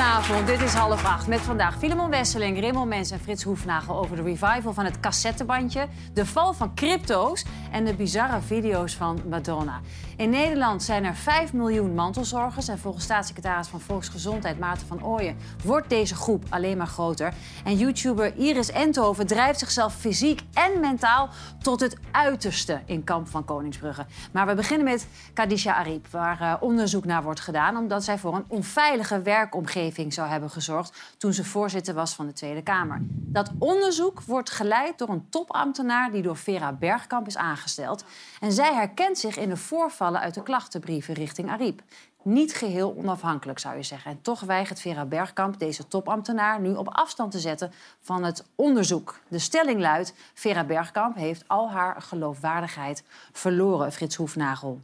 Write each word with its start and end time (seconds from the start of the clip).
Goedenavond, 0.00 0.46
dit 0.46 0.60
is 0.60 0.72
half 0.72 1.04
acht. 1.04 1.26
Met 1.26 1.40
vandaag 1.40 1.78
Filemon 1.78 2.10
Wesseling, 2.10 2.60
Rimmel 2.60 2.86
Mens 2.86 3.10
en 3.10 3.20
Frits 3.20 3.42
Hoefnagel... 3.42 3.98
over 3.98 4.16
de 4.16 4.22
revival 4.22 4.72
van 4.72 4.84
het 4.84 5.00
cassettebandje, 5.00 5.86
de 6.12 6.26
val 6.26 6.52
van 6.52 6.74
crypto's... 6.74 7.44
en 7.70 7.84
de 7.84 7.94
bizarre 7.94 8.40
video's 8.40 8.94
van 8.94 9.20
Madonna. 9.28 9.80
In 10.16 10.30
Nederland 10.30 10.82
zijn 10.82 11.04
er 11.04 11.14
5 11.14 11.52
miljoen 11.52 11.94
mantelzorgers... 11.94 12.68
en 12.68 12.78
volgens 12.78 13.04
staatssecretaris 13.04 13.68
van 13.68 13.80
Volksgezondheid 13.80 14.58
Maarten 14.58 14.86
van 14.86 15.04
Ooyen... 15.04 15.36
wordt 15.64 15.88
deze 15.88 16.14
groep 16.14 16.44
alleen 16.48 16.76
maar 16.76 16.86
groter. 16.86 17.32
En 17.64 17.76
YouTuber 17.76 18.36
Iris 18.36 18.70
Enthoven 18.70 19.26
drijft 19.26 19.58
zichzelf 19.58 19.94
fysiek 19.94 20.40
en 20.54 20.80
mentaal... 20.80 21.28
tot 21.62 21.80
het 21.80 21.96
uiterste 22.10 22.80
in 22.84 23.04
kamp 23.04 23.28
van 23.28 23.44
Koningsbrugge. 23.44 24.06
Maar 24.32 24.46
we 24.46 24.54
beginnen 24.54 24.86
met 24.86 25.06
Kadisha 25.34 25.74
Ariep... 25.74 26.06
waar 26.10 26.40
uh, 26.40 26.54
onderzoek 26.60 27.04
naar 27.04 27.22
wordt 27.22 27.40
gedaan... 27.40 27.76
omdat 27.76 28.04
zij 28.04 28.18
voor 28.18 28.34
een 28.34 28.44
onveilige 28.48 29.22
werkomgeving 29.22 29.88
zou 30.12 30.28
hebben 30.28 30.50
gezorgd... 30.50 31.14
toen 31.18 31.32
ze 31.32 31.44
voorzitter 31.44 31.94
was 31.94 32.14
van 32.14 32.26
de 32.26 32.32
Tweede 32.32 32.62
Kamer. 32.62 32.98
Dat 33.10 33.50
onderzoek 33.58 34.22
wordt 34.22 34.50
geleid 34.50 34.98
door 34.98 35.08
een 35.08 35.26
topambtenaar... 35.28 36.10
die 36.10 36.22
door 36.22 36.36
Vera 36.36 36.72
Bergkamp 36.72 37.26
is 37.26 37.36
aangesteld. 37.36 38.04
En 38.40 38.52
zij 38.52 38.74
herkent 38.74 39.18
zich 39.18 39.36
in 39.36 39.48
de 39.48 39.56
voorvallen 39.56 40.20
uit 40.20 40.34
de 40.34 40.42
klachtenbrieven 40.42 41.14
richting 41.14 41.50
Ariep. 41.50 41.82
Niet 42.22 42.54
geheel 42.54 42.94
onafhankelijk, 42.96 43.58
zou 43.58 43.76
je 43.76 43.82
zeggen. 43.82 44.10
En 44.10 44.22
toch 44.22 44.40
weigert 44.40 44.80
Vera 44.80 45.04
Bergkamp 45.04 45.58
deze 45.58 45.88
topambtenaar 45.88 46.60
nu 46.60 46.74
op 46.74 46.88
afstand 46.88 47.30
te 47.30 47.38
zetten 47.38 47.72
van 48.00 48.24
het 48.24 48.44
onderzoek. 48.54 49.20
De 49.28 49.38
stelling 49.38 49.80
luidt: 49.80 50.14
Vera 50.34 50.64
Bergkamp 50.64 51.16
heeft 51.16 51.44
al 51.46 51.70
haar 51.70 52.02
geloofwaardigheid 52.02 53.04
verloren, 53.32 53.92
Frits 53.92 54.16
Hoefnagel. 54.16 54.80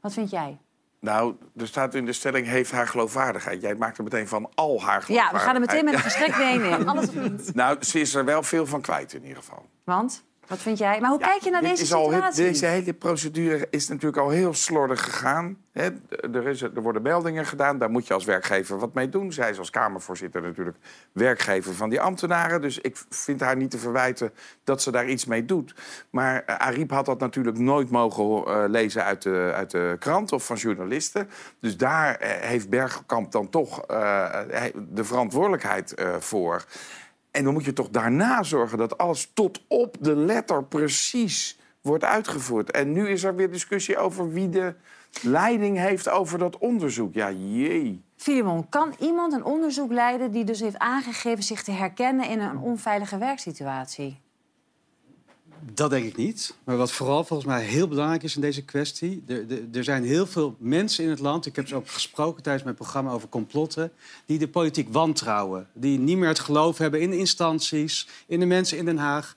Wat 0.00 0.12
vind 0.12 0.30
jij? 0.30 0.58
Nou, 1.00 1.34
er 1.56 1.66
staat 1.66 1.94
in 1.94 2.06
de 2.06 2.12
stelling 2.12 2.46
heeft 2.46 2.70
haar 2.70 2.88
geloofwaardigheid. 2.88 3.62
Jij 3.62 3.74
maakt 3.74 3.98
er 3.98 4.04
meteen 4.04 4.28
van 4.28 4.50
al 4.54 4.82
haar 4.82 5.02
geloofwaardigheid. 5.02 5.30
Ja, 5.30 5.32
we 5.32 5.44
gaan 5.44 5.54
er 5.54 5.60
meteen 5.60 5.84
met 5.84 5.94
een 5.94 6.00
gestrekt 6.00 6.36
been 6.36 6.64
in. 6.64 6.88
Alles 6.88 7.08
of 7.08 7.14
niet? 7.14 7.54
Nou, 7.54 7.84
ze 7.84 8.00
is 8.00 8.14
er 8.14 8.24
wel 8.24 8.42
veel 8.42 8.66
van 8.66 8.80
kwijt 8.80 9.12
in 9.12 9.22
ieder 9.22 9.36
geval. 9.36 9.68
Want? 9.84 10.24
Wat 10.50 10.58
vind 10.58 10.78
jij? 10.78 11.00
Maar 11.00 11.10
hoe 11.10 11.18
Ja, 11.18 11.26
kijk 11.26 11.42
je 11.42 11.50
naar 11.50 11.60
deze 11.60 11.86
situatie? 11.86 12.44
deze 12.44 12.66
hele 12.66 12.92
procedure 12.92 13.66
is 13.70 13.88
natuurlijk 13.88 14.22
al 14.22 14.28
heel 14.28 14.54
slordig 14.54 15.04
gegaan. 15.04 15.56
Er, 15.72 16.46
is, 16.46 16.62
er 16.62 16.82
worden 16.82 17.02
meldingen 17.02 17.46
gedaan, 17.46 17.78
daar 17.78 17.90
moet 17.90 18.06
je 18.06 18.14
als 18.14 18.24
werkgever 18.24 18.78
wat 18.78 18.94
mee 18.94 19.08
doen. 19.08 19.32
Zij 19.32 19.50
is 19.50 19.58
als 19.58 19.70
Kamervoorzitter 19.70 20.42
natuurlijk 20.42 20.76
werkgever 21.12 21.74
van 21.74 21.90
die 21.90 22.00
ambtenaren. 22.00 22.60
Dus 22.60 22.78
ik 22.78 22.96
vind 23.08 23.40
haar 23.40 23.56
niet 23.56 23.70
te 23.70 23.78
verwijten 23.78 24.32
dat 24.64 24.82
ze 24.82 24.90
daar 24.90 25.08
iets 25.08 25.24
mee 25.24 25.44
doet. 25.44 25.74
Maar 26.10 26.44
uh, 26.46 26.56
Ariep 26.56 26.90
had 26.90 27.06
dat 27.06 27.18
natuurlijk 27.18 27.58
nooit 27.58 27.90
mogen 27.90 28.46
eh, 28.46 28.64
lezen 28.68 29.04
uit 29.04 29.22
de, 29.22 29.52
uit 29.54 29.70
de 29.70 29.96
krant 29.98 30.32
of 30.32 30.46
van 30.46 30.56
journalisten. 30.56 31.30
Dus 31.60 31.76
daar 31.76 32.14
eh, 32.14 32.48
heeft 32.48 32.68
Bergkamp 32.68 33.32
dan 33.32 33.48
toch 33.48 33.86
de 34.88 35.04
verantwoordelijkheid 35.04 35.94
voor. 36.18 36.64
En 37.30 37.44
dan 37.44 37.52
moet 37.52 37.64
je 37.64 37.72
toch 37.72 37.88
daarna 37.88 38.42
zorgen 38.42 38.78
dat 38.78 38.98
alles 38.98 39.30
tot 39.34 39.64
op 39.68 39.96
de 40.00 40.16
letter 40.16 40.64
precies 40.64 41.58
wordt 41.80 42.04
uitgevoerd. 42.04 42.70
En 42.70 42.92
nu 42.92 43.08
is 43.08 43.24
er 43.24 43.34
weer 43.34 43.50
discussie 43.50 43.98
over 43.98 44.32
wie 44.32 44.48
de 44.48 44.74
leiding 45.22 45.78
heeft 45.78 46.08
over 46.08 46.38
dat 46.38 46.58
onderzoek. 46.58 47.14
Ja, 47.14 47.30
jee. 47.30 48.04
Filimon, 48.16 48.68
kan 48.68 48.94
iemand 48.98 49.32
een 49.32 49.44
onderzoek 49.44 49.92
leiden 49.92 50.30
die 50.30 50.44
dus 50.44 50.60
heeft 50.60 50.78
aangegeven 50.78 51.44
zich 51.44 51.62
te 51.62 51.72
herkennen 51.72 52.28
in 52.28 52.40
een 52.40 52.58
onveilige 52.58 53.18
werksituatie? 53.18 54.20
Dat 55.72 55.90
denk 55.90 56.04
ik 56.04 56.16
niet. 56.16 56.54
Maar 56.64 56.76
wat 56.76 56.92
vooral 56.92 57.24
volgens 57.24 57.48
mij 57.48 57.62
heel 57.62 57.88
belangrijk 57.88 58.22
is 58.22 58.34
in 58.34 58.40
deze 58.40 58.64
kwestie... 58.64 59.24
Er, 59.26 59.44
er, 59.72 59.84
zijn 59.84 60.04
heel 60.04 60.26
veel 60.26 60.56
mensen 60.58 61.04
in 61.04 61.10
het 61.10 61.18
land... 61.18 61.46
ik 61.46 61.56
heb 61.56 61.68
ze 61.68 61.74
ook 61.74 61.88
gesproken 61.88 62.42
tijdens 62.42 62.64
mijn 62.64 62.76
programma 62.76 63.10
over 63.10 63.28
complotten... 63.28 63.92
die 64.26 64.38
de 64.38 64.48
politiek 64.48 64.88
wantrouwen. 64.92 65.68
Die 65.72 65.98
niet 65.98 66.16
meer 66.16 66.28
het 66.28 66.38
geloof 66.38 66.78
hebben 66.78 67.00
in 67.00 67.10
de 67.10 67.18
instanties... 67.18 68.08
in 68.26 68.40
de 68.40 68.46
mensen 68.46 68.78
in 68.78 68.84
Den 68.84 68.98
Haag. 68.98 69.36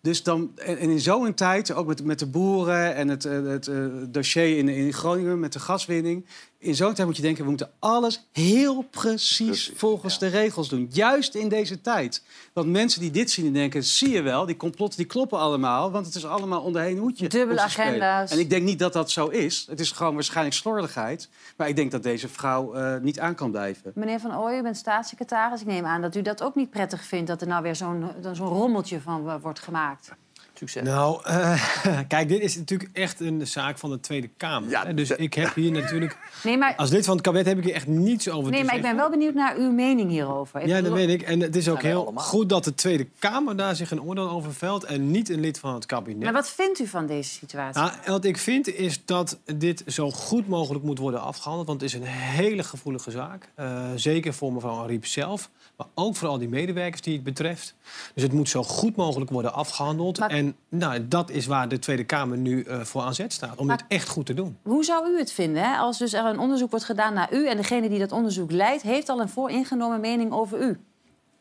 Dus 0.00 0.22
dan, 0.22 0.52
en 0.56 0.78
in 0.78 1.00
zo'n 1.00 1.34
tijd, 1.34 1.72
ook 1.72 1.86
met, 1.86 2.04
met 2.04 2.18
de 2.18 2.26
boeren 2.26 2.94
en 2.94 3.08
het, 3.08 3.24
eh, 3.24 3.42
het, 3.42 3.66
eh, 3.66 3.86
dossier 4.08 4.68
in 4.68 4.92
Groningen 4.92 5.40
met 5.40 5.52
de 5.52 5.58
gaswinning. 5.58 6.26
In 6.60 6.74
zo'n 6.74 6.94
tijd 6.94 7.06
moet 7.06 7.16
je 7.16 7.22
denken, 7.22 7.42
we 7.42 7.48
moeten 7.48 7.70
alles 7.78 8.26
heel 8.32 8.82
precies, 8.82 9.46
Precies, 9.46 9.72
volgens 9.74 10.18
de 10.18 10.26
regels 10.26 10.68
doen. 10.68 10.88
Juist 10.92 11.34
in 11.34 11.48
deze 11.48 11.80
tijd. 11.80 12.22
Want 12.52 12.68
mensen 12.68 13.00
die 13.00 13.10
dit 13.10 13.30
zien 13.30 13.46
en 13.46 13.52
denken, 13.52 13.84
zie 13.84 14.10
je 14.10 14.22
wel, 14.22 14.46
die 14.46 14.56
complotten 14.56 14.98
die 14.98 15.06
kloppen 15.06 15.38
allemaal. 15.38 15.90
Want 15.90 16.06
het 16.06 16.14
is 16.14 16.26
allemaal 16.26 16.60
onder 16.62 16.82
één 16.82 16.98
hoedje. 16.98 17.28
Dubbele 17.28 17.60
agenda's. 17.60 18.30
En 18.30 18.38
ik 18.38 18.50
denk 18.50 18.62
niet 18.62 18.78
dat 18.78 18.92
dat 18.92 19.10
zo 19.10 19.26
is. 19.26 19.66
Het 19.70 19.80
is 19.80 19.90
gewoon 19.90 20.14
waarschijnlijk 20.14 20.56
slordigheid. 20.56 21.28
Maar 21.56 21.68
ik 21.68 21.76
denk 21.76 21.90
dat 21.90 22.02
deze 22.02 22.28
vrouw 22.28 22.74
eh, 22.74 23.00
niet 23.00 23.20
aan 23.20 23.34
kan 23.34 23.50
blijven. 23.50 23.92
Meneer 23.94 24.20
Van 24.20 24.36
Ooyen, 24.38 24.58
u 24.58 24.62
bent 24.62 24.76
staatssecretaris. 24.76 25.60
Ik 25.60 25.66
neem 25.66 25.84
aan 25.84 26.00
dat 26.00 26.14
u 26.14 26.22
dat 26.22 26.42
ook 26.42 26.54
niet 26.54 26.70
prettig 26.70 27.04
vindt... 27.04 27.26
dat 27.26 27.40
er 27.40 27.46
nou 27.46 27.62
weer 27.62 27.76
zo'n 27.76 28.10
zo'n 28.32 28.48
rommeltje 28.48 29.00
van 29.00 29.28
eh, 29.28 29.34
wordt 29.40 29.58
gemaakt. 29.58 30.10
Succes. 30.58 30.82
Nou, 30.82 31.20
eh, 31.24 31.62
kijk, 32.08 32.28
dit 32.28 32.40
is 32.40 32.56
natuurlijk 32.56 32.90
echt 32.92 33.20
een 33.20 33.46
zaak 33.46 33.78
van 33.78 33.90
de 33.90 34.00
Tweede 34.00 34.28
Kamer. 34.36 34.70
Ja, 34.70 34.84
dus 34.84 35.10
ik 35.10 35.34
heb 35.34 35.54
hier 35.54 35.72
natuurlijk... 35.72 36.16
Nee, 36.44 36.56
maar, 36.56 36.74
Als 36.76 36.90
lid 36.90 37.04
van 37.04 37.14
het 37.14 37.24
kabinet 37.24 37.46
heb 37.46 37.58
ik 37.58 37.64
hier 37.64 37.74
echt 37.74 37.86
niets 37.86 38.28
over 38.28 38.50
nee, 38.50 38.60
te 38.60 38.66
maar 38.66 38.76
ik 38.76 38.82
ben 38.82 38.96
wel 38.96 39.10
benieuwd 39.10 39.34
naar 39.34 39.56
uw 39.56 39.70
mening 39.70 40.10
hierover. 40.10 40.60
Ik 40.60 40.66
Ja, 40.66 40.80
dat 40.80 40.92
weet 40.92 41.08
ik. 41.08 41.22
En 41.22 41.40
het 41.40 41.56
is 41.56 41.68
ook 41.68 41.82
heel 41.82 42.02
allemaal. 42.02 42.24
goed 42.24 42.48
dat 42.48 42.64
de 42.64 42.74
Tweede 42.74 43.06
Kamer 43.18 43.56
daar 43.56 43.76
zich 43.76 43.90
een 43.90 44.02
oordeel 44.02 44.30
over 44.30 44.54
velt... 44.54 44.84
en 44.84 45.10
niet 45.10 45.28
een 45.28 45.40
lid 45.40 45.58
van 45.58 45.74
het 45.74 45.86
kabinet. 45.86 46.22
Maar 46.22 46.32
wat 46.32 46.50
vindt 46.50 46.80
u 46.80 46.86
van 46.86 47.06
deze 47.06 47.30
situatie? 47.30 47.82
Nou, 47.82 47.92
wat 48.06 48.24
ik 48.24 48.38
vind 48.38 48.74
is 48.74 49.04
dat 49.04 49.38
dit 49.56 49.82
zo 49.86 50.10
goed 50.10 50.48
mogelijk 50.48 50.84
moet 50.84 50.98
worden 50.98 51.20
afgehandeld. 51.20 51.66
Want 51.66 51.80
het 51.80 51.90
is 51.90 51.96
een 52.00 52.06
hele 52.06 52.62
gevoelige 52.62 53.10
zaak. 53.10 53.48
Eh, 53.54 53.86
zeker 53.96 54.34
voor 54.34 54.52
mevrouw 54.52 54.82
Ariep 54.82 55.06
zelf. 55.06 55.50
Maar 55.76 55.86
ook 55.94 56.16
voor 56.16 56.28
al 56.28 56.38
die 56.38 56.48
medewerkers 56.48 57.00
die 57.02 57.14
het 57.14 57.22
betreft. 57.22 57.74
Dus 58.14 58.22
het 58.22 58.32
moet 58.32 58.48
zo 58.48 58.62
goed 58.62 58.96
mogelijk 58.96 59.30
worden 59.30 59.52
afgehandeld. 59.52 60.18
Maar- 60.18 60.30
En 60.30 60.47
nou, 60.68 61.08
dat 61.08 61.30
is 61.30 61.46
waar 61.46 61.68
de 61.68 61.78
Tweede 61.78 62.04
Kamer 62.04 62.36
nu 62.38 62.62
eh, 62.62 62.80
voor 62.80 63.02
aan 63.02 63.14
zet 63.14 63.32
staat. 63.32 63.56
Om 63.56 63.66
Maar- 63.66 63.76
dit 63.76 63.86
echt 63.88 64.08
goed 64.08 64.26
te 64.26 64.34
doen. 64.34 64.56
Hoe 64.62 64.84
zou 64.84 65.10
u 65.12 65.18
het 65.18 65.32
vinden 65.32 65.62
hè? 65.62 65.76
als 65.76 65.98
dus 65.98 66.12
er 66.12 66.24
een 66.24 66.38
onderzoek 66.38 66.70
wordt 66.70 66.84
gedaan 66.84 67.14
naar 67.14 67.32
u... 67.32 67.46
en 67.48 67.56
degene 67.56 67.88
die 67.88 67.98
dat 67.98 68.12
onderzoek 68.12 68.50
leidt, 68.50 68.82
heeft 68.82 69.08
al 69.08 69.20
een 69.20 69.28
vooringenomen 69.28 70.00
mening 70.00 70.32
over 70.32 70.60
u? 70.60 70.78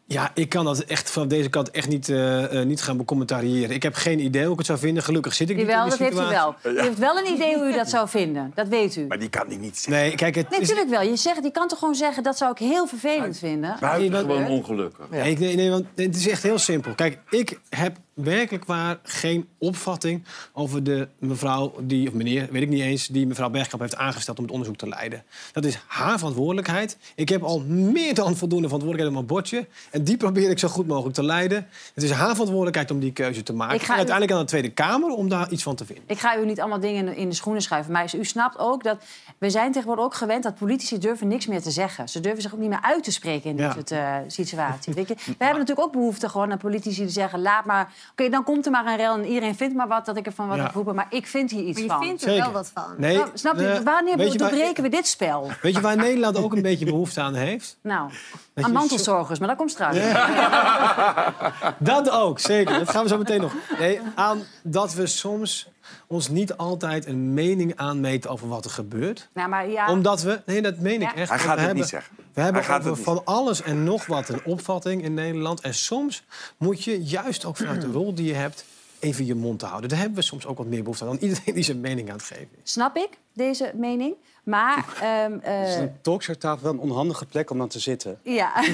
Ja, 0.10 0.32
ik 0.34 0.50
kan 0.50 0.66
dat 0.66 0.80
echt 0.80 1.12
van 1.12 1.28
deze 1.28 1.50
kant 1.50 1.72
echt 1.72 1.88
niet, 1.88 2.10
eh, 2.10 2.60
eh, 2.62 2.68
niet 2.68 2.82
gaan 2.82 2.98
becommentariëren. 2.98 3.76
Ik 3.76 3.84
heb 3.84 3.94
geen 3.96 4.20
idee 4.20 4.44
hoe 4.44 4.52
ik 4.52 4.58
het 4.58 4.66
zou 4.68 4.80
vinden. 4.80 5.04
Gelukkig 5.04 5.34
zit 5.34 5.50
ik 5.50 5.56
niet 5.56 5.66
Jawel, 5.66 5.84
in 5.84 5.90
dat 5.90 5.98
die 5.98 6.08
heeft 6.08 6.20
u 6.20 6.30
wel. 6.30 6.56
U 6.64 6.82
heeft 6.82 6.98
wel 6.98 7.18
een 7.18 7.34
idee 7.34 7.56
hoe 7.58 7.68
u 7.68 7.74
dat 7.74 7.90
zou 7.90 8.10
vinden. 8.10 8.52
Dat 8.56 8.68
weet 8.68 8.96
u. 8.96 9.06
Maar 9.08 9.20
die 9.20 9.30
kan 9.30 9.48
die 9.48 9.58
niet 9.58 9.78
zeggen. 9.78 10.04
Nee, 10.04 10.16
kijk, 10.16 10.36
het 10.36 10.50
Nee, 10.50 10.60
is... 10.60 10.68
natuurlijk 10.70 10.96
wel. 10.98 11.10
Je, 11.10 11.16
zegt, 11.16 11.44
je 11.44 11.52
kan 11.52 11.68
toch 11.68 11.80
gewoon 11.80 11.96
zeggen, 11.96 12.24
dat 12.24 12.38
zou 12.38 12.52
ik 12.52 12.58
heel 12.58 12.88
vervelend 12.88 13.38
vinden? 13.38 13.78
Buitengewoon 13.80 14.48
ongelukkig. 14.48 15.10
Nee, 15.10 15.32
ik- 15.32 15.40
nee, 15.40 15.56
nee, 15.56 15.70
want 15.70 15.86
het 15.96 16.16
is 16.16 16.28
echt 16.28 16.44
heel 16.44 16.60
simpel. 16.60 16.94
Kijk, 16.96 17.20
ik 17.30 17.60
heb 17.70 17.98
werkelijk 18.24 18.66
waar 18.66 19.00
geen 19.04 19.48
opvatting 19.58 20.24
over 20.54 20.84
de 20.84 21.08
mevrouw 21.20 21.74
die, 21.82 22.08
of 22.08 22.14
meneer, 22.14 22.48
weet 22.52 22.62
ik 22.62 22.70
niet 22.70 22.82
eens, 22.82 23.08
die 23.08 23.28
mevrouw 23.28 23.50
Bergkamp 23.50 23.82
heeft 23.82 23.96
aangesteld 23.96 24.38
om 24.38 24.44
het 24.44 24.54
onderzoek 24.54 24.78
te 24.78 24.88
leiden. 24.88 25.24
Dat 25.52 25.66
is 25.66 25.80
haar 25.88 26.18
verantwoordelijkheid. 26.18 26.98
Ik 27.16 27.30
heb 27.30 27.44
al 27.44 27.60
meer 27.70 28.14
dan 28.14 28.36
voldoende 28.36 28.68
verantwoordelijkheid 28.68 29.08
op 29.08 29.14
mijn 29.14 29.26
bordje. 29.26 29.68
En 29.92 30.04
die 30.04 30.18
probeer 30.18 30.50
ik 30.50 30.60
zo 30.60 30.68
goed 30.68 30.88
mogelijk 30.88 31.16
te 31.16 31.24
leiden. 31.24 31.68
Het 31.94 32.04
is 32.04 32.12
haar 32.12 32.30
verantwoordelijkheid 32.32 32.92
om 32.92 33.00
die 33.00 33.12
keuze 33.14 33.44
te 33.44 33.54
maken. 33.54 33.76
Ik 33.76 33.82
ga 33.82 33.88
en 33.88 33.94
u- 33.94 33.98
uiteindelijk 33.98 34.38
aan 34.38 34.44
de 34.44 34.50
Tweede 34.50 34.70
Kamer 34.70 35.10
om 35.10 35.30
daar 35.30 35.52
iets 35.52 35.64
van 35.64 35.76
te 35.76 35.86
vinden. 35.86 36.04
Ik 36.08 36.20
ga 36.20 36.38
u 36.38 36.46
niet 36.46 36.60
allemaal 36.60 36.80
dingen 36.80 37.16
in 37.16 37.30
de, 37.30 37.36
schoenen 37.36 37.62
schuiven. 37.62 37.92
Maar 37.92 38.14
u 38.16 38.26
snapt 38.26 38.58
ook 38.60 38.84
dat... 38.84 38.98
We 39.38 39.50
zijn 39.50 39.72
tegenwoordig 39.72 40.06
ook 40.06 40.14
gewend 40.16 40.44
dat 40.44 40.56
politici 40.56 40.98
durven 40.98 41.28
niks 41.28 41.48
meer 41.48 41.62
te 41.62 41.72
zeggen. 41.72 42.10
Ze 42.10 42.20
durven 42.20 42.42
zich 42.42 42.54
ook 42.54 42.60
niet 42.60 42.70
meer 42.70 42.82
uit 42.82 43.04
te 43.04 43.12
spreken 43.12 43.50
in 43.50 43.56
dit 43.58 43.66
Ja. 43.66 43.72
soort 43.74 44.32
situaties. 44.34 44.94
Weet 44.96 45.08
je? 45.08 45.16
We 45.26 45.44
hebben 45.46 45.60
natuurlijk 45.60 45.88
ook 45.88 45.92
behoefte 45.94 46.30
gewoon 46.30 46.52
aan 46.52 46.58
politici 46.58 47.02
die 47.02 47.10
zeggen... 47.10 47.42
laat 47.42 47.66
maar... 47.66 47.94
Oké, 48.12 48.30
dan 48.30 48.44
komt 48.44 48.66
er 48.66 48.72
maar 48.72 48.86
een 48.86 48.96
rel 48.98 49.14
en 49.14 49.26
iedereen 49.26 49.56
vindt 49.56 49.76
maar 49.76 49.88
wat 49.88 50.06
dat 50.06 50.18
ik 50.18 50.26
ervan 50.26 50.48
wat 50.48 50.58
Ja. 50.58 50.72
roepen. 50.74 50.96
Maar 50.96 51.08
ik 51.10 51.28
vind 51.28 51.52
hier 51.52 51.64
iets 51.64 51.74
Maar 51.80 51.84
je 51.88 51.92
van. 51.92 52.04
vindt 52.04 52.22
er 52.24 52.30
Zeker. 52.30 52.44
wel 52.44 52.54
wat 52.54 52.72
van. 52.74 52.84
Nee, 52.98 53.18
Nou, 53.18 53.30
snap 53.34 53.56
je? 53.60 53.68
eh, 53.68 53.80
Wanneer 53.80 54.18
weet 54.18 54.34
je 54.34 54.40
waar- 54.40 54.50
doorbreken 54.50 54.84
we 54.84 54.90
dit 54.90 55.08
spel? 55.08 55.52
Weet 55.62 55.76
je 55.76 55.82
waar 55.82 55.96
Nederland 55.98 56.38
ook 56.38 56.54
een 56.54 56.62
beetje 56.62 56.86
behoefte 56.86 57.22
aan 57.22 57.34
heeft? 57.34 57.78
Nou, 57.82 58.10
aan 58.56 58.64
zo- 58.64 58.70
mantelzorgers, 58.72 59.40
maar 59.40 59.48
dat 59.48 59.58
komt 59.58 59.72
straks. 59.72 59.98
Dat 61.78 62.10
ook, 62.10 62.40
zeker. 62.40 62.80
Dat 62.80 62.90
gaan 62.90 63.04
we 63.04 63.10
zo 63.10 63.18
meteen 63.18 63.42
nog. 63.42 63.54
Nee, 63.80 64.00
aan 64.16 64.44
dat 64.64 64.94
we 64.94 65.06
soms 65.08 65.68
ons 66.08 66.30
niet 66.30 66.58
altijd 66.58 67.06
een 67.06 67.34
mening 67.34 67.76
aanmeten 67.76 68.30
over 68.30 68.48
wat 68.48 68.66
er 68.66 68.72
gebeurt. 68.72 69.30
Nou, 69.34 69.50
maar 69.50 69.70
ja, 69.70 69.92
Omdat 69.92 70.22
we... 70.22 70.42
Nee, 70.46 70.62
dat 70.62 70.78
meen 70.80 71.02
ik 71.02 71.02
Ja. 71.02 71.16
echt. 71.16 71.30
Hij 71.30 71.38
gaat 71.40 71.46
we 71.46 71.50
het 71.50 71.60
hebben, 71.60 71.76
niet 71.78 71.88
zeggen. 71.88 72.16
We 72.34 72.42
hebben 72.42 72.62
Hij 72.62 72.72
gaat 72.72 72.80
over 72.80 72.90
het 72.90 72.98
niet 72.98 73.06
van 73.06 73.22
alles 73.26 73.62
en 73.62 73.84
nog 73.84 74.06
wat 74.06 74.30
een 74.30 74.42
opvatting 74.46 75.04
in 75.04 75.14
Nederland. 75.14 75.62
En 75.62 75.74
soms 75.74 76.24
moet 76.58 76.84
je 76.84 77.04
juist 77.04 77.46
ook 77.46 77.58
vanuit 77.58 77.82
de 77.82 77.92
rol 77.92 78.14
die 78.14 78.26
je 78.28 78.34
hebt... 78.34 78.66
even 79.00 79.26
je 79.26 79.36
mond 79.36 79.60
te 79.60 79.66
houden. 79.66 79.90
Daar 79.90 80.00
hebben 80.00 80.18
we 80.18 80.24
soms 80.24 80.46
ook 80.46 80.58
wat 80.58 80.68
meer 80.68 80.82
behoefte 80.82 81.04
aan 81.04 81.10
dan 81.10 81.20
iedereen 81.30 81.54
die 81.54 81.64
zijn 81.64 81.80
mening 81.80 82.10
aan 82.10 82.16
het 82.16 82.26
geven 82.26 82.50
is. 82.64 82.72
Snap 82.72 82.96
ik, 82.96 83.10
deze 83.34 83.72
mening. 83.76 84.16
Maar, 84.48 84.86
ehm, 85.02 85.38
eh, 85.42 85.68
Is 85.70 85.76
een 85.76 85.92
talkshowtafel 86.02 86.64
wel 86.64 86.74
een 86.74 86.80
onhandige 86.80 87.26
plek 87.26 87.50
om 87.50 87.62
aan 87.62 87.68
te 87.68 87.80
zitten? 87.80 88.20
ja. 88.24 88.52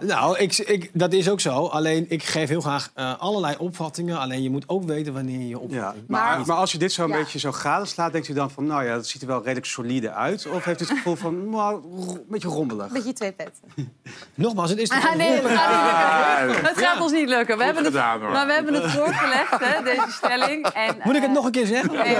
Nou, 0.00 0.38
ik, 0.38 0.56
ik, 0.58 0.90
dat 0.92 1.12
is 1.12 1.28
ook 1.30 1.40
zo. 1.40 1.66
Alleen 1.66 2.06
ik 2.08 2.22
geef 2.22 2.48
heel 2.48 2.60
graag 2.60 2.90
eh, 2.94 3.18
allerlei 3.18 3.54
opvattingen. 3.58 4.18
Alleen 4.18 4.42
je 4.42 4.50
moet 4.50 4.64
ook 4.66 4.84
weten 4.84 5.12
wanneer 5.12 5.40
je 5.40 5.48
Ja, 5.48 5.56
opvatting... 5.58 6.04
maar, 6.08 6.40
maar 6.46 6.56
als 6.56 6.72
je 6.72 6.78
dit 6.78 6.92
zo 6.92 7.02
een 7.04 7.08
Ja. 7.10 7.16
beetje 7.16 7.38
zo 7.38 7.52
gadeslaat, 7.52 8.12
denkt 8.12 8.28
u 8.28 8.32
dan 8.32 8.50
van... 8.50 8.66
nou 8.66 8.84
ja, 8.84 8.94
dat 8.94 9.06
ziet 9.06 9.20
er 9.22 9.26
wel 9.28 9.42
redelijk 9.42 9.66
solide 9.66 10.10
uit? 10.12 10.46
Of 10.46 10.64
heeft 10.64 10.80
u 10.80 10.84
het 10.84 10.92
gevoel 10.96 11.16
van, 11.16 11.48
nou, 11.50 11.82
ro- 11.82 12.12
een 12.12 12.24
beetje 12.28 12.48
rommelig? 12.48 12.88
Beetje 12.92 13.12
twee 13.12 13.32
petten. 13.32 13.92
Nogmaals, 14.34 14.70
het 14.70 14.78
is 14.78 14.88
toch 14.88 15.08
Ah, 15.10 15.16
nee, 15.16 15.30
het 15.30 15.40
gaat 15.46 16.46
niet. 16.46 16.56
Ah, 16.56 16.66
Het 16.68 16.78
gaat 16.78 17.00
ons 17.00 17.12
niet 17.12 17.28
lukken. 17.28 17.58
We 17.58 17.64
hebben 17.64 17.84
het, 17.84 17.92
gedaan, 17.92 18.20
hoor. 18.20 18.30
maar 18.30 18.46
we 18.46 18.52
hebben 18.52 18.74
het 18.74 18.90
voorgelegd, 18.90 19.58
hè, 19.64 19.82
deze 19.82 20.06
stelling. 20.10 20.66
En, 20.66 20.96
Moet 21.04 21.14
ik 21.16 21.20
het 21.20 21.30
eh, 21.30 21.36
nog 21.36 21.44
een 21.44 21.50
keer 21.50 21.66
zeggen? 21.66 21.92
Nee. 21.92 22.14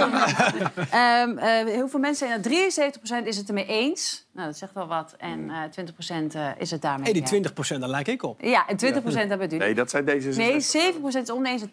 Ehm, 0.89 1.37
eh, 1.37 1.65
heel 1.73 1.87
veel 1.89 1.99
mensen 1.99 2.27
zijn 2.27 2.31
het. 2.41 2.50
73% 2.51 3.25
is 3.27 3.37
het 3.37 3.47
ermee 3.47 3.65
eens. 3.65 4.25
Nou, 4.33 4.47
dat 4.47 4.57
zegt 4.57 4.73
wel 4.73 4.87
wat. 4.87 5.15
En 5.17 5.49
eh 5.49 5.83
20% 6.25 6.35
eh, 6.35 6.47
is 6.57 6.71
het 6.71 6.81
daarmee. 6.81 7.03
Hey, 7.11 7.21
die 7.21 7.41
ja. 7.41 7.75
20% 7.75 7.79
daar 7.79 7.89
lijk 7.89 8.07
ik 8.07 8.23
op. 8.23 8.41
Ja, 8.41 8.67
en 8.67 8.75
20% 8.77 9.03
hebben 9.03 9.39
het 9.39 9.53
u. 9.53 9.57
Nee, 9.57 9.73
dat 9.75 9.89
zijn 9.89 10.05
deze. 10.05 10.29
Nee, 10.29 10.53
7% 10.53 11.21
is 11.21 11.31
oneens 11.31 11.61
en 11.61 11.69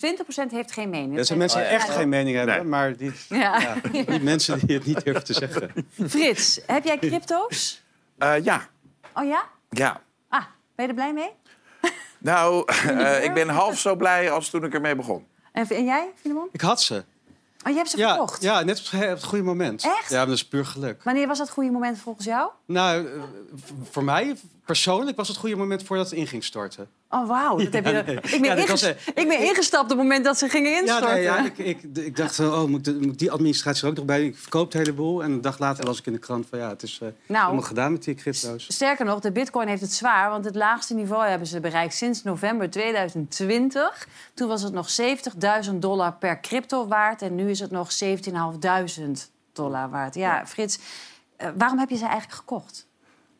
20% 0.48 0.50
heeft 0.50 0.72
geen 0.72 0.90
mening. 0.90 1.16
Dat 1.16 1.26
zijn 1.26 1.38
mensen 1.38 1.58
die 1.60 1.68
echt 1.68 1.88
geen 1.90 2.08
mening 2.08 2.36
hebben, 2.36 2.54
Nee. 2.54 2.64
maar 2.64 2.96
die, 2.96 3.12
Ja. 3.28 3.58
ja, 3.60 3.74
die 3.90 4.20
mensen 4.20 4.66
die 4.66 4.76
het 4.76 4.86
niet 4.86 5.04
durven 5.04 5.24
te 5.24 5.32
zeggen. 5.32 5.70
Frits, 6.08 6.60
heb 6.66 6.84
jij 6.84 6.98
crypto's? 6.98 7.82
Eh, 8.18 8.44
ja, 8.44 8.68
Oh 9.14 9.26
ja? 9.26 9.44
ja. 9.70 10.00
Ah, 10.28 10.44
ben 10.74 10.84
je 10.84 10.88
er 10.90 10.94
blij 10.94 11.12
mee? 11.12 11.30
Nou, 12.18 12.64
eh, 12.88 13.24
ik 13.24 13.34
ben 13.34 13.48
half 13.48 13.78
zo 13.78 13.96
blij 13.96 14.30
als 14.30 14.50
toen 14.50 14.64
ik 14.64 14.74
ermee 14.74 14.94
begon. 14.96 15.26
En, 15.52 15.68
en 15.68 15.84
jij, 15.84 16.08
Filemon? 16.14 16.48
Ik 16.52 16.60
had 16.60 16.82
ze. 16.82 17.04
Oh, 17.66 17.70
je 17.72 17.76
hebt 17.78 17.90
ze 17.90 17.96
Ja, 17.98 18.08
verkocht? 18.08 18.42
ja, 18.42 18.62
net 18.62 18.78
op 18.78 19.00
het- 19.00 19.24
goede 19.24 19.44
moment. 19.44 19.84
Echt? 19.84 20.10
Ja, 20.10 20.24
dat 20.24 20.34
is 20.34 20.48
puur 20.48 20.66
geluk. 20.66 21.02
Wanneer 21.02 21.26
was 21.26 21.38
dat 21.38 21.50
goede 21.50 21.70
moment 21.70 21.98
volgens 21.98 22.26
jou? 22.26 22.50
Nou, 22.72 23.06
eh, 23.06 23.12
voor 23.90 24.04
mij 24.04 24.36
persoonlijk 24.64 25.16
was 25.16 25.28
het 25.28 25.36
goede 25.36 25.56
moment 25.56 25.82
voordat 25.82 26.10
het 26.10 26.18
in 26.18 26.26
ging 26.26 26.44
storten. 26.44 26.88
Oh, 27.10 27.28
wauw. 27.28 27.56
dat 27.56 27.72
heb 27.72 27.84
je- 27.86 27.92
nee. 28.06 28.14
Ik, 28.16 28.40
ben 28.40 28.56
Ja, 28.56 28.66
was, 28.66 28.82
ik 28.82 29.14
ben 29.14 29.40
ingestapt 29.40 29.82
op 29.82 29.88
het 29.88 29.98
moment 29.98 30.24
dat 30.24 30.38
ze 30.38 30.48
gingen 30.48 30.70
Ja, 30.70 30.78
instorten. 30.80 31.10
nee, 31.14 31.22
ja 31.22 31.44
ik, 31.44 31.58
ik, 31.58 31.82
ik 31.94 32.16
dacht, 32.16 32.40
oh, 32.40 32.64
moet, 32.64 32.86
ik 32.86 33.00
de- 33.00 33.06
moet 33.06 33.18
die 33.18 33.30
administratie 33.30 33.82
er 33.82 33.88
ook 33.88 33.96
nog 33.96 34.04
bij? 34.04 34.24
Ik 34.24 34.36
verkoop 34.36 34.64
het 34.64 34.72
heleboel. 34.72 35.22
En 35.22 35.30
een 35.32 35.40
dag 35.40 35.58
later 35.58 35.84
las 35.84 35.98
ik 35.98 36.06
in 36.06 36.12
de 36.12 36.18
krant 36.18 36.46
van 36.50 36.58
ja, 36.58 36.68
het 36.68 36.82
is 36.82 37.00
Nou. 37.26 37.44
allemaal 37.44 37.62
gedaan 37.62 37.92
met 37.92 38.04
die 38.04 38.14
crypto's. 38.14 38.64
Sterker 38.68 39.04
nog, 39.04 39.20
de 39.20 39.32
bitcoin 39.32 39.68
heeft 39.68 39.80
het 39.80 39.92
zwaar, 39.92 40.30
want 40.30 40.44
het 40.44 40.54
laagste 40.54 40.94
niveau 40.94 41.26
hebben 41.28 41.48
ze 41.48 41.60
bereikt 41.60 41.94
sinds 41.94 42.22
november 42.22 42.70
2020. 42.70 44.08
Toen 44.34 44.48
was 44.48 44.62
het 44.62 44.72
nog 44.72 44.88
70.000 44.90 45.74
dollar 45.82 46.12
per 46.12 46.40
crypto 46.40 46.86
waard 46.86 47.22
en 47.22 47.34
nu 47.34 47.50
is 47.50 47.60
het 47.60 47.70
nog 47.70 47.90
17.500 47.92 49.30
dollar 49.52 49.90
waard. 49.90 50.14
Ja, 50.14 50.46
Frits, 50.46 50.78
waarom 51.56 51.78
heb 51.78 51.88
je 51.88 51.96
ze 51.96 52.06
eigenlijk 52.06 52.38
gekocht? 52.38 52.88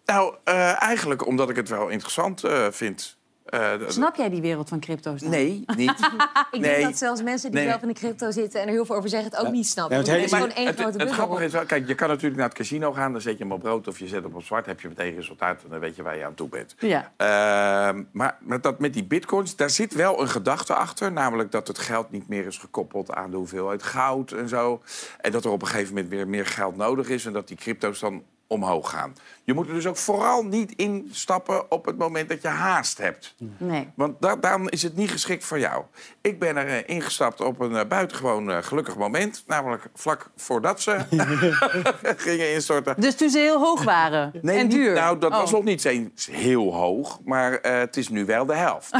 Nou, 0.05 0.35
eh, 0.45 0.83
eigenlijk 0.83 1.27
omdat 1.27 1.51
ik 1.51 1.57
het 1.57 1.69
wel 1.69 1.89
interessant 1.89 2.45
eh, 2.45 2.67
vind. 2.71 3.18
Eh, 3.49 3.73
d- 3.75 3.93
Snap 3.93 4.17
jij 4.17 4.29
die 4.31 4.41
wereld 4.41 4.69
van 4.69 4.81
crypto's 4.81 5.21
dan? 5.21 5.31
Nee, 5.31 5.65
niet. 5.77 5.91
Ik 6.51 6.61
Nee. 6.61 6.61
denk 6.61 6.83
dat 6.83 6.99
zelfs 6.99 7.23
mensen 7.23 7.51
die 7.51 7.61
Nee. 7.61 7.69
zelf 7.69 7.83
in 7.83 7.89
de 7.89 7.95
crypto 7.95 8.31
zitten 8.31 8.61
en 8.61 8.67
er 8.67 8.73
heel 8.73 8.85
veel 8.87 8.97
over 8.97 9.09
zeggen, 9.09 9.31
het 9.31 9.41
ook 9.47 9.53
niet 9.53 9.67
snappen. 9.67 9.97
Ja, 9.97 10.03
het 10.03 10.11
het 10.13 10.25
is 10.25 10.31
hele- 10.31 10.43
gewoon 10.43 10.57
één 10.57 10.67
het, 10.67 10.75
grote 10.75 10.91
het, 10.91 10.99
bubbel. 10.99 11.15
grappige 11.17 11.45
is 11.45 11.53
wel, 11.53 11.65
kijk, 11.65 11.89
je 11.89 11.95
kan 11.95 12.09
natuurlijk 12.09 12.37
naar 12.37 12.49
het 12.49 12.57
casino 12.59 12.93
gaan, 12.93 13.13
dan 13.13 13.21
zet 13.21 13.39
je 13.39 13.45
hem 13.45 13.53
op 13.53 13.63
rood 13.63 13.89
of 13.89 13.99
je 13.99 14.07
zet 14.09 14.23
hem 14.23 14.35
op 14.35 14.43
zwart, 14.43 14.67
heb 14.67 14.81
je 14.81 14.89
meteen 14.89 15.15
resultaat 15.15 15.63
en 15.63 15.69
dan 15.71 15.79
weet 15.81 15.97
je 15.97 16.03
waar 16.03 16.17
je 16.17 16.25
aan 16.25 16.35
toe 16.35 16.49
bent. 16.49 16.75
Ja. 16.79 17.13
Ehm, 17.17 18.03
maar 18.13 18.37
met, 18.41 18.63
dat, 18.63 18.79
met 18.79 18.93
die 18.93 19.05
bitcoins, 19.05 19.57
daar 19.57 19.71
zit 19.71 19.95
wel 19.95 20.21
een 20.21 20.29
gedachte 20.29 20.75
achter. 20.75 21.13
Namelijk 21.13 21.51
dat 21.51 21.69
het 21.69 21.79
geld 21.79 22.11
niet 22.11 22.29
meer 22.29 22.47
is 22.47 22.59
gekoppeld 22.59 23.13
aan 23.15 23.31
de 23.31 23.37
hoeveelheid 23.37 23.83
goud 23.83 24.33
en 24.33 24.49
zo. 24.49 24.83
En 25.21 25.33
dat 25.33 25.45
er 25.45 25.51
op 25.51 25.63
een 25.63 25.69
gegeven 25.69 25.95
moment 25.95 26.13
weer 26.13 26.29
meer 26.29 26.47
geld 26.47 26.77
nodig 26.77 27.09
is. 27.09 27.27
En 27.27 27.33
dat 27.33 27.49
die 27.49 27.57
crypto's 27.57 27.99
dan 28.01 28.23
omhoog 28.49 28.91
gaan. 28.91 29.15
Je 29.45 29.55
moet 29.55 29.69
er 29.69 29.75
dus 29.75 29.87
ook 29.87 29.97
vooral 29.97 30.43
niet 30.43 30.73
instappen 30.77 31.71
op 31.71 31.85
het 31.85 31.99
moment 31.99 32.29
dat 32.29 32.43
je 32.43 32.49
haast 32.49 32.99
hebt. 32.99 33.35
Nee. 33.57 33.89
Want 33.95 34.21
da 34.21 34.37
daarom 34.37 34.69
is 34.69 34.83
het 34.83 34.97
niet 34.97 35.11
geschikt 35.11 35.45
voor 35.45 35.59
jou. 35.59 35.85
Ik 36.21 36.39
ben 36.39 36.57
er 36.57 36.67
eh, 36.67 36.95
ingestapt 36.97 37.41
op 37.41 37.61
een 37.61 37.77
eh, 37.77 37.87
buitengewoon 37.89 38.51
eh, 38.51 38.59
gelukkig 38.63 38.97
moment. 38.97 39.45
Namelijk 39.47 39.83
vlak 39.95 40.31
voordat 40.37 40.81
ze 40.81 40.97
gingen 42.17 42.53
instorten. 42.53 42.95
Dus 43.01 43.15
toen 43.17 43.31
ze 43.31 43.39
heel 43.39 43.59
hoog 43.61 43.83
waren 43.85 44.33
en 44.43 44.69
duur? 44.69 44.95
nou, 44.95 45.19
dat 45.19 45.33
Oh. 45.33 45.39
was 45.39 45.51
nog 45.51 45.65
niet 45.65 45.85
eens 45.85 46.27
heel 46.33 46.75
hoog. 46.75 47.19
Maar 47.25 47.53
het 47.63 47.97
is 47.97 48.09
nu 48.09 48.25
wel 48.25 48.47
de 48.47 48.55
helft. 48.55 48.91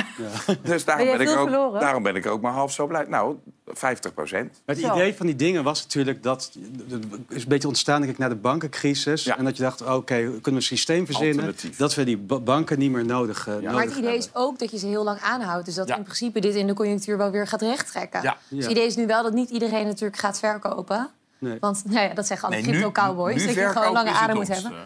Dus 0.63 0.85
daarom 0.85 1.07
Ben 1.07 1.21
ik 1.21 1.29
ook, 1.29 1.49
verloren? 1.49 1.81
daarom 1.81 2.03
ben 2.03 2.17
ik 2.17 2.27
ook 2.27 2.41
maar 2.41 2.53
half 2.53 2.73
zo 2.73 2.87
blij. 2.87 3.05
Nou, 3.09 3.37
50 3.73 4.15
procent. 4.15 4.51
Maar 4.67 4.77
het 4.77 4.85
Zo. 4.85 4.95
idee 4.95 5.15
van 5.15 5.27
die 5.27 5.37
dingen 5.37 5.65
was 5.65 5.83
natuurlijk 5.83 6.23
dat... 6.23 6.51
Het 6.89 7.05
is 7.29 7.43
een 7.43 7.49
beetje 7.49 7.69
ontstaan 7.69 8.01
denk 8.01 8.13
ik, 8.13 8.19
na 8.19 8.29
de 8.29 8.35
bankencrisis. 8.35 9.25
Ja. 9.25 9.39
En 9.39 9.45
dat 9.45 9.57
je 9.57 9.63
dacht, 9.63 9.83
oké, 9.83 10.15
kunnen 10.15 10.41
we 10.43 10.51
een 10.51 10.63
systeem 10.63 11.07
verzinnen... 11.07 11.55
Dat 11.77 11.95
we 11.95 12.05
die 12.05 12.17
ba- 12.17 12.41
banken 12.41 12.79
niet 12.79 12.91
meer 12.91 13.05
nodig, 13.05 13.47
eh, 13.49 13.55
nodig 13.55 13.73
Maar 13.73 13.83
het 13.83 13.91
idee 13.91 14.03
hebben. 14.03 14.19
is 14.21 14.31
ook 14.33 14.59
dat 14.59 14.71
je 14.71 14.79
ze 14.79 14.87
heel 14.87 15.05
lang 15.05 15.21
aanhoudt. 15.21 15.67
Dus 15.67 15.75
dat 15.75 15.89
Ja. 15.89 15.97
in 15.97 16.03
principe 16.03 16.41
dit 16.41 16.55
in 16.55 16.67
de 16.67 16.75
conjunctuur 16.75 17.17
wel 17.19 17.31
weer 17.31 17.47
gaat 17.47 17.63
rechttrekken. 17.63 18.23
Ja. 18.23 18.37
Dus 18.49 18.57
het 18.59 18.65
Ja. 18.65 18.71
idee 18.71 18.87
is 18.87 18.97
nu 18.97 19.07
wel 19.07 19.23
dat 19.23 19.33
niet 19.33 19.51
iedereen 19.51 19.87
natuurlijk 19.87 20.21
gaat 20.21 20.39
verkopen. 20.39 21.11
Nee. 21.39 21.57
Want 21.61 21.83
nou 21.85 22.09
ja, 22.09 22.15
dat 22.15 22.27
zeggen 22.27 22.49
alle 22.49 22.57
Nee, 22.61 22.65
crypto-cowboys. 22.71 23.45
Dat 23.47 23.55
je 23.55 23.69
gewoon 23.69 23.93
lange 23.93 24.11
adem 24.11 24.37
moet 24.37 24.49
hebben. 24.49 24.73
eh. 24.73 24.79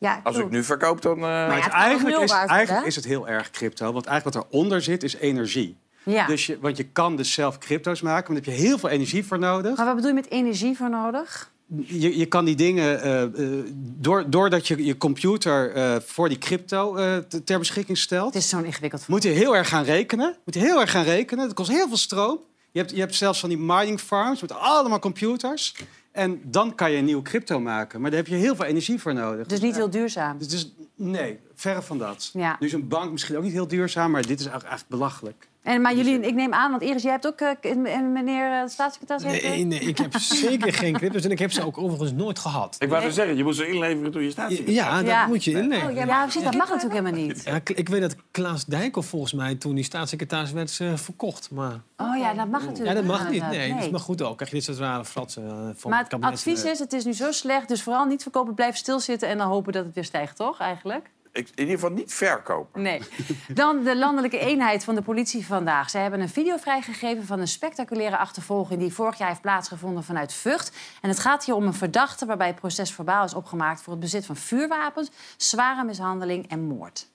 Ja, 0.00 0.20
Als 0.24 0.36
ik 0.36 0.50
nu 0.50 0.64
verkoop, 0.64 1.02
dan... 1.02 1.16
eh, 1.16 1.22
ja, 1.22 1.50
Het 1.50 1.64
nog 1.64 1.72
eigenlijk 1.72 2.18
is, 2.20 2.30
eigenlijk 2.30 2.86
is 2.86 2.96
het 2.96 3.04
heel 3.04 3.28
erg 3.28 3.50
crypto. 3.50 3.92
Want 3.92 4.06
eigenlijk 4.06 4.36
wat 4.36 4.46
eronder 4.52 4.82
zit, 4.82 5.02
is 5.02 5.16
energie. 5.16 5.76
Ja. 6.10 6.26
Dus 6.26 6.46
je, 6.46 6.58
want 6.60 6.76
je 6.76 6.84
kan 6.84 7.16
dus 7.16 7.32
zelf 7.32 7.58
crypto's 7.58 8.00
maken, 8.00 8.32
maar 8.32 8.42
daar 8.42 8.52
heb 8.52 8.60
je 8.60 8.66
heel 8.66 8.78
veel 8.78 8.88
energie 8.88 9.24
voor 9.24 9.38
nodig. 9.38 9.76
Maar 9.76 9.86
wat 9.86 9.94
bedoel 9.94 10.10
je 10.10 10.14
met 10.16 10.30
energie 10.30 10.76
voor 10.76 10.90
nodig? 10.90 11.50
Je, 11.84 12.18
je 12.18 12.26
kan 12.26 12.44
die 12.44 12.56
dingen, 12.56 13.02
eh, 13.02 13.22
eh, 13.22 13.64
door, 13.74 14.30
doordat 14.30 14.68
je 14.68 14.84
je 14.84 14.96
computer 14.96 15.72
eh, 15.72 15.96
voor 16.04 16.28
die 16.28 16.38
crypto 16.38 16.94
te- 17.28 17.44
ter 17.44 17.58
beschikking 17.58 17.98
stelt, 17.98 18.34
Het 18.34 18.42
is 18.42 18.48
zo'n 18.48 18.64
ingewikkeld 18.64 19.08
moet 19.08 19.22
je 19.22 19.28
heel 19.28 19.56
erg 19.56 19.68
gaan 19.68 19.84
rekenen. 19.84 20.36
Moet 20.44 20.54
je 20.54 20.60
heel 20.60 20.80
erg 20.80 20.90
gaan 20.90 21.04
rekenen. 21.04 21.46
Dat 21.46 21.54
kost 21.54 21.70
heel 21.70 21.88
veel 21.88 21.96
stroom. 21.96 22.38
Je 22.70 22.78
hebt, 22.78 22.90
je 22.90 23.00
hebt 23.00 23.14
zelfs 23.14 23.40
van 23.40 23.48
die 23.48 23.58
mining 23.58 24.00
farms 24.00 24.40
met 24.40 24.52
allemaal 24.52 24.98
computers. 24.98 25.74
En 26.12 26.40
dan 26.44 26.74
kan 26.74 26.90
je 26.90 26.98
een 26.98 27.04
nieuwe 27.04 27.22
crypto 27.22 27.60
maken. 27.60 28.00
Maar 28.00 28.10
daar 28.10 28.18
heb 28.18 28.28
je 28.28 28.34
heel 28.34 28.56
veel 28.56 28.64
energie 28.64 29.00
voor 29.00 29.14
nodig. 29.14 29.46
Dus 29.46 29.60
niet 29.60 29.76
heel 29.76 29.90
duurzaam. 29.90 30.38
Dus, 30.38 30.48
dus 30.48 30.72
nee, 30.94 31.38
verre 31.54 31.82
van 31.82 31.98
dat. 31.98 32.30
Ja. 32.32 32.56
Nu 32.60 32.66
is 32.66 32.72
een 32.72 32.88
bank 32.88 33.10
misschien 33.12 33.36
ook 33.36 33.42
niet 33.42 33.52
heel 33.52 33.68
duurzaam, 33.68 34.10
maar 34.10 34.22
dit 34.22 34.40
is 34.40 34.46
eigenlijk, 34.46 34.68
eigenlijk 34.68 35.00
belachelijk. 35.00 35.48
En, 35.68 35.80
maar 35.80 35.94
jullie, 35.96 36.20
ik 36.20 36.34
neem 36.34 36.52
aan, 36.54 36.70
want 36.70 36.82
Iris, 36.82 37.02
jij 37.02 37.10
hebt 37.10 37.26
ook, 37.26 37.40
eh, 37.40 37.76
meneer 38.12 38.52
eh, 38.52 38.62
de 38.62 38.68
staatssecretaris... 38.68 39.22
heeft, 39.24 39.42
eh, 39.44 39.50
Nee, 39.50 39.64
nee, 39.64 39.78
ik 39.80 39.98
heb 39.98 40.14
zeker 40.46 40.72
geen 40.72 40.92
crypto's 40.92 41.24
en 41.24 41.30
ik 41.30 41.38
heb 41.38 41.52
ze 41.52 41.66
ook 41.66 41.78
overigens 41.78 42.12
nooit 42.12 42.38
gehad. 42.38 42.76
Ik 42.78 42.88
wou 42.88 43.04
er 43.04 43.12
zeggen, 43.12 43.36
je 43.36 43.44
moet 43.44 43.56
ze 43.56 43.66
inleveren 43.68 44.12
toen 44.12 44.22
je 44.22 44.30
staat. 44.30 44.56
Ja, 44.66 44.96
dat 44.96 45.06
Ja. 45.06 45.26
moet 45.26 45.44
je 45.44 45.50
inleveren. 45.50 45.90
Oh, 45.90 45.96
Ja, 45.96 46.04
mag- 46.04 46.22
precies, 46.22 46.42
dat 46.42 46.54
mag 46.54 46.68
natuurlijk 46.68 46.94
helemaal 47.00 47.26
niet. 47.26 47.42
Ja, 47.44 47.60
ik 47.74 47.88
weet 47.88 48.00
dat 48.00 48.16
Klaas 48.30 48.64
Dijkhoff 48.64 49.08
volgens 49.08 49.32
mij 49.32 49.54
toen 49.54 49.74
die 49.74 49.84
staatssecretaris 49.84 50.52
werd 50.52 50.78
eh, 50.80 50.94
verkocht. 50.94 51.50
Maar 51.50 51.80
Oh 51.96 52.16
ja, 52.18 52.34
dat 52.34 52.48
mag 52.48 52.60
natuurlijk 52.60 52.88
ja, 52.88 52.94
dat 52.94 53.04
mag 53.04 53.18
niet. 53.24 53.32
inderdaad. 53.32 53.50
Nee, 53.58 53.74
dat 53.74 53.84
is 53.84 53.90
maar 53.90 54.00
goed 54.00 54.22
ook. 54.22 54.36
Krijg 54.36 54.50
je 54.50 54.56
dit 54.56 54.64
soort 54.66 54.78
rare 54.78 55.04
fratsen 55.04 55.42
eh, 55.42 55.50
van 55.50 55.90
Maar 55.90 55.98
het 55.98 55.98
het 55.98 56.08
kabinet. 56.08 56.32
advies 56.32 56.64
is, 56.64 56.78
het 56.78 56.92
is 56.92 57.04
nu 57.04 57.12
zo 57.12 57.32
slecht, 57.32 57.68
dus 57.68 57.82
vooral 57.82 58.04
niet 58.04 58.22
verkopen, 58.22 58.54
blijf 58.54 58.76
stilzitten 58.76 59.28
en 59.28 59.38
dan 59.38 59.48
hopen 59.48 59.72
dat 59.72 59.84
het 59.84 59.94
weer 59.94 60.04
stijgt, 60.04 60.36
toch 60.36 60.60
eigenlijk? 60.60 61.10
Ik, 61.38 61.48
in 61.48 61.52
ieder 61.56 61.74
geval 61.74 61.90
niet 61.90 62.14
verkopen. 62.14 62.82
Nee. 62.82 63.00
Dan 63.48 63.84
de 63.84 63.96
landelijke 63.96 64.38
eenheid 64.38 64.84
van 64.84 64.94
de 64.94 65.02
politie 65.02 65.46
vandaag. 65.46 65.90
Zij 65.90 66.02
hebben 66.02 66.20
een 66.20 66.28
video 66.28 66.56
vrijgegeven 66.56 67.26
van 67.26 67.40
een 67.40 67.48
spectaculaire 67.48 68.16
achtervolging... 68.16 68.80
die 68.80 68.92
vorig 68.92 69.18
jaar 69.18 69.28
heeft 69.28 69.40
plaatsgevonden 69.40 70.04
vanuit 70.04 70.32
Vught. 70.32 70.72
En 71.02 71.08
het 71.08 71.18
gaat 71.18 71.44
hier 71.44 71.54
om 71.54 71.66
een 71.66 71.74
verdachte 71.74 72.26
waarbij 72.26 72.46
het 72.46 72.56
proces 72.56 72.92
verbaal 72.92 73.24
is 73.24 73.34
opgemaakt... 73.34 73.82
voor 73.82 73.92
het 73.92 74.02
bezit 74.02 74.26
van 74.26 74.36
vuurwapens, 74.36 75.10
zware 75.36 75.84
mishandeling 75.84 76.48
en 76.48 76.60
moord. 76.60 77.08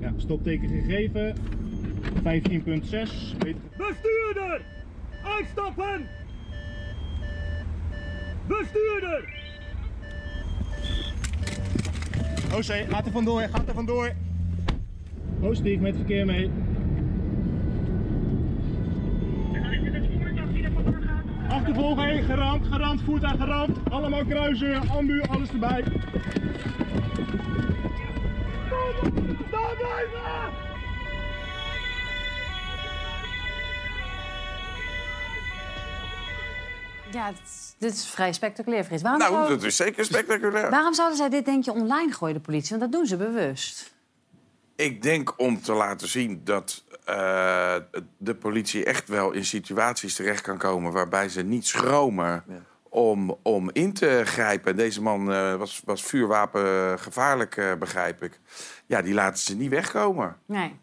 Ja, 0.00 0.12
stopteken 0.16 0.68
gegeven. 0.68 1.36
15.6. 2.16 2.22
Meter- 2.22 3.60
Bestuurder! 3.76 4.64
Uitstappen! 5.24 6.08
Bestuurder! 8.46 9.45
OC, 12.56 12.64
gaat 12.64 13.06
er 13.06 13.12
vandoor, 13.12 13.40
gaat 13.40 13.68
er 13.68 13.74
vandoor. 13.74 14.12
Oostig 15.42 15.80
met 15.80 15.96
verkeer 15.96 16.26
mee. 16.26 16.50
Achtervolging, 21.48 22.24
geramd, 22.24 22.66
geramd, 22.66 23.02
voertuig 23.02 23.36
geramd. 23.36 23.90
Allemaal 23.90 24.24
kruisen, 24.24 24.88
ambu, 24.88 25.22
alles 25.22 25.50
erbij. 25.50 25.82
Daar 29.50 29.76
blijven! 29.76 30.65
Ja, 37.16 37.32
dit 37.78 37.92
is, 37.92 38.06
vrij 38.06 38.32
spectaculair, 38.32 38.84
Frits. 38.84 39.02
Waarom, 39.02 39.20
Nou, 39.20 39.34
zou- 39.34 39.48
dat 39.48 39.62
is 39.62 39.76
zeker 39.76 40.04
spectaculair. 40.04 40.70
waarom 40.70 40.94
zouden 40.94 41.16
zij 41.16 41.28
dit, 41.28 41.44
denk 41.44 41.64
je, 41.64 41.72
online 41.72 42.12
gooien, 42.12 42.34
de 42.34 42.40
politie? 42.40 42.68
Want 42.78 42.80
dat 42.80 42.92
doen 42.92 43.06
ze 43.06 43.16
bewust. 43.16 43.94
Ik 44.76 45.02
denk 45.02 45.34
om 45.36 45.60
te 45.62 45.72
laten 45.72 46.08
zien 46.08 46.40
dat 46.44 46.84
eh, 47.04 47.76
de 48.18 48.34
politie 48.34 48.84
echt 48.84 49.08
wel 49.08 49.32
in 49.32 49.44
situaties 49.44 50.14
terecht 50.14 50.40
kan 50.40 50.58
komen 50.58 50.92
waarbij 50.92 51.28
ze 51.28 51.42
niet 51.42 51.66
schromen 51.66 52.44
om, 52.88 53.36
om 53.42 53.70
in 53.72 53.92
te 53.92 54.22
grijpen. 54.24 54.70
En 54.70 54.76
deze 54.76 55.02
man 55.02 55.32
eh, 55.32 55.54
was, 55.54 55.82
was 55.84 56.02
vuurwapen 56.02 56.98
gevaarlijk, 56.98 57.56
eh, 57.56 57.74
begrijp 57.74 58.22
ik. 58.22 58.40
Ja, 58.86 59.02
die 59.02 59.14
laten 59.14 59.38
ze 59.42 59.56
niet 59.56 59.70
wegkomen. 59.70 60.36
Nee. 60.46 60.76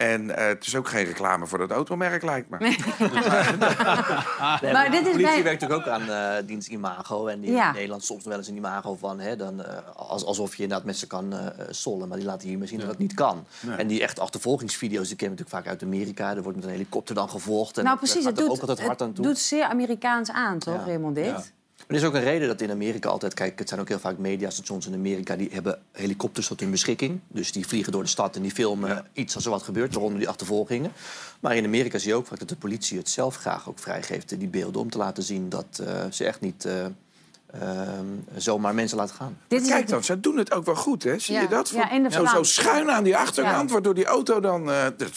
En 0.00 0.36
eh, 0.36 0.46
het 0.46 0.66
is 0.66 0.76
ook 0.76 0.88
geen 0.88 1.04
reclame 1.04 1.46
voor 1.46 1.58
dat 1.58 1.70
automerk, 1.70 2.22
lijkt 2.22 2.48
me. 2.50 2.56
Nee, 2.58 2.76
Maar 4.72 4.90
dit 4.90 5.04
de 5.04 5.10
is 5.10 5.16
politie 5.16 5.22
bij- 5.22 5.42
werkt 5.42 5.60
natuurlijk 5.60 5.86
ook 5.86 5.94
aan 5.94 6.10
eh 6.10 6.46
dienst 6.46 6.68
imago. 6.68 7.26
En 7.26 7.40
die 7.40 7.50
Ja. 7.52 7.68
in 7.68 7.74
Nederland 7.74 8.04
soms 8.04 8.24
wel 8.24 8.36
eens 8.36 8.48
een 8.48 8.56
imago 8.56 8.96
van... 8.96 9.20
Hè, 9.20 9.36
dan, 9.36 9.64
eh, 9.64 9.76
als, 9.96 10.24
alsof 10.24 10.54
je 10.56 10.62
inderdaad 10.62 10.86
mensen 10.86 11.08
kan 11.08 11.32
eh 11.32 11.46
sollen. 11.70 12.08
Maar 12.08 12.16
die 12.18 12.26
laten 12.26 12.48
hiermee 12.48 12.68
zien 12.68 12.78
dat 12.78 12.88
dat 12.88 12.98
niet 12.98 13.14
kan. 13.14 13.44
En 13.76 13.86
die 13.86 14.02
echt 14.02 14.18
achtervolgingsvideo's, 14.18 15.08
die 15.08 15.16
kennen 15.16 15.36
we 15.36 15.42
natuurlijk 15.44 15.66
vaak 15.66 15.80
uit 15.82 15.92
Amerika. 15.94 16.36
Er 16.36 16.42
wordt 16.42 16.56
met 16.58 16.66
een 16.66 16.72
helikopter 16.72 17.14
dan 17.14 17.30
gevolgd. 17.30 17.78
En 17.78 17.84
nou, 17.84 17.98
dat 17.98 18.04
precies. 18.10 18.26
Het 18.26 18.36
doet, 18.36 18.50
ook 18.50 18.60
altijd 18.60 18.80
hard 18.86 19.00
aan 19.00 19.06
het 19.06 19.16
toe. 19.16 19.24
doet 19.24 19.38
zeer 19.38 19.64
Amerikaans 19.64 20.30
aan, 20.30 20.58
toch, 20.58 20.74
Ja. 20.74 20.84
Raymond, 20.84 21.14
dit? 21.14 21.52
Er 21.86 21.94
is 21.96 22.04
ook 22.04 22.14
een 22.14 22.22
reden 22.22 22.48
dat 22.48 22.60
in 22.60 22.70
Amerika 22.70 23.08
altijd... 23.08 23.34
Kijk, 23.34 23.58
het 23.58 23.68
zijn 23.68 23.80
ook 23.80 23.88
heel 23.88 23.98
vaak 23.98 24.18
mediastations 24.18 24.86
in 24.86 24.94
Amerika... 24.94 25.36
die 25.36 25.48
hebben 25.52 25.78
helikopters 25.92 26.46
tot 26.46 26.60
hun 26.60 26.70
beschikking. 26.70 27.20
Dus 27.28 27.52
die 27.52 27.66
vliegen 27.66 27.92
door 27.92 28.02
de 28.02 28.08
stad 28.08 28.36
en 28.36 28.42
die 28.42 28.50
filmen 28.50 29.06
iets 29.12 29.34
als 29.34 29.44
er 29.44 29.50
wat 29.50 29.62
gebeurt... 29.62 29.92
waaronder 29.92 30.18
die 30.18 30.28
achtervolgingen. 30.28 30.92
Maar 31.40 31.56
in 31.56 31.64
Amerika 31.64 31.98
zie 31.98 32.08
je 32.08 32.14
ook 32.14 32.26
vaak 32.26 32.38
dat 32.38 32.48
de 32.48 32.56
politie 32.56 32.98
het 32.98 33.08
zelf 33.08 33.36
graag 33.36 33.68
ook 33.68 33.78
vrijgeeft... 33.78 34.38
die 34.38 34.48
beelden 34.48 34.80
om 34.80 34.90
te 34.90 34.98
laten 34.98 35.22
zien 35.22 35.48
dat 35.48 35.80
eh, 35.84 36.04
ze 36.10 36.24
echt 36.24 36.40
niet... 36.40 36.64
eh, 36.64 36.86
ehm, 37.52 38.04
zomaar 38.36 38.74
mensen 38.74 38.96
laten 38.98 39.14
gaan. 39.14 39.36
Dit 39.48 39.66
Kijk 39.68 39.88
dan, 39.88 40.04
ze 40.04 40.20
doen 40.20 40.36
het 40.36 40.52
ook 40.52 40.64
wel 40.64 40.74
goed, 40.74 41.02
hè? 41.04 41.18
Zie 41.18 41.34
Ja. 41.34 41.40
je 41.40 41.48
dat? 41.48 41.68
Ja, 41.68 41.90
in 41.90 42.02
de 42.02 42.10
zo, 42.12 42.24
zo 42.24 42.42
schuin 42.42 42.90
aan 42.90 43.04
die 43.04 43.16
achterkant, 43.16 43.68
Ja. 43.68 43.72
waardoor 43.72 43.94
die 43.94 44.06
auto 44.06 44.40
dan... 44.40 44.70
eh, 44.70 44.82
dat, 44.96 45.10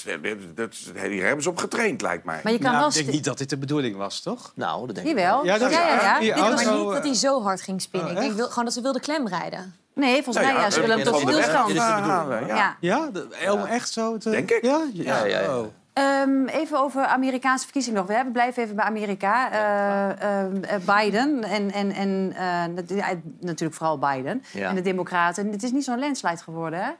dat, 0.55 0.75
hier 1.09 1.25
hebben 1.25 1.43
ze 1.43 1.49
op 1.49 1.57
getraind, 1.57 2.01
lijkt 2.01 2.23
mij. 2.25 2.39
Maar 2.43 2.51
je 2.51 2.59
kan 2.59 2.67
Nou, 2.71 2.77
wel... 2.79 2.87
ik 2.87 2.93
denk 2.95 3.11
niet 3.11 3.23
dat 3.23 3.37
dit 3.37 3.49
de 3.49 3.57
bedoeling 3.57 3.95
was, 3.97 4.21
toch? 4.21 4.51
Nou, 4.55 4.85
dat 4.85 4.95
denk 4.95 5.07
ik. 5.07 5.17
Jawel. 5.17 5.45
Ja, 5.45 5.57
dat 5.57 5.71
ja, 5.71 6.19
ja, 6.19 6.35
auto, 6.35 6.83
niet 6.83 6.93
dat 6.93 7.03
hij 7.03 7.13
zo 7.13 7.41
hard 7.41 7.61
ging 7.61 7.81
spinnen. 7.81 8.09
Oh, 8.09 8.15
ik 8.15 8.21
denk 8.21 8.33
wil, 8.35 8.47
gewoon 8.47 8.63
dat 8.65 8.73
ze 8.73 8.81
wilde 8.81 8.99
klem 8.99 9.27
rijden. 9.27 9.75
Nee, 9.95 10.23
volgens 10.23 10.45
mij 10.45 10.53
ja, 10.55 10.69
ze 10.69 10.79
willen 10.81 10.95
hem 10.99 11.05
tot 11.05 11.19
stilstand. 11.19 11.77
Halen, 11.77 12.47
ja. 12.47 12.55
Ja. 12.55 12.77
Ja, 12.79 13.09
de, 13.13 13.27
om 13.51 13.63
echt 13.63 13.91
zo 13.91 14.17
te... 14.17 14.29
Denk 14.29 14.51
ik. 14.51 14.61
Ja? 14.63 14.81
Ja, 14.93 15.25
ja, 15.25 15.39
ja. 15.39 15.57
Oh. 15.59 15.65
Ehm, 15.93 16.45
even 16.45 16.79
over 16.79 17.05
Amerikaanse 17.05 17.63
verkiezingen 17.63 17.99
nog. 17.99 18.07
We 18.07 18.13
hebben- 18.13 18.33
blijven 18.33 18.63
even 18.63 18.75
bij 18.75 18.85
Amerika. 18.85 19.51
Eh, 19.51 20.39
ehm, 20.41 20.63
eh, 20.63 20.75
Biden 20.95 21.43
en, 21.43 21.71
en, 21.71 21.91
en 21.91 22.33
eh, 22.35 23.15
natuurlijk 23.39 23.73
vooral 23.77 23.97
Biden 23.99 24.43
Ja. 24.53 24.69
en 24.69 24.75
de 24.75 24.81
Democraten. 24.81 25.51
Het 25.51 25.63
is 25.63 25.71
niet 25.71 25.83
zo'n 25.83 25.99
landslide 25.99 26.37
geworden, 26.37 26.83
hè? 26.83 26.91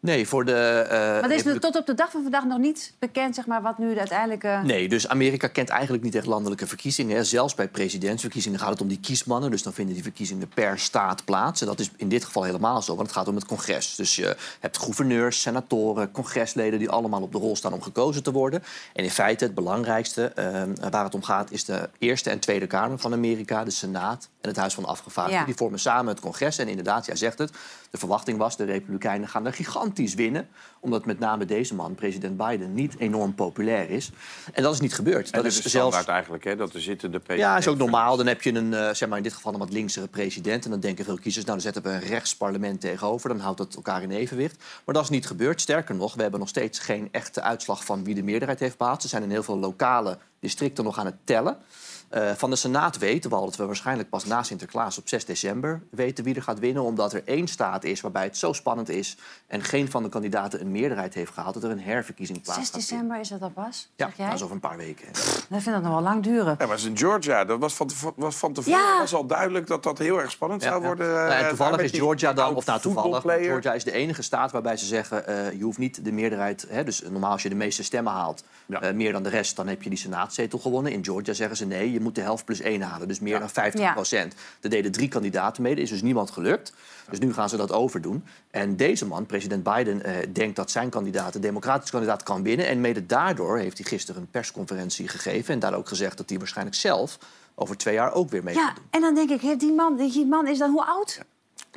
Nee, 0.00 0.28
voor 0.28 0.44
de... 0.44 0.52
eh, 0.88 0.98
Maar 0.98 1.30
er 1.30 1.32
is 1.32 1.42
tot 1.60 1.76
op 1.76 1.86
de 1.86 1.94
dag 1.94 2.10
van 2.10 2.22
vandaag 2.22 2.44
nog 2.44 2.58
niet 2.58 2.92
bekend 2.98 3.34
zeg 3.34 3.46
maar, 3.46 3.62
wat 3.62 3.78
nu 3.78 3.92
de 3.92 3.98
uiteindelijke... 3.98 4.60
Nee, 4.64 4.88
dus 4.88 5.08
Amerika 5.08 5.46
kent 5.46 5.68
eigenlijk 5.68 6.02
niet 6.02 6.14
echt 6.14 6.26
landelijke 6.26 6.66
verkiezingen. 6.66 7.16
Hè. 7.16 7.24
Zelfs 7.24 7.54
bij 7.54 7.68
presidentsverkiezingen 7.68 8.58
gaat 8.58 8.70
het 8.70 8.80
om 8.80 8.88
die 8.88 9.00
kiesmannen. 9.00 9.50
Dus 9.50 9.62
dan 9.62 9.72
vinden 9.72 9.94
die 9.94 10.02
verkiezingen 10.02 10.48
per 10.48 10.78
staat 10.78 11.24
plaats. 11.24 11.60
En 11.60 11.66
dat 11.66 11.80
is 11.80 11.90
in 11.96 12.08
dit 12.08 12.24
geval 12.24 12.42
helemaal 12.42 12.82
zo, 12.82 12.94
want 12.94 13.08
het 13.08 13.16
gaat 13.16 13.28
om 13.28 13.34
het 13.34 13.46
congres. 13.46 13.94
Dus 13.94 14.16
je 14.16 14.36
hebt 14.60 14.78
gouverneurs, 14.78 15.40
senatoren, 15.40 16.10
congresleden... 16.10 16.78
die 16.78 16.90
allemaal 16.90 17.22
op 17.22 17.32
de 17.32 17.38
rol 17.38 17.56
staan 17.56 17.72
om 17.72 17.82
gekozen 17.82 18.22
te 18.22 18.32
worden. 18.32 18.62
En 18.92 19.04
in 19.04 19.10
feite 19.10 19.44
het 19.44 19.54
belangrijkste 19.54 20.24
eh, 20.24 20.62
waar 20.90 21.04
het 21.04 21.14
om 21.14 21.22
gaat... 21.22 21.50
is 21.50 21.64
de 21.64 21.88
Eerste 21.98 22.30
en 22.30 22.38
Tweede 22.38 22.66
Kamer 22.66 22.98
van 22.98 23.12
Amerika, 23.12 23.64
de 23.64 23.70
Senaat 23.70 24.28
en 24.40 24.48
het 24.48 24.58
Huis 24.58 24.74
van 24.74 24.84
Afgevaardigden. 24.84 25.40
Ja. 25.40 25.46
Die 25.46 25.56
vormen 25.56 25.78
samen 25.78 26.12
het 26.12 26.20
congres. 26.20 26.58
En 26.58 26.68
inderdaad, 26.68 27.06
jij 27.06 27.16
zegt 27.16 27.38
het, 27.38 27.52
de 27.90 27.98
verwachting 27.98 28.38
was... 28.38 28.56
de 28.56 28.64
Republikeinen 28.64 29.28
gaan 29.28 29.46
er 29.46 29.52
gigantisch 29.52 30.14
winnen. 30.14 30.48
Omdat 30.80 31.04
met 31.04 31.18
name 31.18 31.44
deze 31.44 31.74
man, 31.74 31.94
president 31.94 32.36
Biden, 32.36 32.74
niet 32.74 32.98
enorm 32.98 33.34
populair 33.34 33.90
is. 33.90 34.10
En 34.52 34.62
dat 34.62 34.74
is 34.74 34.80
niet 34.80 34.94
gebeurd. 34.94 35.26
En 35.26 35.32
Dat 35.32 35.42
dat 35.42 35.52
is 35.52 35.64
is 35.64 35.70
zelfs... 35.70 35.86
standaard 35.86 36.08
eigenlijk, 36.08 36.44
hè? 36.44 36.56
Dat 36.56 36.74
er 36.74 36.80
zitten 36.80 37.10
de 37.12 37.18
president... 37.18 37.50
Ja, 37.52 37.58
is 37.58 37.68
ook 37.68 37.78
normaal. 37.78 38.16
Dan 38.16 38.26
heb 38.26 38.42
je 38.42 38.54
een, 38.54 38.74
eh, 38.74 38.94
zeg 38.94 39.08
maar 39.08 39.18
in 39.18 39.24
dit 39.24 39.34
geval 39.34 39.52
een 39.52 39.58
wat 39.58 39.72
linksere 39.72 40.08
president. 40.08 40.64
En 40.64 40.70
dan 40.70 40.80
denken 40.80 41.04
veel 41.04 41.18
kiezers, 41.18 41.44
nou 41.44 41.60
dan 41.60 41.72
zetten 41.72 41.92
we 41.92 41.98
een 41.98 42.08
rechtsparlement 42.10 42.80
tegenover. 42.80 43.28
Dan 43.28 43.40
houdt 43.40 43.58
dat 43.58 43.74
elkaar 43.74 44.02
in 44.02 44.10
evenwicht. 44.10 44.64
Maar 44.84 44.94
dat 44.94 45.04
is 45.04 45.10
niet 45.10 45.26
gebeurd. 45.26 45.60
Sterker 45.60 45.94
nog, 45.94 46.14
we 46.14 46.22
hebben 46.22 46.40
nog 46.40 46.48
steeds 46.48 46.78
geen 46.78 47.08
echte 47.10 47.42
uitslag 47.42 47.84
van 47.84 48.04
wie 48.04 48.14
de 48.14 48.22
meerderheid 48.22 48.60
heeft 48.60 48.78
behaald. 48.78 49.02
Ze 49.02 49.08
zijn 49.08 49.22
in 49.22 49.30
heel 49.30 49.42
veel 49.42 49.58
lokale 49.58 50.18
districten 50.40 50.84
nog 50.84 50.98
aan 50.98 51.06
het 51.06 51.16
tellen. 51.24 51.56
Eh, 52.08 52.30
van 52.36 52.50
de 52.50 52.56
Senaat 52.56 52.98
weten 52.98 53.30
we 53.30 53.36
al 53.36 53.44
dat 53.44 53.56
we 53.56 53.64
waarschijnlijk 53.66 54.08
pas 54.08 54.24
na 54.24 54.42
Sinterklaas 54.42 54.98
op 54.98 55.08
6 55.08 55.24
december 55.24 55.82
weten 55.90 56.24
wie 56.24 56.34
er 56.34 56.42
gaat 56.42 56.58
winnen. 56.58 56.82
Omdat 56.82 57.12
er 57.12 57.22
één 57.24 57.48
staat 57.48 57.84
is 57.84 58.00
waarbij 58.00 58.22
het 58.22 58.36
zo 58.36 58.52
spannend 58.52 58.88
is 58.88 59.16
en 59.46 59.62
geen 59.62 59.90
van 59.90 60.02
de 60.02 60.08
kandidaten 60.08 60.60
een 60.60 60.70
meerderheid 60.70 61.14
heeft 61.14 61.32
gehaald, 61.32 61.54
dat 61.54 61.62
er 61.64 61.70
een 61.70 61.80
herverkiezing 61.80 62.42
plaats 62.42 62.58
6 62.58 62.68
gaat 62.70 62.74
vinden. 62.84 63.08
december 63.08 63.20
is 63.20 63.28
dat 63.28 63.42
al 63.42 63.64
pas? 63.64 63.88
Ja, 63.96 64.10
dat 64.16 64.34
is 64.34 64.42
over 64.42 64.54
een 64.54 64.60
paar 64.60 64.76
weken. 64.76 65.08
Ik 65.08 65.14
vind 65.48 65.64
dat 65.64 65.82
nog 65.82 65.92
wel 65.92 66.00
lang 66.02 66.22
duren. 66.22 66.54
Ja, 66.58 66.66
was 66.66 66.84
in 66.84 66.98
Georgia. 66.98 67.44
Dat 67.44 67.60
was 67.60 67.74
van, 67.74 67.90
was 68.16 68.36
van 68.36 68.52
tevoren 68.52 68.78
Ja. 68.78 68.98
was 68.98 69.14
al 69.14 69.26
duidelijk 69.26 69.66
dat 69.66 69.82
dat 69.82 69.98
heel 69.98 70.20
erg 70.20 70.30
spannend 70.30 70.62
zou 70.62 70.82
worden. 70.82 71.06
Ja, 71.06 71.28
eh, 71.28 71.40
en 71.42 71.48
toevallig 71.48 71.80
is 71.80 71.90
Georgia 71.90 72.32
dan, 72.32 72.54
of 72.54 72.66
nou 72.66 72.80
toevallig, 72.80 73.24
maar. 73.24 73.38
Georgia 73.38 73.72
is 73.74 73.84
de 73.84 73.92
enige 73.92 74.22
staat 74.22 74.50
waarbij 74.50 74.76
ze 74.76 74.86
zeggen... 74.86 75.26
eh, 75.26 75.52
je 75.58 75.62
hoeft 75.64 75.78
niet 75.78 76.04
de 76.04 76.12
meerderheid... 76.12 76.66
Hè, 76.68 76.84
dus 76.84 77.02
normaal 77.10 77.32
als 77.32 77.42
je 77.42 77.48
de 77.48 77.54
meeste 77.54 77.82
stemmen 77.82 78.12
haalt, 78.12 78.44
Ja. 78.66 78.80
eh, 78.82 78.94
meer 78.94 79.12
dan 79.12 79.22
de 79.22 79.28
rest... 79.28 79.56
dan 79.56 79.68
heb 79.68 79.82
je 79.82 79.88
die 79.88 79.98
senaatzetel 80.30 80.58
gewonnen. 80.58 80.92
In 80.92 81.04
Georgia 81.04 81.32
zeggen 81.32 81.56
ze 81.56 81.66
nee, 81.66 81.92
je 81.92 82.00
moet 82.00 82.14
de 82.14 82.20
helft 82.20 82.44
plus 82.44 82.60
één 82.60 82.82
halen. 82.82 83.08
Dus 83.08 83.20
meer 83.20 83.38
dan 83.38 83.50
50 83.50 83.92
procent. 83.92 84.34
Er 84.60 84.70
deden 84.70 84.92
drie 84.92 85.08
kandidaten 85.08 85.62
mee, 85.62 85.72
er 85.72 85.78
is 85.78 85.90
dus 85.90 86.02
niemand 86.02 86.30
gelukt. 86.30 86.72
Dus 87.10 87.18
nu 87.18 87.32
gaan 87.32 87.48
ze 87.48 87.56
dat 87.56 87.72
overdoen. 87.72 88.24
En 88.50 88.76
deze 88.76 89.06
man, 89.06 89.26
president 89.26 89.62
Biden, 89.62 90.02
eh, 90.04 90.14
denkt 90.32 90.56
dat 90.56 90.70
zijn 90.70 90.90
kandidaat... 90.90 91.32
de 91.32 91.38
democratische 91.38 91.92
kandidaat 91.92 92.22
kan 92.22 92.42
winnen. 92.42 92.66
En 92.66 92.80
mede 92.80 93.06
daardoor 93.06 93.58
heeft 93.58 93.78
hij 93.78 93.86
gisteren 93.86 94.20
een 94.20 94.30
persconferentie 94.30 95.08
gegeven... 95.08 95.54
en 95.54 95.60
daar 95.60 95.74
ook 95.74 95.88
gezegd 95.88 96.16
dat 96.16 96.28
hij 96.28 96.38
waarschijnlijk 96.38 96.76
zelf 96.76 97.18
over 97.54 97.76
twee 97.76 97.94
jaar 97.94 98.12
ook 98.12 98.30
weer 98.30 98.42
mee 98.44 98.54
gaat 98.54 98.68
Ja, 98.68 98.74
doen. 98.74 98.84
en 98.90 99.00
dan 99.00 99.14
denk 99.14 99.30
ik, 99.42 99.60
die 99.60 99.72
man, 99.72 99.96
die 99.96 100.26
man 100.26 100.46
is 100.48 100.58
dan 100.58 100.70
hoe 100.70 100.84
oud? 100.84 101.20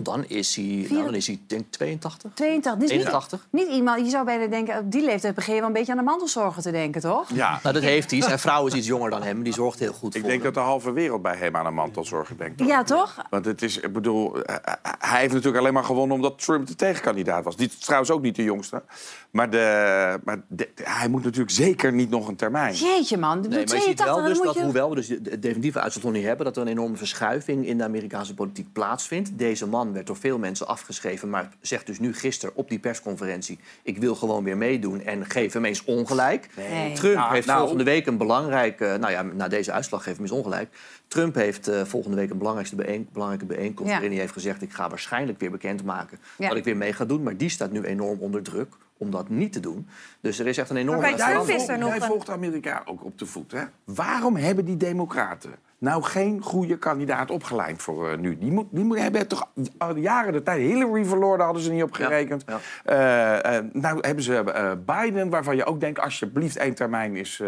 Dan 0.01 0.25
is 0.27 0.55
hij, 0.55 0.87
nou, 0.89 1.03
dan 1.03 1.15
is 1.15 1.27
hij 1.27 1.39
denk 1.47 1.61
ik 1.61 1.71
82. 1.71 2.31
82. 2.33 2.81
Dus 2.81 2.89
niet, 2.91 2.99
81? 2.99 3.47
niet 3.49 3.67
iemand, 3.67 3.99
je 4.05 4.09
zou 4.09 4.25
bijna 4.25 4.47
denken, 4.47 4.77
op 4.77 4.91
die 4.91 5.05
leeftijd 5.05 5.35
begin 5.35 5.53
je 5.53 5.59
wel 5.59 5.67
een 5.69 5.75
beetje 5.75 5.91
aan 5.91 5.97
de 5.97 6.03
mantelzorgen 6.03 6.61
te 6.61 6.71
denken, 6.71 7.01
toch? 7.01 7.29
Ja, 7.33 7.59
Nou, 7.63 7.73
dat 7.73 7.83
heeft 7.83 8.11
hij. 8.11 8.21
Zijn 8.21 8.39
vrouw 8.39 8.65
is 8.67 8.73
iets 8.73 8.87
jonger 8.87 9.09
dan 9.09 9.23
hem. 9.23 9.43
Die 9.43 9.53
zorgt 9.53 9.79
heel 9.79 9.93
goed 9.93 10.15
ik 10.15 10.21
voor 10.21 10.29
denk 10.29 10.43
hem. 10.43 10.53
dat 10.53 10.63
de 10.63 10.69
halve 10.69 10.91
wereld 10.91 11.21
bij 11.21 11.35
hem 11.35 11.55
aan 11.55 11.65
een 11.65 11.73
mantelzorger 11.73 12.37
denkt. 12.37 12.63
Ja, 12.65 12.83
toch? 12.83 13.15
Want 13.29 13.45
het 13.45 13.61
is, 13.61 13.77
ik 13.77 13.93
bedoel, 13.93 14.41
eh, 14.43 14.55
eh, 14.55 14.73
hij 14.99 15.19
heeft 15.19 15.33
natuurlijk 15.33 15.59
alleen 15.61 15.73
maar 15.73 15.83
gewonnen 15.83 16.15
omdat 16.15 16.39
Trump 16.39 16.67
de 16.67 16.75
tegenkandidaat 16.75 17.43
was. 17.43 17.55
Die 17.55 17.67
is 17.67 17.77
trouwens 17.77 18.11
ook 18.11 18.21
niet 18.21 18.35
de 18.35 18.43
jongste. 18.43 18.83
Maar, 19.31 19.49
de, 19.49 20.19
maar 20.23 20.41
de- 20.47 20.69
hij 20.83 21.07
moet 21.07 21.23
natuurlijk 21.23 21.51
zeker 21.51 21.93
niet 21.93 22.09
nog 22.09 22.27
een 22.27 22.35
termijn. 22.35 22.73
Jeetje, 22.73 23.17
man. 23.17 23.39
Nee, 23.39 23.49
maar 23.49 23.59
je 23.59 23.67
ziet 23.67 23.97
82, 23.97 24.05
wel 24.05 24.23
dus 24.23 24.41
dat, 24.41 24.53
je... 24.53 24.63
hoewel 24.63 24.89
we 24.89 24.95
dus 24.95 25.07
de 25.07 25.21
de 25.21 25.39
definitieve 25.39 25.79
uitslag 25.79 26.03
nog 26.03 26.13
niet 26.13 26.23
hebben... 26.23 26.45
dat 26.45 26.55
er 26.55 26.61
een 26.61 26.67
enorme 26.67 26.97
verschuiving 26.97 27.67
in 27.67 27.77
de 27.77 27.83
Amerikaanse 27.83 28.33
politiek 28.33 28.73
plaatsvindt. 28.73 29.37
Deze 29.37 29.67
man 29.67 29.82
werd 29.91 30.07
door 30.07 30.15
veel 30.17 30.37
mensen 30.37 30.67
afgeschreven... 30.67 31.29
maar 31.29 31.49
zegt 31.61 31.85
dus 31.85 31.99
nu 31.99 32.13
gisteren 32.13 32.55
op 32.55 32.69
die 32.69 32.79
persconferentie... 32.79 33.59
ik 33.83 33.97
wil 33.97 34.15
gewoon 34.15 34.43
weer 34.43 34.57
meedoen 34.57 35.01
en 35.01 35.25
geef 35.25 35.53
hem 35.53 35.65
eens 35.65 35.83
ongelijk. 35.83 36.47
Nee. 36.55 36.93
Trump 36.93 37.15
Nou, 37.15 37.33
heeft 37.33 37.47
nou- 37.47 37.59
volgende 37.59 37.83
week 37.83 38.05
een 38.07 38.17
belangrijke... 38.17 38.97
nou 38.99 39.11
ja, 39.11 39.21
na 39.21 39.47
deze 39.47 39.71
uitslag 39.71 40.03
geef 40.03 40.13
hem 40.13 40.21
eens 40.21 40.31
ongelijk. 40.31 40.77
Trump 41.07 41.35
heeft 41.35 41.67
eh, 41.67 41.81
volgende 41.81 42.17
week 42.17 42.29
een 42.29 42.37
belangrijkste 42.37 42.75
bijeen, 42.75 43.09
belangrijke 43.13 43.45
bijeenkomst... 43.45 43.87
Ja. 43.91 43.93
waarin 43.93 44.11
hij 44.11 44.19
heeft 44.21 44.33
gezegd... 44.33 44.61
ik 44.61 44.73
ga 44.73 44.89
waarschijnlijk 44.89 45.39
weer 45.39 45.51
bekendmaken 45.51 46.19
Ja. 46.37 46.47
dat 46.47 46.57
ik 46.57 46.63
weer 46.63 46.77
mee 46.77 46.93
ga 46.93 47.05
doen. 47.05 47.23
Maar 47.23 47.37
die 47.37 47.49
staat 47.49 47.71
nu 47.71 47.81
enorm 47.83 48.19
onder 48.19 48.43
druk 48.43 48.73
om 48.97 49.11
dat 49.11 49.29
niet 49.29 49.53
te 49.53 49.59
doen. 49.59 49.87
Dus 50.21 50.39
er 50.39 50.47
is 50.47 50.57
echt 50.57 50.69
een 50.69 50.77
enorme... 50.77 51.01
bij 51.01 51.15
Jij, 51.15 51.31
Trump 51.31 51.47
is 51.47 51.53
volgt, 51.55 51.69
er 51.69 51.77
nog 51.77 51.89
jij 51.89 51.97
een- 51.97 52.03
volgt 52.07 52.29
Amerika 52.29 52.81
ook 52.85 53.03
op 53.05 53.19
de 53.19 53.25
voet. 53.25 53.51
Hè? 53.51 53.63
Waarom 53.83 54.35
hebben 54.35 54.65
die 54.65 54.77
democraten 54.77 55.51
nou 55.83 56.03
geen 56.03 56.41
goede 56.41 56.77
kandidaat 56.77 57.31
opgeleid 57.31 57.81
voor 57.81 58.09
eh, 58.09 58.17
nu? 58.17 58.37
Die, 58.37 58.51
moet, 58.51 58.67
die 58.71 58.83
moet, 58.83 58.99
hebben 58.99 59.27
toch 59.27 59.49
al 59.77 59.95
jaren 59.95 60.33
de 60.33 60.43
tijd... 60.43 60.61
Hillary 60.61 61.05
verloren, 61.05 61.37
daar 61.37 61.45
hadden 61.45 61.63
ze 61.63 61.71
niet 61.71 61.83
op 61.83 61.93
gerekend. 61.93 62.43
Ja, 62.47 62.59
Eh, 62.83 63.57
eh, 63.57 63.65
nou 63.71 63.97
hebben 64.01 64.23
ze 64.23 64.43
Biden, 64.85 65.29
waarvan 65.29 65.55
je 65.55 65.65
ook 65.65 65.79
denkt... 65.79 65.99
alsjeblieft, 65.99 66.57
één 66.57 66.75
termijn 66.75 67.15
is 67.15 67.41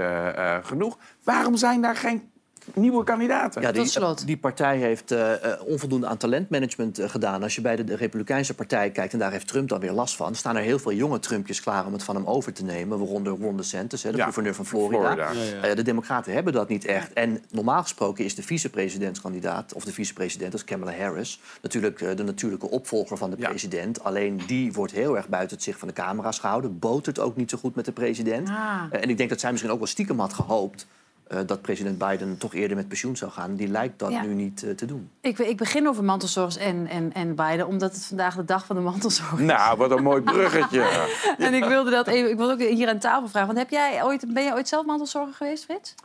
genoeg. 0.61 0.97
Waarom 1.23 1.55
zijn 1.55 1.81
daar 1.81 1.95
geen 1.95 2.31
nieuwe 2.73 3.03
kandidaten? 3.03 3.61
Ja, 3.61 3.71
die, 3.71 4.25
die 4.25 4.37
partij 4.37 4.77
heeft 4.77 5.11
eh, 5.11 5.51
eh, 5.51 5.61
onvoldoende 5.61 6.07
aan 6.07 6.17
talentmanagement 6.17 6.99
eh, 6.99 7.09
gedaan. 7.09 7.43
Als 7.43 7.55
je 7.55 7.61
bij 7.61 7.75
de, 7.75 7.83
de 7.83 7.95
Republikeinse 7.95 8.53
partij 8.53 8.91
kijkt, 8.91 9.13
en 9.13 9.19
daar 9.19 9.31
heeft 9.31 9.47
Trump 9.47 9.69
dan 9.69 9.79
weer 9.79 9.91
last 9.91 10.15
van... 10.15 10.35
staan 10.35 10.55
er 10.55 10.61
heel 10.63 10.79
veel 10.79 10.93
jonge 10.93 11.19
Trumpjes 11.19 11.61
klaar 11.61 11.85
om 11.85 11.93
het 11.93 12.03
van 12.03 12.15
hem 12.15 12.25
over 12.25 12.53
te 12.53 12.63
nemen. 12.63 12.99
Waaronder 12.99 13.37
Ron 13.39 13.57
DeSantis, 13.57 14.03
hè, 14.03 14.11
de 14.11 14.17
Ja, 14.17 14.23
gouverneur 14.23 14.55
van 14.55 14.65
Florida. 14.65 15.15
Florida. 15.15 15.67
Eh, 15.67 15.75
de 15.75 15.81
Democraten 15.81 16.33
hebben 16.33 16.53
dat 16.53 16.69
niet 16.69 16.85
echt. 16.85 17.13
En 17.13 17.43
normaal 17.51 17.81
gesproken 17.81 18.25
is 18.25 18.35
de 18.35 18.43
vicepresidentskandidaat... 18.43 19.73
of 19.73 19.83
de 19.85 19.93
vicepresident, 19.93 20.51
dat 20.51 20.59
is 20.59 20.65
Kamala 20.65 20.91
Harris... 20.91 21.39
natuurlijk 21.61 22.01
eh, 22.01 22.15
de 22.15 22.23
natuurlijke 22.23 22.69
opvolger 22.69 23.17
van 23.17 23.29
de 23.29 23.35
Ja. 23.39 23.49
president. 23.49 24.03
Alleen 24.03 24.41
die 24.47 24.73
wordt 24.73 24.93
heel 24.93 25.17
erg 25.17 25.27
buiten 25.27 25.55
het 25.55 25.65
zicht 25.65 25.79
van 25.79 25.87
de 25.87 25.93
camera's 25.93 26.39
gehouden. 26.39 26.79
Botert 26.79 27.19
ook 27.19 27.35
niet 27.35 27.49
zo 27.49 27.57
goed 27.57 27.75
met 27.75 27.85
de 27.85 27.91
president. 27.91 28.49
Ah. 28.49 28.81
En 28.91 29.09
ik 29.09 29.17
denk 29.17 29.29
dat 29.29 29.39
zij 29.39 29.51
misschien 29.51 29.71
ook 29.71 29.77
wel 29.79 29.87
stiekem 29.87 30.19
had 30.19 30.33
gehoopt 30.33 30.87
eh, 31.27 31.39
dat 31.45 31.61
president 31.61 31.97
Biden 31.97 32.37
toch 32.37 32.53
eerder 32.53 32.77
met 32.77 32.87
pensioen 32.87 33.17
zou 33.17 33.31
gaan. 33.31 33.55
Die 33.55 33.67
lijkt 33.67 33.99
dat 33.99 34.11
Ja. 34.11 34.21
nu 34.21 34.33
niet 34.33 34.63
eh, 34.63 34.71
te 34.71 34.85
doen. 34.85 35.09
Ik, 35.21 35.39
ik 35.39 35.57
begin 35.57 35.87
over 35.87 36.03
mantelzorgers 36.03 36.57
en, 36.57 36.87
en, 36.87 37.13
en 37.13 37.35
Biden, 37.35 37.67
omdat 37.67 37.93
het 37.93 38.05
vandaag 38.05 38.35
de 38.35 38.45
dag 38.45 38.65
van 38.65 38.75
de 38.75 38.81
mantelzorg 38.81 39.33
is. 39.39 39.39
Nou, 39.45 39.77
wat 39.77 39.91
een 39.91 40.03
mooi 40.03 40.21
bruggetje. 40.31 41.07
En 41.37 41.53
ik 41.53 41.63
wilde 41.65 41.89
dat 41.91 42.07
even, 42.07 42.29
ik 42.31 42.37
wilde 42.37 42.53
ook 42.53 42.69
hier 42.69 42.89
aan 42.89 42.99
tafel 42.99 43.27
vragen. 43.27 43.47
Want 43.47 43.59
heb 43.59 43.69
jij 43.69 44.03
ooit, 44.03 44.33
ben 44.33 44.43
jij 44.43 44.53
ooit 44.53 44.67
zelf 44.67 44.85
mantelzorger 44.85 45.33
geweest, 45.33 45.63
Frits? 45.63 45.95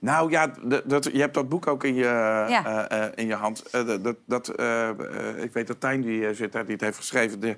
Nou 0.00 0.30
ja, 0.30 0.50
dat, 0.84 1.04
je 1.12 1.20
hebt 1.20 1.34
dat 1.34 1.48
boek 1.48 1.66
ook 1.66 1.84
in 1.84 1.94
je, 1.94 2.02
Ja. 2.48 2.88
eh, 2.88 3.04
eh, 3.04 3.12
in 3.14 3.26
je 3.26 3.34
hand. 3.34 3.62
Eh, 3.70 3.86
dat, 4.02 4.16
dat, 4.26 4.48
eh, 4.48 4.88
eh, 4.88 4.96
ik 5.42 5.52
weet 5.52 5.66
dat 5.66 5.80
Tijn 5.80 6.00
die 6.00 6.34
zit 6.34 6.52
daar, 6.52 6.62
die 6.64 6.72
het 6.72 6.80
heeft 6.80 6.96
geschreven. 6.96 7.40
De, 7.40 7.56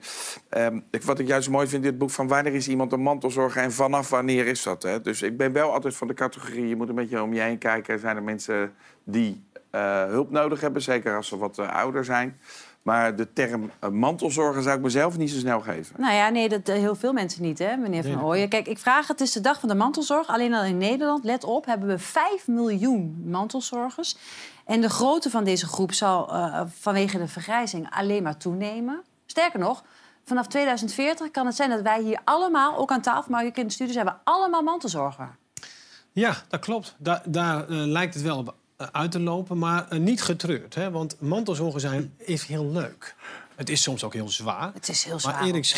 ehm, 0.48 0.80
ik, 0.90 1.02
wat 1.02 1.18
ik 1.18 1.26
juist 1.26 1.48
mooi 1.50 1.66
vind 1.66 1.84
in 1.84 1.90
dit 1.90 1.98
boek... 1.98 2.10
van 2.10 2.28
wanneer 2.28 2.54
is 2.54 2.68
iemand 2.68 2.92
een 2.92 3.02
mantelzorger 3.02 3.62
en 3.62 3.72
vanaf 3.72 4.08
wanneer 4.10 4.46
is 4.46 4.62
dat? 4.62 4.82
Hè? 4.82 5.00
Dus 5.00 5.22
ik 5.22 5.36
ben 5.36 5.52
wel 5.52 5.72
altijd 5.72 5.96
van 5.96 6.06
de 6.06 6.14
categorie... 6.14 6.68
je 6.68 6.76
moet 6.76 6.88
een 6.88 6.94
beetje 6.94 7.09
om 7.18 7.34
je 7.34 7.40
heen 7.40 7.58
kijken. 7.58 7.98
Zijn 7.98 8.16
er 8.16 8.22
mensen 8.22 8.74
die 9.04 9.44
eh, 9.70 10.04
hulp 10.04 10.30
nodig 10.30 10.60
hebben? 10.60 10.82
Zeker 10.82 11.16
als 11.16 11.28
ze 11.28 11.36
wat 11.36 11.58
eh, 11.58 11.74
ouder 11.74 12.04
zijn. 12.04 12.38
Maar 12.82 13.16
de 13.16 13.32
term 13.32 13.70
eh, 13.78 13.90
mantelzorger 13.90 14.62
zou 14.62 14.76
ik 14.76 14.82
mezelf 14.82 15.16
niet 15.16 15.30
zo 15.30 15.38
snel 15.38 15.60
geven. 15.60 15.94
Nou 15.98 16.14
ja, 16.14 16.28
nee, 16.28 16.48
dat 16.48 16.66
heel 16.66 16.94
veel 16.94 17.12
mensen 17.12 17.42
niet, 17.42 17.58
hè, 17.58 17.76
meneer 17.76 18.04
Van 18.04 18.24
Ooyen. 18.24 18.48
Kijk, 18.48 18.66
ik 18.66 18.78
vraag, 18.78 19.08
het 19.08 19.20
is 19.20 19.32
de 19.32 19.40
dag 19.40 19.60
van 19.60 19.68
de 19.68 19.74
mantelzorg. 19.74 20.26
Alleen 20.26 20.54
al 20.54 20.64
in 20.64 20.78
Nederland, 20.78 21.24
let 21.24 21.44
op, 21.44 21.66
hebben 21.66 21.88
we 21.88 21.98
5 21.98 22.46
miljoen 22.46 23.22
mantelzorgers. 23.26 24.16
En 24.64 24.80
de 24.80 24.90
grootte 24.90 25.30
van 25.30 25.44
deze 25.44 25.66
groep 25.66 25.92
zal 25.92 26.32
eh, 26.32 26.62
vanwege 26.66 27.18
de 27.18 27.28
vergrijzing 27.28 27.86
alleen 27.90 28.22
maar 28.22 28.36
toenemen. 28.36 29.02
Sterker 29.26 29.58
nog, 29.58 29.84
vanaf 30.24 30.46
2040 30.46 31.30
kan 31.30 31.46
het 31.46 31.56
zijn 31.56 31.70
dat 31.70 31.82
wij 31.82 32.02
hier 32.02 32.20
allemaal, 32.24 32.76
ook 32.76 32.90
aan 32.90 33.00
tafel, 33.00 33.30
maar 33.30 33.44
ook 33.44 33.56
in 33.56 33.66
de 33.66 33.72
studio, 33.72 33.92
zijn 33.92 34.06
we 34.06 34.12
allemaal 34.24 34.62
mantelzorger. 34.62 35.36
Ja, 36.12 36.42
dat 36.48 36.60
klopt. 36.60 36.94
Da 36.98 37.22
daar 37.26 37.68
eh, 37.68 37.76
lijkt 37.76 38.14
het 38.14 38.22
wel 38.22 38.38
op 38.38 38.54
eh, 38.76 38.86
uit 38.92 39.10
te 39.10 39.20
lopen, 39.20 39.58
maar 39.58 39.88
eh, 39.88 39.98
niet 39.98 40.22
getreurd. 40.22 40.74
Hè? 40.74 40.90
Want 40.90 41.16
mantelzorger 41.20 41.80
zijn 41.80 42.14
is 42.16 42.44
heel 42.44 42.66
leuk. 42.66 43.14
Het 43.60 43.68
is 43.68 43.82
soms 43.82 44.04
ook 44.04 44.12
heel 44.12 44.28
zwaar. 44.28 44.70
Het 44.74 44.88
is 44.88 45.04
heel 45.04 45.20
zwaar. 45.20 45.34
Maar 45.34 45.44
Erik 45.44 45.74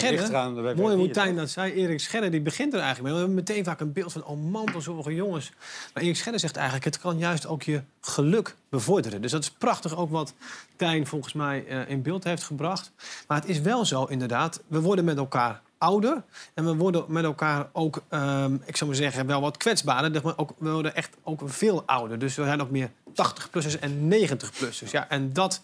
bij 0.55 0.75
mooi 0.75 0.97
hoe 0.97 1.11
Tijn 1.11 1.37
dat 1.37 1.51
zei, 1.51 1.73
Erik 1.73 2.01
Scherder 2.01 2.31
die 2.31 2.41
begint 2.41 2.73
er 2.73 2.81
eigenlijk 2.81 3.03
mee. 3.03 3.13
We 3.13 3.19
hebben 3.19 3.37
meteen 3.37 3.65
vaak 3.65 3.81
een 3.81 3.93
beeld 3.93 4.13
van, 4.13 4.25
oh 4.25 4.43
mantelzorger 4.51 5.13
jongens. 5.13 5.53
Maar 5.95 6.03
Erik 6.03 6.17
Scherder 6.17 6.41
zegt 6.41 6.57
eigenlijk, 6.57 6.85
het 6.85 6.99
kan 6.99 7.19
juist 7.19 7.47
ook 7.47 7.63
je 7.63 7.83
geluk 8.01 8.57
bevorderen. 8.69 9.23
Dus 9.23 9.31
dat 9.31 9.43
is 9.43 9.51
prachtig 9.51 9.97
ook 9.97 10.11
wat 10.11 10.35
Tijn 10.77 11.07
volgens 11.07 11.33
mij 11.33 11.67
eh, 11.67 11.89
in 11.89 12.03
beeld 12.03 12.25
heeft 12.25 12.43
gebracht. 12.43 12.93
Maar 13.29 13.41
het 13.41 13.49
is 13.49 13.61
wel 13.61 13.85
zo 13.85 14.05
inderdaad, 14.05 14.63
we 14.67 14.81
worden 14.81 15.05
met 15.05 15.17
elkaar 15.17 15.61
ouder. 15.83 16.23
En 16.55 16.65
we 16.65 16.77
worden 16.77 17.05
met 17.09 17.25
elkaar 17.25 17.69
ook, 17.73 18.03
ehm, 18.09 18.55
ik 18.65 18.77
zou 18.77 18.91
maar 18.91 18.99
zeggen, 18.99 19.27
wel 19.27 19.41
wat 19.41 19.57
kwetsbaarder. 19.57 20.23
Maar 20.23 20.39
ook, 20.39 20.51
we 20.59 20.71
worden 20.71 20.95
echt 20.95 21.17
ook 21.23 21.41
veel 21.45 21.83
ouder. 21.87 22.19
Dus 22.19 22.35
we 22.35 22.45
zijn 22.45 22.61
ook 22.61 22.71
meer 22.71 22.91
80-plussers 23.15 23.79
en 23.79 24.09
90-plussers. 24.09 24.91
Ja, 24.91 25.09
en 25.09 25.33
dat, 25.33 25.63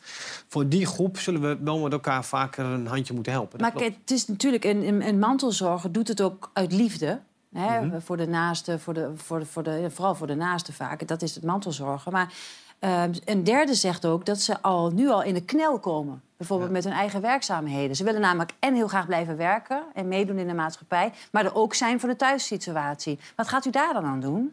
voor 0.48 0.68
die 0.68 0.86
groep 0.86 1.18
zullen 1.18 1.40
we 1.40 1.58
wel 1.60 1.78
met 1.78 1.92
elkaar 1.92 2.24
vaker 2.24 2.64
een 2.64 2.86
handje 2.86 3.14
moeten 3.14 3.32
helpen. 3.32 3.60
Maar 3.60 3.72
kijk, 3.72 3.96
het 4.00 4.10
is 4.10 4.26
natuurlijk 4.26 4.64
een, 4.64 5.06
een, 5.06 5.18
mantelzorger 5.18 5.92
doet 5.92 6.08
het 6.08 6.20
ook 6.22 6.50
uit 6.52 6.72
liefde. 6.72 7.20
Hè, 7.52 7.80
Mhm. 7.80 8.00
Voor 8.00 8.16
de 8.16 8.26
naaste, 8.26 8.78
voor 8.78 8.94
de, 8.94 9.10
voor 9.14 9.38
de, 9.38 9.46
voor 9.46 9.62
de, 9.62 9.90
vooral 9.90 10.14
voor 10.14 10.26
de 10.26 10.34
naaste 10.34 10.72
vaak. 10.72 11.06
Dat 11.06 11.22
is 11.22 11.34
het 11.34 11.44
mantelzorgen. 11.44 12.12
Maar 12.12 12.32
eh, 12.78 13.02
een 13.24 13.44
derde 13.44 13.74
zegt 13.74 14.06
ook 14.06 14.26
dat 14.26 14.40
ze 14.40 14.62
al, 14.62 14.90
nu 14.90 15.08
al 15.08 15.22
in 15.22 15.34
de 15.34 15.44
knel 15.44 15.78
komen. 15.78 16.22
Bijvoorbeeld 16.36 16.70
met 16.70 16.84
hun 16.84 16.92
eigen 16.92 17.20
werkzaamheden. 17.20 17.96
Ze 17.96 18.04
willen 18.04 18.20
namelijk 18.20 18.52
en 18.58 18.74
heel 18.74 18.88
graag 18.88 19.06
blijven 19.06 19.36
werken 19.36 19.82
en 19.94 20.08
meedoen 20.08 20.38
in 20.38 20.46
de 20.46 20.54
maatschappij. 20.54 21.12
Maar 21.32 21.44
er 21.44 21.54
ook 21.54 21.74
zijn 21.74 22.00
voor 22.00 22.08
de 22.08 22.16
thuissituatie. 22.16 23.18
Wat 23.36 23.48
gaat 23.48 23.66
u 23.66 23.70
daar 23.70 23.92
dan 23.92 24.04
aan 24.04 24.20
doen? 24.20 24.52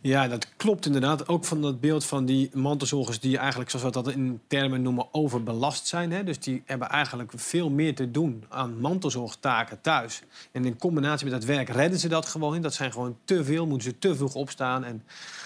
Ja, 0.00 0.28
dat 0.28 0.48
klopt 0.56 0.86
inderdaad. 0.86 1.28
Ook 1.28 1.44
van 1.44 1.62
dat 1.62 1.80
beeld 1.80 2.04
van 2.04 2.24
die 2.24 2.50
mantelzorgers 2.52 3.20
die 3.20 3.38
eigenlijk, 3.38 3.70
zoals 3.70 3.84
we 3.84 3.92
dat 3.92 4.08
in 4.08 4.40
termen 4.46 4.82
noemen, 4.82 5.06
overbelast 5.12 5.86
zijn. 5.86 6.12
Hè? 6.12 6.24
Dus 6.24 6.38
die 6.38 6.62
hebben 6.66 6.88
eigenlijk 6.88 7.32
veel 7.36 7.70
meer 7.70 7.94
te 7.94 8.10
doen 8.10 8.44
aan 8.48 8.80
mantelzorgtaken 8.80 9.80
thuis. 9.80 10.22
En 10.52 10.64
in 10.64 10.78
combinatie 10.78 11.30
met 11.30 11.34
dat 11.34 11.44
werk 11.44 11.68
redden 11.68 11.98
ze 11.98 12.08
dat 12.08 12.26
gewoon. 12.26 12.60
Dat 12.60 12.74
zijn 12.74 12.92
gewoon 12.92 13.16
te 13.24 13.44
veel, 13.44 13.66
moeten 13.66 13.90
ze 13.90 13.98
te 13.98 14.16
vroeg 14.16 14.34
opstaan. 14.34 14.84
En 14.84 15.02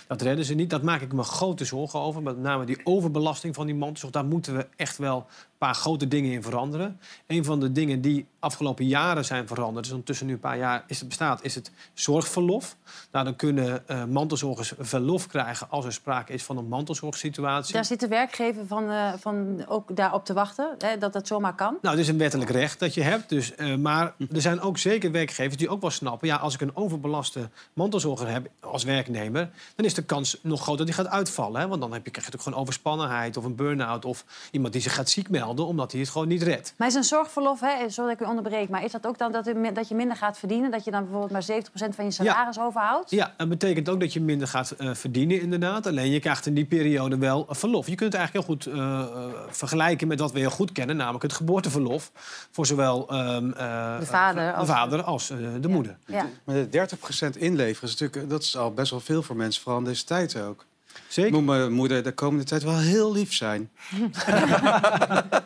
dat 0.06 0.22
redden 0.22 0.44
ze 0.44 0.54
niet. 0.54 0.70
Dat 0.70 0.82
maak 0.82 1.00
ik 1.00 1.12
me 1.12 1.22
grote 1.22 1.64
zorgen 1.64 2.00
over. 2.00 2.22
Met 2.22 2.38
name 2.38 2.64
die 2.64 2.80
overbelasting 2.84 3.54
van 3.54 3.66
die 3.66 3.74
mantelzorg. 3.74 4.12
Daar 4.12 4.24
moeten 4.24 4.56
we 4.56 4.66
echt 4.76 4.98
wel 4.98 5.16
een 5.16 5.58
paar 5.58 5.74
grote 5.74 6.08
dingen 6.08 6.32
in 6.32 6.42
veranderen. 6.42 7.00
Een 7.26 7.44
van 7.44 7.60
de 7.60 7.72
dingen 7.72 8.00
die 8.00 8.26
afgelopen 8.42 8.86
jaren 8.86 9.24
zijn 9.24 9.46
veranderd, 9.46 9.84
dus 9.84 9.92
ondertussen 9.92 10.26
nu 10.26 10.32
een 10.32 10.38
paar 10.38 10.58
jaar 10.58 10.84
is 10.86 10.98
het 10.98 11.08
bestaat, 11.08 11.44
is 11.44 11.54
het 11.54 11.70
zorgverlof. 11.94 12.76
Nou, 13.12 13.24
dan 13.24 13.36
kunnen 13.36 13.88
eh, 13.88 14.04
mantelzorgers 14.04 14.72
verlof 14.78 15.26
krijgen 15.26 15.70
als 15.70 15.84
er 15.84 15.92
sprake 15.92 16.32
is 16.32 16.44
van 16.44 16.56
een 16.56 16.68
mantelzorgsituatie. 16.68 17.72
Daar 17.72 17.84
zit 17.84 18.00
de 18.00 18.08
werkgever 18.08 18.66
van, 18.66 18.90
eh, 18.90 19.12
van 19.18 19.64
ook 19.68 19.96
daarop 19.96 20.24
te 20.24 20.32
wachten, 20.32 20.74
hè, 20.78 20.98
dat 20.98 21.12
dat 21.12 21.26
zomaar 21.26 21.54
kan. 21.54 21.78
Nou, 21.82 21.96
het 21.96 22.04
is 22.04 22.10
een 22.10 22.18
wettelijk 22.18 22.50
recht 22.50 22.78
dat 22.78 22.94
je 22.94 23.02
hebt. 23.02 23.28
Dus, 23.28 23.54
eh, 23.54 23.76
maar 23.76 24.14
er 24.32 24.40
zijn 24.40 24.60
ook 24.60 24.78
zeker 24.78 25.10
werkgevers 25.10 25.56
die 25.56 25.68
ook 25.68 25.80
wel 25.80 25.90
snappen... 25.90 26.28
ja, 26.28 26.36
als 26.36 26.54
ik 26.54 26.60
een 26.60 26.76
overbelaste 26.76 27.48
mantelzorger 27.72 28.28
heb 28.28 28.48
als 28.60 28.84
werknemer... 28.84 29.50
dan 29.74 29.86
is 29.86 29.94
de 29.94 30.01
kans 30.06 30.38
nog 30.42 30.62
groot 30.62 30.76
dat 30.78 30.86
die 30.86 30.94
gaat 30.96 31.06
uitvallen. 31.08 31.60
Hè? 31.60 31.68
Want 31.68 31.80
dan 31.80 31.92
heb 31.92 32.04
je, 32.04 32.10
krijg 32.10 32.26
je 32.26 32.32
natuurlijk 32.32 32.42
gewoon 32.42 32.60
overspannenheid 32.60 33.36
of 33.36 33.44
een 33.44 33.54
burn-out... 33.54 34.04
of 34.04 34.24
iemand 34.50 34.72
die 34.72 34.82
zich 34.82 34.94
gaat 34.94 35.10
ziek 35.10 35.30
melden 35.30 35.66
omdat 35.66 35.92
hij 35.92 36.00
het 36.00 36.10
gewoon 36.10 36.28
niet 36.28 36.42
redt. 36.42 36.74
Maar 36.76 36.88
is 36.88 36.94
een 36.94 37.04
zorgverlof, 37.04 37.60
hè, 37.60 37.90
sorry 37.90 38.10
dat 38.10 38.20
ik 38.20 38.26
u 38.26 38.30
onderbreek... 38.30 38.68
maar 38.68 38.84
is 38.84 38.92
dat 38.92 39.06
ook 39.06 39.18
dan 39.18 39.32
dat, 39.32 39.46
u, 39.48 39.72
dat 39.72 39.88
je 39.88 39.94
minder 39.94 40.16
gaat 40.16 40.38
verdienen? 40.38 40.70
Dat 40.70 40.84
je 40.84 40.90
dan 40.90 41.02
bijvoorbeeld 41.02 41.32
maar 41.48 41.62
70% 41.90 41.94
van 41.94 42.04
je 42.04 42.10
salaris 42.10 42.58
overhoudt? 42.60 43.10
Ja, 43.10 43.34
dat 43.36 43.48
betekent 43.48 43.88
ook 43.88 44.00
dat 44.00 44.12
je 44.12 44.20
minder 44.20 44.48
gaat 44.48 44.70
eh, 44.70 44.90
verdienen 44.94 45.40
inderdaad. 45.40 45.86
Alleen 45.86 46.10
je 46.10 46.20
krijgt 46.20 46.46
in 46.46 46.54
die 46.54 46.64
periode 46.64 47.18
wel 47.18 47.46
een 47.48 47.54
verlof. 47.54 47.86
Je 47.88 47.94
kunt 47.94 48.12
het 48.12 48.20
eigenlijk 48.22 48.46
heel 48.46 48.56
goed 48.56 48.66
eh, 48.74 49.00
eh, 49.00 49.24
vergelijken 49.48 50.08
met 50.08 50.20
wat 50.20 50.32
we 50.32 50.38
heel 50.38 50.50
goed 50.50 50.72
kennen... 50.72 50.96
namelijk 50.96 51.22
het 51.22 51.32
geboorteverlof 51.32 52.10
voor 52.50 52.66
zowel 52.66 53.08
ehm, 53.10 53.50
eh, 53.52 53.98
De 53.98 54.06
vader 54.06 54.46
de 54.46 54.52
als- 54.52 54.68
vader 54.68 55.02
als 55.02 55.30
eh, 55.30 55.38
de 55.60 55.68
moeder. 55.68 55.96
Ja. 56.06 56.26
Maar 56.44 56.54
de 56.54 56.68
30% 56.68 57.38
inleveren 57.38 57.88
is 57.90 57.98
natuurlijk, 58.00 58.30
dat 58.30 58.42
is 58.42 58.56
al 58.56 58.72
best 58.72 58.90
wel 58.90 59.00
veel 59.00 59.22
voor 59.22 59.36
mensen, 59.36 59.62
vooral 59.62 59.81
deze 59.84 60.04
tijd 60.04 60.40
ook. 60.40 60.64
Zeker. 61.08 61.32
Moet 61.32 61.44
mijn 61.44 61.72
moeder 61.72 62.02
de 62.02 62.12
komende 62.12 62.44
tijd 62.44 62.62
wel 62.62 62.78
heel 62.78 63.12
lief 63.12 63.32
zijn. 63.32 63.70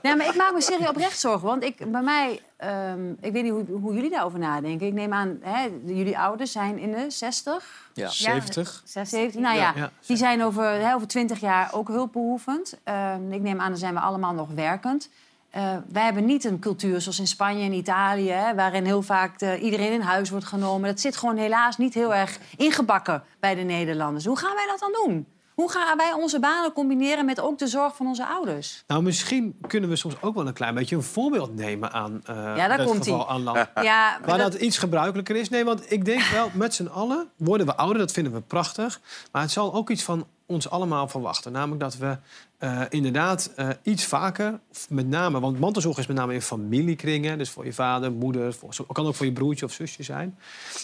Nee, 0.03 0.16
maar 0.16 0.27
ik 0.27 0.37
maak 0.37 0.53
me 0.53 0.61
serieus 0.61 0.88
oprecht 0.88 1.18
zorgen. 1.20 1.46
Want 1.46 1.62
ik, 1.64 1.90
bij 1.92 2.03
mij, 2.03 2.40
ehm, 2.57 3.11
ik 3.20 3.33
weet 3.33 3.42
niet 3.42 3.53
hoe, 3.53 3.64
hoe 3.81 3.94
jullie 3.94 4.11
daarover 4.11 4.38
nadenken. 4.38 4.87
Ik 4.87 4.92
neem 4.92 5.12
aan, 5.12 5.38
hè, 5.40 5.68
jullie 5.85 6.18
ouders 6.18 6.53
zijn 6.53 6.79
in 6.79 6.90
de 6.92 7.05
60. 7.09 7.90
Ja. 7.94 8.09
70. 8.09 8.83
70, 8.85 9.40
nou 9.40 9.57
ja, 9.57 9.72
Ja. 9.77 9.90
die 10.07 10.16
zijn 10.16 10.42
over, 10.44 10.64
hè, 10.64 10.94
over 10.94 11.07
20 11.07 11.40
jaar 11.40 11.70
ook 11.75 11.88
hulpbehoevend. 11.88 12.79
Ehm, 12.85 13.33
ik 13.33 13.40
neem 13.40 13.61
aan, 13.61 13.68
dan 13.68 13.79
zijn 13.79 13.94
we 13.94 14.01
allemaal 14.01 14.35
nog 14.35 14.49
werkend. 14.55 15.09
Eh, 15.56 15.76
wij 15.92 16.04
hebben 16.04 16.24
niet 16.24 16.44
een 16.44 16.58
cultuur 16.58 17.00
zoals 17.00 17.18
in 17.18 17.26
Spanje 17.26 17.64
en 17.64 17.72
Italië... 17.72 18.30
Hè, 18.30 18.54
waarin 18.54 18.84
heel 18.84 19.02
vaak 19.02 19.40
iedereen 19.42 19.92
in 19.92 20.00
huis 20.00 20.30
wordt 20.30 20.44
genomen. 20.46 20.88
Dat 20.88 21.00
zit 21.00 21.16
gewoon 21.16 21.36
helaas 21.36 21.76
niet 21.76 21.94
heel 21.94 22.14
erg 22.14 22.38
ingebakken 22.56 23.22
bij 23.40 23.54
de 23.54 23.62
Nederlanders. 23.62 24.24
Hoe 24.24 24.38
gaan 24.38 24.54
wij 24.54 24.66
dat 24.66 24.78
dan 24.78 24.92
doen? 25.04 25.26
Hoe 25.54 25.70
gaan 25.70 25.96
wij 25.96 26.12
onze 26.12 26.40
banen 26.40 26.72
combineren 26.72 27.24
met 27.24 27.40
ook 27.40 27.58
de 27.58 27.66
zorg 27.66 27.96
van 27.96 28.06
onze 28.06 28.26
ouders? 28.26 28.84
Nou, 28.86 29.02
misschien 29.02 29.58
kunnen 29.66 29.90
we 29.90 29.96
soms 29.96 30.14
ook 30.20 30.34
wel 30.34 30.46
een 30.46 30.52
klein 30.52 30.74
beetje 30.74 30.96
een 30.96 31.02
voorbeeld 31.02 31.54
nemen 31.54 31.92
aan 31.92 32.22
uh, 32.30 32.36
Ja, 32.56 32.68
daar 32.68 32.78
geval 32.78 33.28
aan 33.28 33.42
land. 33.42 33.58
Ja, 33.82 34.18
Waar 34.24 34.38
dat- 34.38 34.52
dat 34.52 34.60
iets 34.60 34.78
gebruikelijker 34.78 35.36
is. 35.36 35.48
Nee, 35.48 35.64
want 35.64 35.92
ik 35.92 36.04
denk 36.04 36.22
wel, 36.22 36.50
met 36.52 36.74
z'n 36.74 36.86
allen 36.86 37.28
worden 37.36 37.66
we 37.66 37.76
ouder. 37.76 37.98
Dat 37.98 38.12
vinden 38.12 38.32
we 38.32 38.40
prachtig. 38.40 39.00
Maar 39.32 39.42
het 39.42 39.50
zal 39.50 39.74
ook 39.74 39.90
iets 39.90 40.02
van 40.02 40.26
ons 40.46 40.70
allemaal 40.70 41.08
verwachten. 41.08 41.52
Namelijk 41.52 41.80
dat 41.80 41.96
we 41.96 42.18
eh, 42.66 42.83
inderdaad 42.88 43.52
eh, 43.57 43.68
iets 43.83 44.05
vaker, 44.05 44.61
met 44.88 45.09
name... 45.09 45.40
want 45.40 45.59
mantelzorg 45.59 45.98
is 45.98 46.07
met 46.07 46.16
name 46.16 46.35
in 46.35 46.42
familiekringen. 46.42 47.38
Dus 47.38 47.50
voor 47.50 47.64
je 47.64 47.72
vader, 47.72 48.12
moeder, 48.12 48.55
voor, 48.55 48.87
kan 48.92 49.07
ook 49.07 49.14
voor 49.14 49.26
je 49.26 49.33
broertje 49.33 49.64
of 49.64 49.72
zusje 49.72 50.02
zijn. 50.02 50.38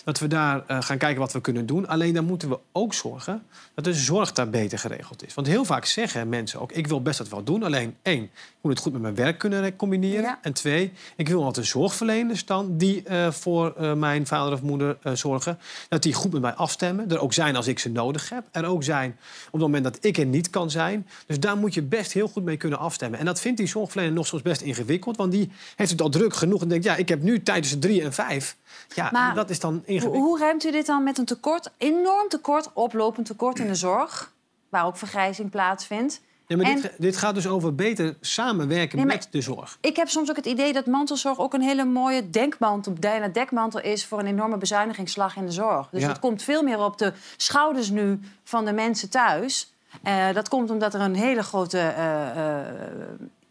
Dat 0.04 0.18
we 0.18 0.26
daar 0.26 0.64
eh, 0.66 0.82
gaan 0.82 0.98
kijken 0.98 1.20
wat 1.20 1.32
we 1.32 1.40
kunnen 1.40 1.66
doen. 1.66 1.86
Alleen 1.86 2.14
dan 2.14 2.24
moeten 2.24 2.48
we 2.48 2.58
ook 2.72 2.94
zorgen 2.94 3.42
dat 3.74 3.84
de 3.84 3.94
zorg 3.94 4.32
daar 4.32 4.50
beter 4.50 4.78
geregeld 4.78 5.26
is. 5.26 5.34
Want 5.34 5.46
heel 5.46 5.64
vaak 5.64 5.84
zeggen 5.84 6.28
mensen 6.28 6.60
ook... 6.60 6.72
ik 6.72 6.86
wil 6.86 7.02
best 7.02 7.18
dat 7.18 7.28
wel 7.28 7.44
doen. 7.44 7.62
Alleen 7.62 7.96
één, 8.02 8.30
moet 8.62 8.72
het 8.72 8.82
goed 8.82 8.92
met 8.92 9.02
mijn 9.02 9.14
werk 9.14 9.38
kunnen 9.38 9.76
combineren. 9.76 10.22
Ja. 10.22 10.38
En 10.42 10.52
twee, 10.52 10.92
ik 11.16 11.28
wil 11.28 11.52
de 11.52 11.62
zorgverleners 11.62 12.44
dan... 12.44 12.76
die 12.76 13.02
eh, 13.02 13.30
voor 13.30 13.74
eh, 13.76 13.92
mijn 13.92 14.26
vader 14.26 14.52
of 14.52 14.62
moeder 14.62 14.98
eh, 15.02 15.12
zorgen... 15.12 15.58
dat 15.88 16.02
die 16.02 16.12
goed 16.12 16.32
met 16.32 16.40
mij 16.40 16.52
afstemmen. 16.52 17.10
Er 17.10 17.20
ook 17.20 17.32
zijn 17.32 17.56
als 17.56 17.66
ik 17.66 17.78
ze 17.78 17.90
nodig 17.90 18.28
heb. 18.28 18.44
Er 18.50 18.64
ook 18.64 18.84
zijn 18.84 19.16
op 19.46 19.52
het 19.52 19.60
moment 19.60 19.84
dat 19.84 19.98
ik 20.00 20.18
er 20.18 20.26
niet 20.26 20.50
kan 20.50 20.70
zijn. 20.70 21.06
Dus 21.26 21.40
daar 21.40 21.56
moet 21.56 21.74
je 21.74 21.82
best 21.82 22.12
heel 22.12 22.28
goed 22.28 22.44
mee 22.44 22.56
kunnen 22.56 22.78
afstemmen. 22.78 23.18
En 23.18 23.24
dat 23.24 23.40
vindt 23.40 23.58
die 23.58 23.66
zorgverlener 23.66 24.14
nog 24.14 24.26
soms 24.26 24.42
best 24.42 24.60
ingewikkeld. 24.60 25.16
Want 25.16 25.32
die 25.32 25.50
heeft 25.76 25.90
het 25.90 26.00
al 26.00 26.08
druk 26.08 26.34
genoeg 26.34 26.62
en 26.62 26.68
denkt... 26.68 26.84
ja, 26.84 26.96
ik 26.96 27.08
heb 27.08 27.22
nu 27.22 27.42
tijd 27.42 27.62
tussen 27.62 27.80
drie 27.80 28.02
en 28.02 28.12
vijf. 28.12 28.56
Ja, 28.94 29.08
Maar 29.12 29.34
dat 29.34 29.50
is 29.50 29.60
dan 29.60 29.82
ingewikkeld. 29.84 30.24
hoe 30.24 30.38
ruimt 30.38 30.64
u 30.64 30.70
dit 30.70 30.86
dan 30.86 31.02
met 31.02 31.18
een 31.18 31.24
tekort, 31.24 31.70
enorm 31.76 32.28
tekort, 32.28 32.72
oplopend 32.72 33.26
tekort 33.26 33.58
in 33.58 33.66
de 33.66 33.74
zorg, 33.74 34.32
waar 34.68 34.86
ook 34.86 34.96
vergrijzing 34.96 35.50
plaatsvindt? 35.50 36.20
Ja, 36.56 36.62
maar 36.62 36.66
En- 36.72 36.80
dit, 36.80 36.92
dit 36.98 37.16
gaat 37.16 37.34
dus 37.34 37.46
over 37.46 37.74
beter 37.74 38.16
samenwerken 38.20 38.96
Nee, 38.96 39.06
met 39.06 39.28
de 39.30 39.40
zorg. 39.40 39.78
Ik 39.80 39.96
heb 39.96 40.08
soms 40.08 40.30
ook 40.30 40.36
het 40.36 40.46
idee 40.46 40.72
dat 40.72 40.86
mantelzorg 40.86 41.38
ook 41.38 41.54
een 41.54 41.60
hele 41.62 41.84
mooie 41.84 42.30
denkmantel, 42.30 42.92
bijna 42.92 43.28
dekmantel 43.28 43.80
is 43.80 44.04
voor 44.06 44.18
een 44.18 44.26
enorme 44.26 44.56
bezuinigingsslag 44.56 45.36
in 45.36 45.46
de 45.46 45.52
zorg. 45.52 45.88
Dus 45.90 46.02
Ja. 46.02 46.08
het 46.08 46.18
komt 46.18 46.42
veel 46.42 46.62
meer 46.62 46.78
op 46.84 46.98
de 46.98 47.12
schouders 47.36 47.90
nu 47.90 48.20
van 48.44 48.64
de 48.64 48.72
mensen 48.72 49.10
thuis. 49.10 49.72
Eh, 50.02 50.32
dat 50.32 50.48
komt 50.48 50.70
omdat 50.70 50.94
er 50.94 51.00
een 51.00 51.14
hele 51.14 51.42
grote, 51.42 51.78
eh, 51.78 52.58
eh, 52.58 52.66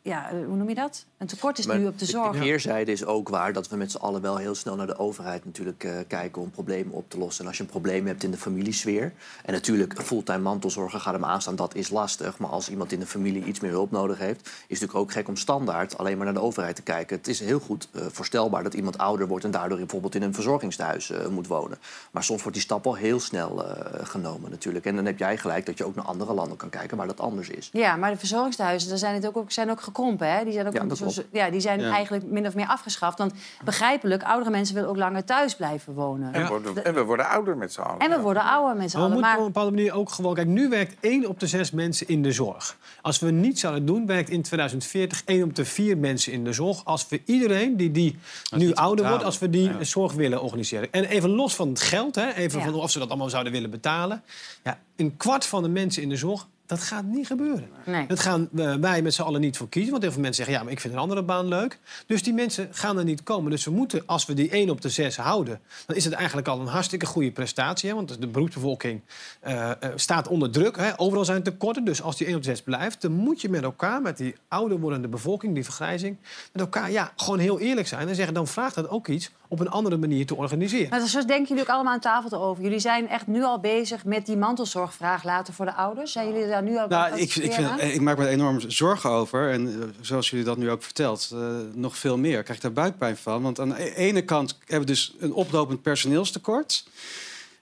ja, 0.01 0.29
hoe 0.45 0.55
noem 0.55 0.69
je 0.69 0.75
dat? 0.75 1.05
Een 1.21 1.27
tekort 1.27 1.59
is 1.59 1.65
Maar 1.65 1.79
nu 1.79 1.87
op 1.87 1.99
de 1.99 2.05
zorg. 2.05 2.31
De 2.31 2.39
keerzijde 2.39 2.91
is 2.91 3.05
ook 3.05 3.29
waar 3.29 3.53
dat 3.53 3.69
we 3.69 3.75
met 3.75 3.91
z'n 3.91 3.97
allen 3.97 4.21
wel 4.21 4.37
heel 4.37 4.55
snel 4.55 4.75
naar 4.75 4.87
de 4.87 4.97
overheid 4.97 5.45
natuurlijk 5.45 5.83
eh, 5.83 5.93
kijken 6.07 6.41
om 6.41 6.51
problemen 6.51 6.93
op 6.93 7.09
te 7.09 7.17
lossen. 7.17 7.41
En 7.41 7.47
als 7.47 7.57
je 7.57 7.63
een 7.63 7.69
probleem 7.69 8.07
hebt 8.07 8.23
in 8.23 8.31
de 8.31 8.37
familiesfeer. 8.37 9.13
En 9.45 9.53
natuurlijk, 9.53 9.97
een 9.97 10.03
fulltime 10.03 10.37
mantelzorger 10.39 10.99
gaat 10.99 11.13
hem 11.13 11.25
aanstaan, 11.25 11.55
dat 11.55 11.75
is 11.75 11.89
lastig. 11.89 12.37
Maar 12.37 12.49
als 12.49 12.69
iemand 12.69 12.91
in 12.91 12.99
de 12.99 13.05
familie 13.05 13.43
iets 13.43 13.59
meer 13.59 13.71
hulp 13.71 13.91
nodig 13.91 14.17
heeft, 14.17 14.41
is 14.41 14.51
het 14.51 14.69
natuurlijk 14.69 14.95
ook 14.95 15.11
gek 15.11 15.27
om 15.27 15.35
standaard 15.35 15.97
alleen 15.97 16.15
maar 16.15 16.25
naar 16.25 16.33
de 16.33 16.41
overheid 16.41 16.75
te 16.75 16.81
kijken. 16.81 17.17
Het 17.17 17.27
is 17.27 17.39
heel 17.39 17.59
goed 17.59 17.87
eh, 17.91 18.01
voorstelbaar 18.11 18.63
dat 18.63 18.73
iemand 18.73 18.97
ouder 18.97 19.27
wordt 19.27 19.45
en 19.45 19.51
daardoor 19.51 19.77
bijvoorbeeld 19.77 20.15
in 20.15 20.21
een 20.21 20.33
verzorgingstehuis 20.33 21.09
eh, 21.09 21.27
moet 21.27 21.47
wonen. 21.47 21.77
Maar 22.11 22.23
soms 22.23 22.41
wordt 22.41 22.57
die 22.57 22.65
stap 22.65 22.85
al 22.85 22.95
heel 22.95 23.19
snel 23.19 23.65
genomen 24.03 24.51
natuurlijk. 24.51 24.85
En 24.85 24.95
dan 24.95 25.05
heb 25.05 25.17
jij 25.17 25.37
gelijk 25.37 25.65
dat 25.65 25.77
je 25.77 25.85
ook 25.85 25.95
naar 25.95 26.05
andere 26.05 26.33
landen 26.33 26.57
kan 26.57 26.69
kijken 26.69 26.97
waar 26.97 27.07
dat 27.07 27.19
anders 27.19 27.49
is. 27.49 27.69
Ja, 27.73 27.95
maar 27.95 28.11
de 28.11 28.17
verzorgingstehuizen 28.17 28.89
daar 28.89 28.97
zijn, 28.97 29.15
het 29.15 29.27
ook, 29.27 29.37
ook, 29.37 29.51
zijn 29.51 29.71
ook 29.71 29.81
gekrompen. 29.81 30.31
Hè? 30.31 30.43
Die 30.43 30.53
zijn, 30.53 30.67
ook 30.67 30.73
Ja, 30.73 31.10
klopt. 31.13 31.29
ja, 31.31 31.49
die 31.49 31.59
zijn 31.59 31.79
Ja. 31.79 31.91
eigenlijk 31.91 32.25
min 32.25 32.47
of 32.47 32.55
meer 32.55 32.67
afgeschaft. 32.67 33.17
Want 33.17 33.33
begrijpelijk, 33.63 34.23
oudere 34.23 34.49
mensen 34.51 34.75
willen 34.75 34.89
ook 34.89 34.97
langer 34.97 35.23
thuis 35.25 35.55
blijven 35.55 35.93
wonen. 35.93 36.33
En, 36.33 36.47
worden- 36.47 36.85
en 36.85 36.93
we 36.93 37.03
worden 37.03 37.27
ouder 37.29 37.57
met 37.57 37.73
z'n 37.73 37.81
allen. 37.81 37.99
En 37.99 38.09
we 38.09 38.19
worden 38.19 38.43
ouder 38.43 38.75
met 38.75 38.91
z'n 38.91 38.97
Maar 38.97 39.05
we 39.09 39.11
allen. 39.11 39.11
moeten 39.11 39.29
Maar 39.29 39.39
op 39.39 39.45
een 39.45 39.51
bepaalde 39.51 39.75
manier 39.75 39.93
ook 39.93 40.09
gewoon... 40.09 40.33
Kijk, 40.33 40.47
nu 40.47 40.69
werkt 40.69 40.95
1 40.99 41.27
op 41.27 41.39
de 41.39 41.47
6 41.47 41.71
mensen 41.71 42.07
in 42.07 42.21
de 42.23 42.31
zorg. 42.31 42.77
Als 43.01 43.19
we 43.19 43.31
niets 43.31 43.61
zouden 43.61 43.85
doen, 43.85 44.05
werkt 44.05 44.29
in 44.29 44.41
2040 44.41 45.21
1 45.25 45.43
op 45.43 45.55
de 45.55 45.65
4 45.65 45.97
mensen 45.97 46.31
in 46.33 46.43
de 46.43 46.53
zorg. 46.53 46.85
Als 46.85 47.07
we 47.09 47.21
iedereen 47.25 47.77
die, 47.77 47.91
die 47.91 48.17
nu 48.55 48.73
ouder 48.73 49.07
wordt, 49.09 49.23
als 49.23 49.39
we 49.39 49.49
die 49.49 49.63
Ja. 49.69 49.83
zorg 49.83 50.13
willen 50.13 50.41
organiseren. 50.41 50.91
En 50.91 51.03
even 51.05 51.29
los 51.29 51.55
van 51.55 51.67
het 51.69 51.81
geld, 51.81 52.15
hè, 52.15 52.33
even 52.33 52.59
Ja. 52.59 52.65
van 52.65 52.73
of 52.73 52.91
ze 52.91 52.99
dat 52.99 53.09
allemaal 53.09 53.29
zouden 53.29 53.51
willen 53.51 53.69
betalen. 53.69 54.23
Ja, 54.63 54.79
een 54.95 55.17
kwart 55.17 55.45
van 55.45 55.63
de 55.63 55.69
mensen 55.69 56.01
in 56.01 56.09
de 56.09 56.15
zorg, 56.15 56.47
dat 56.71 56.83
gaat 56.83 57.03
niet 57.03 57.27
gebeuren. 57.27 57.69
Nee. 57.85 58.07
Dat 58.07 58.19
gaan 58.19 58.47
we- 58.51 58.79
wij 58.79 59.01
met 59.01 59.13
z'n 59.13 59.21
allen 59.21 59.41
niet 59.41 59.57
voor 59.57 59.69
kiezen. 59.69 59.91
Want 59.91 60.03
heel 60.03 60.11
veel 60.11 60.21
mensen 60.21 60.43
zeggen, 60.45 60.55
ja, 60.55 60.63
maar 60.63 60.73
ik 60.73 60.79
vind 60.79 60.93
een 60.93 60.99
andere 60.99 61.23
baan 61.23 61.47
leuk. 61.47 61.79
Dus 62.05 62.23
die 62.23 62.33
mensen 62.33 62.67
gaan 62.71 62.97
er 62.97 63.03
niet 63.03 63.23
komen. 63.23 63.51
Dus 63.51 63.65
we 63.65 63.71
moeten, 63.71 64.03
als 64.05 64.25
we 64.25 64.33
die 64.33 64.55
1 64.55 64.69
op 64.69 64.81
de 64.81 64.89
6 64.89 65.17
houden... 65.17 65.59
dan 65.85 65.95
is 65.95 66.03
het 66.05 66.13
eigenlijk 66.13 66.47
al 66.47 66.59
een 66.59 66.67
hartstikke 66.67 67.05
goede 67.05 67.31
prestatie. 67.31 67.89
Hè? 67.89 67.95
Want 67.95 68.21
de 68.21 68.27
beroepsbevolking 68.27 69.01
eh, 69.39 69.69
eh, 69.71 69.75
staat 69.95 70.27
onder 70.27 70.51
druk. 70.51 70.77
Hè? 70.77 70.99
Overal 70.99 71.25
zijn 71.25 71.43
tekorten. 71.43 71.83
Dus 71.85 72.01
als 72.01 72.17
die 72.17 72.27
1 72.27 72.35
op 72.35 72.41
de 72.41 72.47
6 72.47 72.61
blijft... 72.61 73.01
dan 73.01 73.11
moet 73.11 73.41
je 73.41 73.49
met 73.49 73.63
elkaar, 73.63 74.01
met 74.01 74.17
die 74.17 74.35
ouder 74.47 74.79
wordende 74.79 75.07
bevolking, 75.07 75.53
die 75.53 75.63
vergrijzing... 75.63 76.17
met 76.51 76.61
elkaar 76.61 76.91
ja, 76.91 77.11
gewoon 77.15 77.39
heel 77.39 77.59
eerlijk 77.59 77.87
zijn. 77.87 78.07
En 78.07 78.15
zeggen, 78.15 78.33
dan 78.33 78.47
vraagt 78.47 78.75
dat 78.75 78.89
ook 78.89 79.07
iets 79.07 79.31
op 79.47 79.59
een 79.59 79.69
andere 79.69 79.97
manier 79.97 80.25
te 80.25 80.35
organiseren. 80.35 80.89
Maar 80.89 81.07
zo 81.07 81.25
denken 81.25 81.47
jullie 81.47 81.63
ook 81.63 81.69
allemaal 81.69 81.93
aan 81.93 81.99
tafel 81.99 82.41
over. 82.41 82.63
Jullie 82.63 82.79
zijn 82.79 83.09
echt 83.09 83.27
nu 83.27 83.43
al 83.43 83.59
bezig 83.59 84.05
met 84.05 84.25
die 84.25 84.37
mantelzorgvraag 84.37 85.23
later 85.23 85.53
voor 85.53 85.65
de 85.65 85.73
ouders. 85.73 86.11
Zijn 86.11 86.27
jullie 86.33 86.47
daar 86.47 86.60
nu 86.63 86.77
al 86.77 86.87
Nou, 86.87 87.13
ik, 87.13 87.35
ik, 87.35 87.53
vind, 87.53 87.67
aan? 87.67 87.79
ik 87.79 88.01
maak 88.01 88.17
me 88.17 88.23
er 88.23 88.29
enorm 88.29 88.59
zorgen 88.67 89.09
over. 89.09 89.51
En 89.51 89.67
eh, 89.67 89.87
zoals 90.01 90.29
jullie 90.29 90.45
dat 90.45 90.57
nu 90.57 90.69
ook 90.69 90.83
vertelt, 90.83 91.29
eh, 91.33 91.39
nog 91.73 91.97
veel 91.97 92.17
meer. 92.17 92.37
Ik 92.37 92.43
krijg 92.43 92.59
daar 92.59 92.73
buikpijn 92.73 93.17
van. 93.17 93.41
Want 93.41 93.59
aan 93.59 93.69
de 93.69 93.95
ene 93.95 94.21
kant 94.21 94.57
hebben 94.59 94.79
we 94.79 94.85
dus 94.85 95.15
een 95.19 95.33
oplopend 95.33 95.81
personeelstekort. 95.81 96.83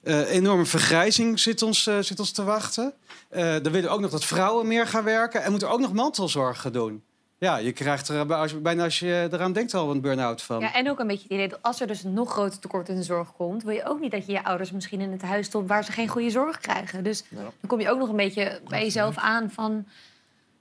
Eh, 0.03 0.29
enorme 0.29 0.65
vergrijzing 0.65 1.39
zit 1.39 1.62
ons, 1.62 1.88
eh, 1.88 1.99
zit 1.99 2.19
ons 2.19 2.31
te 2.31 2.43
wachten. 2.43 2.93
Eh 3.29 3.41
dan 3.41 3.71
willen 3.71 3.81
we 3.81 3.89
ook 3.89 3.99
nog 3.99 4.12
dat 4.12 4.25
vrouwen 4.25 4.67
meer 4.67 4.88
gaan 4.88 5.03
werken. 5.03 5.43
En 5.43 5.51
moeten 5.51 5.69
ook 5.69 5.79
nog 5.79 5.93
mantelzorg 5.93 6.62
gaan 6.62 6.71
doen. 6.71 7.03
Ja, 7.39 7.58
je 7.58 7.71
krijgt 7.71 8.08
er 8.08 8.30
eh, 8.30 8.39
als 8.39 8.52
je, 8.52 8.58
bijna 8.58 8.84
als 8.84 8.99
je 8.99 9.28
eraan 9.32 9.54
denkt 9.54 9.73
al 9.73 9.91
een 9.91 10.02
burn-out 10.02 10.41
van. 10.41 10.60
Ja, 10.60 10.73
en 10.73 10.89
ook 10.89 10.99
een 10.99 11.08
beetje 11.08 11.23
het 11.23 11.32
idee 11.32 11.47
dat 11.47 11.60
als 11.62 11.82
er 11.82 11.88
dus 11.88 12.04
een 12.04 12.13
nog 12.13 12.32
groter 12.32 12.60
tekort 12.60 12.89
in 12.89 12.95
de 12.95 13.04
zorg 13.04 13.32
komt, 13.34 13.63
wil 13.63 13.73
je 13.75 13.86
ook 13.86 13.99
niet 13.99 14.12
dat 14.12 14.25
je 14.25 14.32
je 14.32 14.43
ouders 14.43 14.71
misschien 14.71 15.02
in 15.02 15.12
het 15.12 15.21
huis 15.21 15.45
stopt 15.45 15.67
waar 15.67 15.84
ze 15.84 15.91
geen 15.91 16.08
goede 16.08 16.30
zorg 16.30 16.60
krijgen. 16.60 17.04
Dus 17.04 17.23
Ja. 17.30 17.38
dan 17.38 17.52
kom 17.67 17.80
je 17.80 17.89
ook 17.89 17.99
nog 17.99 18.10
een 18.10 18.15
beetje 18.15 18.60
bij 18.67 18.82
jezelf 18.84 19.17
aan 19.17 19.49
van, 19.52 19.86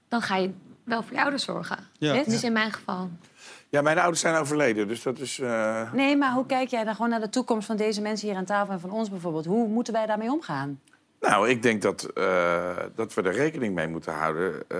dan 0.07 0.21
ga 0.21 0.35
je 0.37 0.51
wel 0.83 1.03
voor 1.03 1.13
je 1.15 1.21
ouders 1.21 1.43
zorgen. 1.43 1.77
Ja. 1.97 2.13
Dit 2.13 2.27
is 2.27 2.43
in 2.43 2.53
mijn 2.53 2.71
geval. 2.71 3.09
Ja, 3.69 3.81
mijn 3.81 3.97
ouders 3.97 4.19
zijn 4.21 4.35
overleden, 4.35 4.87
dus 4.87 5.03
dat 5.03 5.19
is... 5.19 5.39
eh, 5.39 5.93
Nee, 5.93 6.17
maar 6.17 6.33
hoe 6.33 6.45
kijk 6.45 6.69
jij 6.69 6.83
dan 6.83 6.95
gewoon 6.95 7.09
naar 7.09 7.19
de 7.21 7.29
toekomst 7.29 7.67
van 7.67 7.77
deze 7.77 8.01
mensen 8.01 8.27
hier 8.27 8.37
aan 8.37 8.45
tafel 8.45 8.73
en 8.73 8.79
van 8.79 8.91
ons 8.91 9.09
bijvoorbeeld? 9.09 9.45
Hoe 9.45 9.67
moeten 9.67 9.93
wij 9.93 10.05
daarmee 10.05 10.31
omgaan? 10.31 10.79
Nou, 11.19 11.49
ik 11.49 11.61
denk 11.61 11.81
dat, 11.81 12.03
eh, 12.03 12.77
dat 12.95 13.13
we 13.13 13.21
er 13.21 13.33
rekening 13.33 13.75
mee 13.75 13.87
moeten 13.87 14.13
houden. 14.13 14.63
eh, 14.67 14.77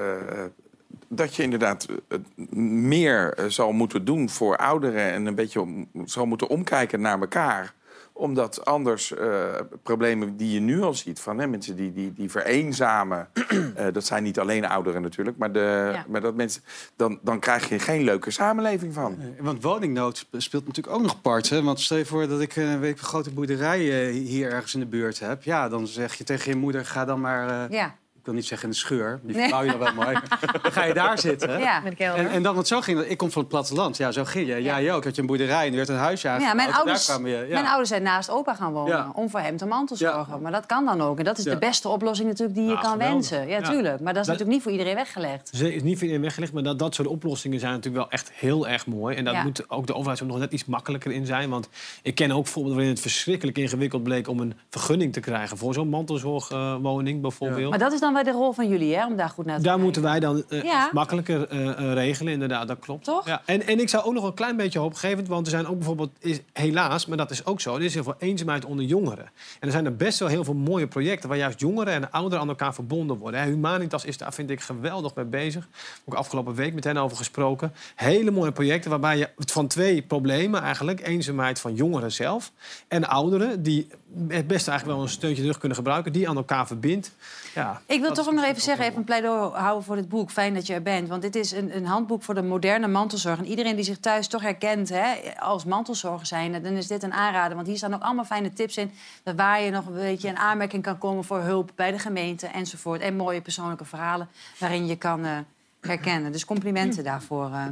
dat 1.09 1.35
je 1.35 1.43
inderdaad 1.43 1.85
eh, 2.07 2.17
meer 2.63 3.33
eh, 3.33 3.45
zal 3.47 3.71
moeten 3.71 4.05
doen 4.05 4.29
voor 4.29 4.57
ouderen... 4.57 5.11
en 5.11 5.25
een 5.25 5.35
beetje 5.35 5.61
om- 5.61 5.89
zal 6.05 6.25
moeten 6.25 6.47
omkijken 6.49 7.01
naar 7.01 7.19
elkaar 7.19 7.73
omdat 8.13 8.65
anders 8.65 9.13
eh, 9.15 9.43
problemen 9.83 10.37
die 10.37 10.51
je 10.53 10.59
nu 10.59 10.81
al 10.81 10.93
ziet 10.93 11.19
van 11.19 11.39
hè, 11.39 11.47
mensen 11.47 11.75
die, 11.75 11.93
die, 11.93 12.13
die 12.13 12.29
vereenzamen, 12.29 13.27
eh, 13.75 13.85
dat 13.93 14.05
zijn 14.05 14.23
niet 14.23 14.39
alleen 14.39 14.65
ouderen 14.65 15.01
natuurlijk, 15.01 15.37
maar, 15.37 15.51
de, 15.51 15.89
Ja. 15.93 16.05
maar 16.07 16.21
dat 16.21 16.35
mensen, 16.35 16.61
dan, 16.95 17.19
dan 17.21 17.39
krijg 17.39 17.69
je 17.69 17.79
geen 17.79 18.03
leuke 18.03 18.31
samenleving 18.31 18.93
van. 18.93 19.17
Want 19.39 19.63
woningnood 19.63 20.27
speelt 20.37 20.67
natuurlijk 20.67 20.95
ook 20.95 21.01
nog 21.01 21.21
part. 21.21 21.49
Hè? 21.49 21.63
Want 21.63 21.79
stel 21.79 21.97
je 21.97 22.05
voor 22.05 22.27
dat 22.27 22.41
ik 22.41 22.55
een 22.55 22.79
week 22.79 22.97
een 22.99 23.03
grote 23.05 23.31
boerderij 23.33 24.09
hier 24.11 24.51
ergens 24.51 24.73
in 24.73 24.79
de 24.79 24.85
buurt 24.85 25.19
heb. 25.19 25.43
Ja, 25.43 25.69
dan 25.69 25.87
zeg 25.87 26.13
je 26.15 26.23
tegen 26.23 26.51
je 26.51 26.57
moeder, 26.57 26.85
ga 26.85 27.05
dan 27.05 27.21
maar... 27.21 27.49
eh, 27.49 27.69
Ja, 27.77 27.95
wil 28.29 28.37
niet 28.39 28.47
zeggen 28.47 28.67
in 28.67 28.73
de 28.73 28.79
scheur, 28.79 29.19
die 29.23 29.35
Nee. 29.35 29.41
verbouw 29.47 29.63
je 29.63 29.69
dan 29.69 29.79
wel 29.79 29.93
mooi. 29.93 30.17
dan 30.61 30.71
ga 30.71 30.83
je 30.83 30.93
daar 30.93 31.19
zitten. 31.19 31.59
ja. 31.59 31.79
Met. 31.79 31.99
En, 31.99 32.29
en 32.29 32.43
dan, 32.43 32.55
want 32.55 32.67
zo 32.67 32.81
ging 32.81 32.97
dat. 32.97 33.09
Ik 33.09 33.17
kom 33.17 33.31
van 33.31 33.41
het 33.41 33.49
platteland. 33.51 33.97
Ja, 33.97 34.11
zo 34.11 34.23
ging 34.25 34.47
je. 34.47 34.61
Jij 34.61 34.93
ook. 34.93 35.03
Had 35.03 35.15
je 35.15 35.21
een 35.21 35.27
boerderij 35.27 35.65
en 35.65 35.69
er 35.71 35.75
werd 35.75 35.89
een 35.89 35.95
huisje 35.95 36.27
Ja, 36.27 36.53
mijn, 36.53 36.67
En 36.69 36.73
ouders, 36.75 37.05
Daar 37.05 37.15
kwamen 37.15 37.37
je, 37.37 37.45
ja. 37.47 37.53
mijn 37.53 37.65
ouders 37.65 37.89
zijn 37.89 38.03
naast 38.03 38.29
opa 38.29 38.53
gaan 38.53 38.71
wonen 38.73 38.95
Ja. 38.97 39.11
om 39.13 39.29
voor 39.29 39.39
hem 39.39 39.57
te 39.57 39.65
mantelzorgen. 39.65 40.25
Ja. 40.33 40.37
Maar 40.37 40.51
dat 40.51 40.65
kan 40.65 40.85
dan 40.85 41.01
ook. 41.01 41.17
En 41.17 41.23
dat 41.23 41.37
is 41.37 41.43
Ja. 41.43 41.51
de 41.53 41.57
beste 41.59 41.87
oplossing 41.89 42.27
natuurlijk 42.27 42.57
die 42.57 42.67
je 42.67 42.73
Ja, 42.73 42.79
kan 42.79 42.91
geweldig. 42.91 43.13
wensen. 43.13 43.47
Ja, 43.47 43.57
Ja. 43.57 43.69
tuurlijk. 43.69 43.99
Maar 43.99 44.13
dat 44.13 44.21
is 44.21 44.27
Dat- 44.27 44.37
natuurlijk 44.37 44.49
niet 44.51 44.61
voor 44.61 44.71
iedereen 44.71 44.95
weggelegd. 44.95 45.49
Ze 45.53 45.73
is 45.75 45.81
niet 45.83 45.93
voor 45.93 46.01
iedereen 46.03 46.21
weggelegd, 46.21 46.53
maar 46.53 46.63
dat, 46.63 46.79
dat 46.79 46.95
soort 46.95 47.07
oplossingen 47.07 47.59
zijn 47.59 47.71
natuurlijk 47.73 48.03
wel 48.03 48.11
echt 48.11 48.31
heel 48.33 48.67
erg 48.67 48.85
mooi. 48.85 49.15
En 49.15 49.23
daar 49.25 49.33
Ja. 49.33 49.43
moet 49.43 49.69
ook 49.69 49.87
de 49.87 49.93
overheid 49.95 50.21
nog 50.21 50.37
net 50.39 50.51
iets 50.53 50.65
makkelijker 50.65 51.11
in 51.11 51.25
zijn. 51.25 51.49
Want 51.49 51.69
ik 52.01 52.15
ken 52.15 52.31
ook 52.31 52.45
voorbeelden 52.47 52.73
waarin 52.75 52.93
het 52.93 53.01
verschrikkelijk 53.01 53.57
ingewikkeld 53.57 54.03
bleek 54.03 54.27
om 54.27 54.39
een 54.39 54.53
vergunning 54.69 55.13
te 55.13 55.19
krijgen 55.19 55.57
voor 55.57 55.73
zo'n 55.73 55.89
mantelzorgwoning 55.89 57.21
bijvoorbeeld. 57.21 57.69
Maar 57.69 57.79
dat 57.79 57.93
is 57.93 57.99
dan 57.99 58.13
de 58.23 58.31
rol 58.31 58.51
van 58.51 58.69
jullie, 58.69 58.95
hè? 58.95 59.05
Om 59.05 59.15
daar 59.15 59.29
goed 59.29 59.45
naar 59.45 59.57
te 59.57 59.63
Daar 59.63 59.77
kijken. 59.77 59.83
moeten 59.83 60.01
wij 60.01 60.19
dan 60.19 60.43
eh, 60.49 60.63
Ja. 60.63 60.89
makkelijker 60.93 61.47
eh, 61.47 61.69
eh, 61.69 61.93
regelen, 61.93 62.33
inderdaad, 62.33 62.67
dat 62.67 62.79
klopt. 62.79 63.03
Toch? 63.03 63.25
Ja. 63.27 63.41
En, 63.45 63.67
en 63.67 63.79
ik 63.79 63.89
zou 63.89 64.03
ook 64.03 64.13
nog 64.13 64.23
een 64.23 64.33
klein 64.33 64.55
beetje 64.57 64.79
hoopgevend, 64.79 65.27
want 65.27 65.45
er 65.45 65.51
zijn 65.51 65.67
ook 65.67 65.75
bijvoorbeeld, 65.77 66.11
is, 66.19 66.39
helaas, 66.53 67.05
maar 67.05 67.17
dat 67.17 67.31
is 67.31 67.45
ook 67.45 67.61
zo, 67.61 67.75
er 67.75 67.83
is 67.83 67.93
heel 67.93 68.03
veel 68.03 68.15
eenzaamheid 68.19 68.65
onder 68.65 68.85
jongeren. 68.85 69.25
En 69.59 69.67
er 69.67 69.71
zijn 69.71 69.85
er 69.85 69.95
best 69.95 70.19
wel 70.19 70.27
heel 70.27 70.43
veel 70.43 70.53
mooie 70.53 70.87
projecten 70.87 71.29
waar 71.29 71.37
juist 71.37 71.59
jongeren 71.59 71.93
en 71.93 72.11
ouderen 72.11 72.39
aan 72.39 72.49
elkaar 72.49 72.73
verbonden 72.73 73.17
worden. 73.17 73.43
Humanitas 73.43 74.05
is 74.05 74.17
daar, 74.17 74.33
vind 74.33 74.49
ik, 74.49 74.61
geweldig 74.61 75.15
mee 75.15 75.25
bezig. 75.25 75.67
Ook 76.05 76.13
afgelopen 76.13 76.53
week 76.55 76.73
met 76.73 76.83
hen 76.83 76.97
over 76.97 77.17
gesproken. 77.17 77.73
Hele 77.95 78.31
mooie 78.31 78.51
projecten 78.51 78.89
waarbij 78.89 79.17
je 79.17 79.29
van 79.35 79.67
twee 79.67 80.01
problemen 80.01 80.61
eigenlijk, 80.61 81.07
eenzaamheid 81.07 81.59
van 81.59 81.73
jongeren 81.75 82.11
zelf 82.11 82.51
en 82.87 83.07
ouderen, 83.07 83.63
die 83.63 83.87
het 84.27 84.47
beste 84.47 84.69
eigenlijk 84.69 84.85
wel 84.85 85.01
een 85.01 85.13
steuntje 85.13 85.41
terug 85.41 85.57
kunnen 85.57 85.77
gebruiken, 85.77 86.11
die 86.13 86.29
aan 86.29 86.35
elkaar 86.35 86.67
verbindt. 86.67 87.11
Ja, 87.55 87.81
Ik 87.85 88.01
wil 88.01 88.11
toch 88.13 88.27
ook 88.27 88.33
nog 88.33 88.43
even 88.45 88.61
zeggen, 88.61 88.85
even 88.85 88.97
een 88.97 89.03
pleidooi 89.03 89.51
houden 89.51 89.83
voor 89.83 89.95
dit 89.95 90.09
boek. 90.09 90.31
Fijn 90.31 90.53
dat 90.53 90.67
je 90.67 90.73
er 90.73 90.81
bent. 90.81 91.07
Want 91.07 91.21
dit 91.21 91.35
is 91.35 91.51
een, 91.51 91.75
een 91.75 91.85
handboek 91.85 92.23
voor 92.23 92.33
de 92.33 92.41
moderne 92.41 92.87
mantelzorg. 92.87 93.37
En 93.39 93.45
iedereen 93.45 93.75
die 93.75 93.85
zich 93.85 93.97
thuis 93.99 94.27
toch 94.27 94.41
herkent 94.41 94.89
hè, 94.89 95.15
als 95.39 95.65
mantelzorger 95.65 96.25
zijn, 96.27 96.63
dan 96.63 96.73
is 96.73 96.87
dit 96.87 97.03
een 97.03 97.13
aanrader. 97.13 97.55
Want 97.55 97.67
hier 97.67 97.77
staan 97.77 97.93
ook 97.93 98.01
allemaal 98.01 98.25
fijne 98.25 98.53
tips 98.53 98.77
in. 98.77 98.91
Waar 99.35 99.61
je 99.61 99.71
nog 99.71 99.85
een 99.85 99.93
beetje 99.93 100.27
in 100.27 100.37
aanmerking 100.37 100.83
kan 100.83 100.97
komen 100.97 101.23
voor 101.23 101.39
hulp 101.39 101.71
bij 101.75 101.91
de 101.91 101.99
gemeente 101.99 102.47
enzovoort. 102.47 103.01
En 103.01 103.15
mooie 103.15 103.41
persoonlijke 103.41 103.85
verhalen 103.85 104.27
waarin 104.59 104.87
je 104.87 104.95
kan 104.95 105.25
eh, 105.25 105.37
herkennen. 105.81 106.31
Dus 106.31 106.45
complimenten 106.45 107.03
daarvoor. 107.03 107.51
eh. 107.53 107.65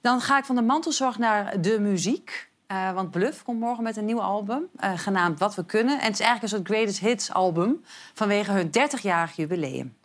Dan 0.00 0.20
ga 0.20 0.38
ik 0.38 0.44
van 0.44 0.54
de 0.56 0.62
mantelzorg 0.62 1.18
naar 1.18 1.60
de 1.60 1.80
muziek. 1.80 2.47
Eh, 2.68 2.92
want 2.92 3.10
Bluff 3.10 3.42
komt 3.42 3.60
morgen 3.60 3.82
met 3.84 3.96
een 3.96 4.04
nieuw 4.04 4.20
album, 4.20 4.68
eh, 4.76 4.92
genaamd 4.96 5.38
Wat 5.38 5.54
We 5.54 5.64
Kunnen. 5.64 5.98
En 6.00 6.04
het 6.04 6.12
is 6.12 6.20
eigenlijk 6.20 6.42
een 6.42 6.58
soort 6.58 6.68
greatest 6.68 7.00
hits 7.00 7.32
album 7.32 7.84
vanwege 8.14 8.52
hun 8.52 8.70
30-jarig 8.70 9.36
jubileum. 9.36 9.96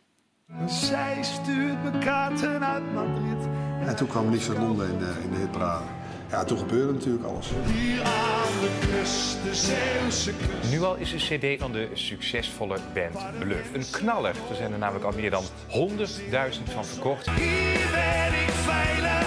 Zij 0.67 1.17
stuurt 1.21 1.84
me 1.84 1.97
kaarten 1.97 2.65
uit 2.65 2.93
Madrid. 2.93 3.47
En 3.86 3.95
toen 3.95 4.08
kwam 4.08 4.30
Liefst 4.30 4.58
Londen 4.58 4.89
in 4.89 4.97
de, 4.97 5.13
in 5.23 5.32
de 5.32 5.38
hitparade. 5.38 5.86
Ja, 6.30 6.43
toen 6.43 6.58
gebeurde 6.58 6.93
natuurlijk 6.93 7.26
alles. 7.26 7.49
Hier 7.65 8.04
aan 8.04 8.60
de 8.62 8.88
kust, 8.91 9.43
de 9.43 9.56
Zeeuwse 9.56 10.32
kust. 10.38 10.71
Nu 10.71 10.82
al 10.82 10.95
is 10.95 11.12
een 11.12 11.39
cd 11.39 11.60
van 11.62 11.71
de 11.71 11.89
succesvolle 11.93 12.78
band 12.93 13.39
Bluff. 13.39 13.73
Een 13.73 13.86
knaller. 13.91 14.36
Er 14.49 14.56
zijn 14.56 14.71
er 14.71 14.78
namelijk 14.78 15.06
al 15.06 15.12
meer 15.15 15.32
dan 15.32 15.43
100.000 15.43 16.73
van 16.73 16.86
verkocht. 16.86 17.30
Hier 17.30 17.89
ben 17.91 18.41
ik 18.41 18.49
veilig. 18.49 19.22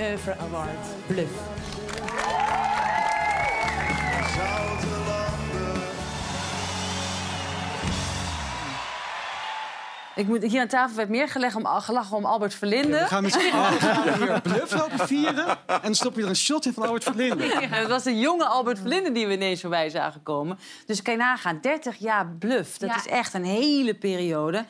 Oeuvre 0.00 0.36
Award. 0.38 1.06
Bluff. 1.08 1.32
Ik 10.14 10.26
moet, 10.26 10.42
hier 10.42 10.60
aan 10.60 10.68
tafel 10.68 10.96
werd 10.96 11.08
meer 11.08 11.28
gelegd 11.28 11.54
om, 11.56 11.66
gelachen 11.66 12.16
om 12.16 12.24
Albert 12.24 12.54
Verlinde. 12.54 12.98
We 12.98 13.06
gaan 13.06 13.22
met 13.22 13.32
z'n 13.32 13.50
allen 13.52 14.18
weer 14.18 14.40
bluff 14.40 14.72
lopen 14.72 15.06
vieren. 15.06 15.46
En 15.66 15.80
dan 15.82 15.94
stop 15.94 16.16
je 16.16 16.22
er 16.22 16.28
een 16.28 16.36
shot 16.36 16.66
in 16.66 16.72
van 16.72 16.82
Albert 16.82 17.02
Verlinde. 17.04 17.44
Ja, 17.44 17.60
het 17.60 17.88
was 17.88 18.02
de 18.02 18.18
jonge 18.18 18.44
Albert 18.44 18.78
Verlinde 18.78 19.12
die 19.12 19.26
we 19.26 19.32
ineens 19.32 19.60
voorbij 19.60 19.88
zagen 19.90 20.22
komen. 20.22 20.58
Dus 20.86 21.02
kan 21.02 21.12
je 21.12 21.18
nagaan, 21.18 21.58
30 21.62 21.96
jaar 21.96 22.26
bluff. 22.38 22.78
Dat 22.78 22.88
Ja. 22.90 22.96
is 22.96 23.06
echt 23.06 23.34
een 23.34 23.44
hele 23.44 23.94
periode. 23.94 24.64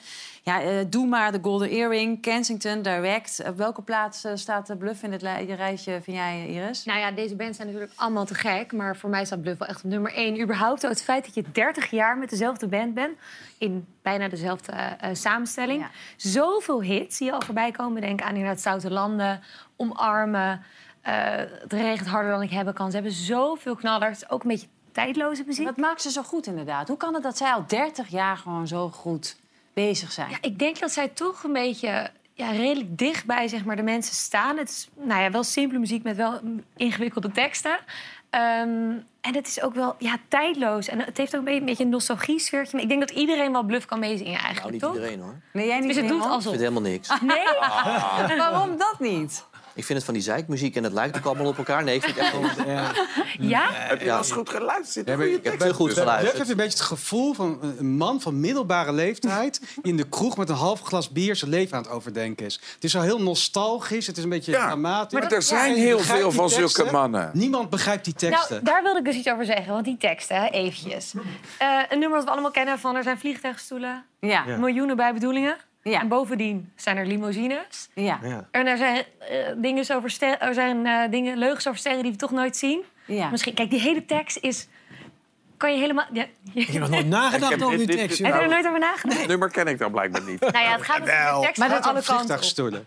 Ja, 0.48 0.60
eh, 0.62 0.84
doe 0.88 1.06
maar 1.06 1.32
de 1.32 1.38
Golden 1.42 1.68
Earring, 1.68 2.20
Kensington, 2.20 2.82
Direct. 2.82 3.42
Op 3.46 3.56
welke 3.56 3.82
plaats 3.82 4.24
eh, 4.24 4.32
staat 4.34 4.66
de 4.66 4.76
bluff 4.76 5.02
in 5.02 5.12
het 5.12 5.20
je 5.20 5.54
rijtje, 5.54 6.00
vind 6.02 6.16
jij, 6.16 6.46
Iris? 6.46 6.84
Nou 6.84 6.98
ja, 6.98 7.10
deze 7.10 7.36
bands 7.36 7.56
zijn 7.56 7.68
natuurlijk 7.68 7.94
allemaal 7.96 8.24
te 8.24 8.34
gek. 8.34 8.72
Maar 8.72 8.96
voor 8.96 9.10
mij 9.10 9.24
staat 9.24 9.42
Bluff 9.42 9.58
wel 9.58 9.68
echt 9.68 9.84
op 9.84 9.90
nummer 9.90 10.12
één. 10.12 10.40
Überhaupt 10.40 10.82
het 10.82 11.02
feit 11.02 11.24
dat 11.24 11.34
je 11.34 11.44
30 11.52 11.90
jaar 11.90 12.18
met 12.18 12.30
dezelfde 12.30 12.66
band 12.66 12.94
bent. 12.94 13.18
In 13.58 13.86
bijna 14.02 14.28
dezelfde 14.28 14.72
eh, 14.72 15.10
samenstelling. 15.12 15.80
Ja. 15.80 15.90
Zoveel 16.16 16.82
hits 16.82 17.18
die 17.18 17.32
al 17.32 17.42
voorbij 17.42 17.70
komen. 17.70 18.00
Denk 18.00 18.22
aan 18.22 18.34
inderdaad 18.34 18.60
Zoute 18.60 18.90
Landen, 18.90 19.40
Omarmen. 19.76 20.62
het 21.02 21.72
regent 21.72 22.08
harder 22.08 22.30
dan 22.30 22.42
ik 22.42 22.50
hebben 22.50 22.74
kan. 22.74 22.88
Ze 22.90 22.94
hebben 22.94 23.12
zoveel 23.12 23.74
knallers. 23.74 24.30
Ook 24.30 24.42
een 24.42 24.48
beetje 24.48 24.68
tijdloze 24.92 25.42
muziek. 25.46 25.64
Wat 25.64 25.76
maakt 25.76 26.02
ze 26.02 26.10
zo 26.10 26.22
goed 26.22 26.46
inderdaad? 26.46 26.88
Hoe 26.88 26.96
kan 26.96 27.14
het 27.14 27.22
dat 27.22 27.36
zij 27.36 27.52
al 27.52 27.64
30 27.66 28.08
jaar 28.08 28.36
gewoon 28.36 28.66
zo 28.66 28.88
goed 28.88 29.36
bezig 29.86 30.12
zijn? 30.12 30.30
Ja, 30.30 30.38
ik 30.40 30.58
denk 30.58 30.78
dat 30.78 30.92
zij 30.92 31.08
toch 31.08 31.42
een 31.42 31.52
beetje 31.52 32.10
ja, 32.32 32.50
redelijk 32.50 32.98
dicht 32.98 33.26
bij 33.26 33.48
zeg 33.48 33.64
maar, 33.64 33.76
de 33.76 33.82
mensen 33.82 34.14
staan. 34.14 34.56
Het 34.56 34.68
is 34.68 34.88
nou 34.94 35.22
ja, 35.22 35.30
wel 35.30 35.42
simpele 35.42 35.78
muziek 35.78 36.02
met 36.02 36.16
wel 36.16 36.40
ingewikkelde 36.76 37.30
teksten. 37.30 37.78
Ehm, 38.30 38.92
en 39.20 39.34
het 39.34 39.46
is 39.46 39.62
ook 39.62 39.74
wel 39.74 39.94
ja, 39.98 40.16
tijdloos. 40.28 40.88
En 40.88 40.98
het 40.98 41.16
heeft 41.16 41.36
ook 41.36 41.46
een 41.46 41.64
beetje, 41.64 41.84
een 41.84 41.90
nostalgie-sfeertje. 41.90 42.72
Maar 42.72 42.82
ik 42.82 42.88
denk 42.88 43.00
dat 43.00 43.10
iedereen 43.10 43.52
wel 43.52 43.62
bluff 43.62 43.86
kan 43.86 43.98
meezingen 43.98 44.32
Nou, 44.32 44.44
eigenlijk, 44.44 44.72
niet 44.72 44.82
toch? 44.82 44.94
iedereen 44.94 45.20
hoor. 45.20 45.40
Nee, 45.52 45.66
jij 45.66 45.78
niet 45.78 45.86
Dus 45.86 45.96
het 45.96 46.08
doet 46.08 46.18
Raymond? 46.18 46.30
Ik 46.30 46.36
alsof... 46.36 46.50
vind 46.50 46.68
helemaal 46.68 46.90
niks. 46.90 47.08
Nee? 47.20 48.36
Waarom 48.50 48.76
dat 48.76 48.96
niet? 48.98 49.46
Ik 49.78 49.84
vind 49.84 49.98
het 49.98 50.04
van 50.04 50.14
die 50.14 50.22
zeikmuziek 50.22 50.76
en 50.76 50.84
het 50.84 50.92
lijkt 50.92 51.16
ook 51.16 51.24
allemaal 51.24 51.46
op 51.46 51.58
elkaar. 51.58 51.84
Nee, 51.84 51.94
ik 51.94 52.02
vind 52.02 52.16
het 52.16 52.24
echt 52.24 52.32
wel... 52.56 52.66
Ja? 53.38 53.68
Heb 53.72 53.98
je 54.00 54.04
wel 54.06 54.18
eens 54.18 54.30
goed 54.32 54.48
geluisterd? 54.50 55.08
Ja, 55.08 55.14
Goeie 55.14 55.34
ik 55.36 55.44
heb 55.44 55.60
heel 55.62 55.72
goed 55.72 55.92
geluisterd. 55.92 56.36
heeft 56.36 56.50
een 56.50 56.56
beetje 56.56 56.78
het 56.78 56.86
gevoel 56.86 57.34
van 57.34 57.58
een 57.78 57.96
man 57.96 58.20
van 58.20 58.40
middelbare 58.40 58.92
leeftijd... 58.92 59.60
die 59.60 59.92
in 59.92 59.96
de 59.96 60.08
kroeg 60.08 60.36
met 60.36 60.48
een 60.48 60.54
half 60.54 60.80
glas 60.80 61.10
bier 61.10 61.36
zijn 61.36 61.50
leven 61.50 61.76
aan 61.76 61.82
het 61.82 61.90
overdenken 61.92 62.46
is. 62.46 62.60
Het 62.74 62.84
is 62.84 62.96
al 62.96 63.02
heel 63.02 63.22
nostalgisch, 63.22 64.06
het 64.06 64.16
is 64.16 64.22
een 64.22 64.28
beetje 64.28 64.52
Ja, 64.52 64.66
dramatisch. 64.66 65.20
maar 65.20 65.32
er 65.32 65.42
zijn 65.42 65.74
heel 65.76 65.98
veel 65.98 66.30
van 66.32 66.50
zulke 66.50 66.72
teksten. 66.74 66.92
mannen. 66.92 67.30
Niemand 67.34 67.70
begrijpt 67.70 68.04
die 68.04 68.14
teksten. 68.14 68.50
Nou, 68.54 68.64
daar 68.64 68.82
wilde 68.82 68.98
ik 68.98 69.04
dus 69.04 69.14
iets 69.16 69.28
over 69.28 69.44
zeggen. 69.44 69.72
Want 69.72 69.84
die 69.84 69.96
teksten, 69.96 70.42
eventjes. 70.52 71.12
Eh, 71.58 71.68
een 71.88 71.98
nummer 71.98 72.16
dat 72.18 72.24
we 72.26 72.32
allemaal 72.32 72.50
kennen 72.50 72.78
van... 72.78 72.96
er 72.96 73.02
zijn 73.02 73.18
vliegtuigstoelen, 73.18 74.04
Ja. 74.20 74.44
Ja. 74.46 74.56
miljoenen 74.56 74.96
bijbedoelingen. 74.96 75.56
Ja. 75.90 76.00
En 76.00 76.08
bovendien 76.08 76.72
zijn 76.76 76.96
er 76.96 77.06
limousines. 77.06 77.88
Ja. 77.94 78.18
Ja. 78.22 78.48
En 78.50 78.66
er 78.66 78.76
zijn, 78.76 79.04
eh, 79.18 79.36
dingen 79.56 79.96
over 79.96 80.10
ster- 80.10 80.38
er 80.38 80.54
zijn 80.54 80.86
eh, 80.86 81.10
dingen, 81.10 81.38
leugens 81.38 81.66
over 81.66 81.78
sterren 81.78 82.02
die 82.02 82.12
we 82.12 82.18
toch 82.18 82.30
nooit 82.30 82.56
zien. 82.56 82.82
Ja. 83.04 83.30
Misschien, 83.30 83.54
kijk, 83.54 83.70
die 83.70 83.80
hele 83.80 84.04
tekst 84.04 84.36
is... 84.40 84.68
Kan 85.56 85.72
je 85.72 85.78
helemaal... 85.78 86.06
Ja, 86.12 86.26
Ik 86.54 86.66
heb 86.66 86.80
nog 86.80 86.90
nooit 86.90 87.06
nagedacht 87.06 87.62
over 87.62 87.78
die 87.78 87.86
tekst. 87.86 88.18
heb 88.18 88.34
je 88.34 88.40
er 88.40 88.48
nooit 88.48 88.66
over 88.66 88.78
nagedacht? 88.78 89.18
Het 89.18 89.28
nummer 89.28 89.50
ken 89.50 89.66
ik 89.66 89.78
dan 89.78 89.90
blijkbaar 89.90 90.22
niet. 90.22 90.40
Nou 90.40 90.58
ja, 90.58 90.72
het 90.72 90.82
gaat 90.82 90.98
natuurlijk 90.98 91.34
de 91.40 91.40
tekst 91.40 91.58
Maar 91.58 91.68
maar 91.68 91.76
dat 91.80 91.86
alle 91.86 92.02
kanten. 92.02 92.86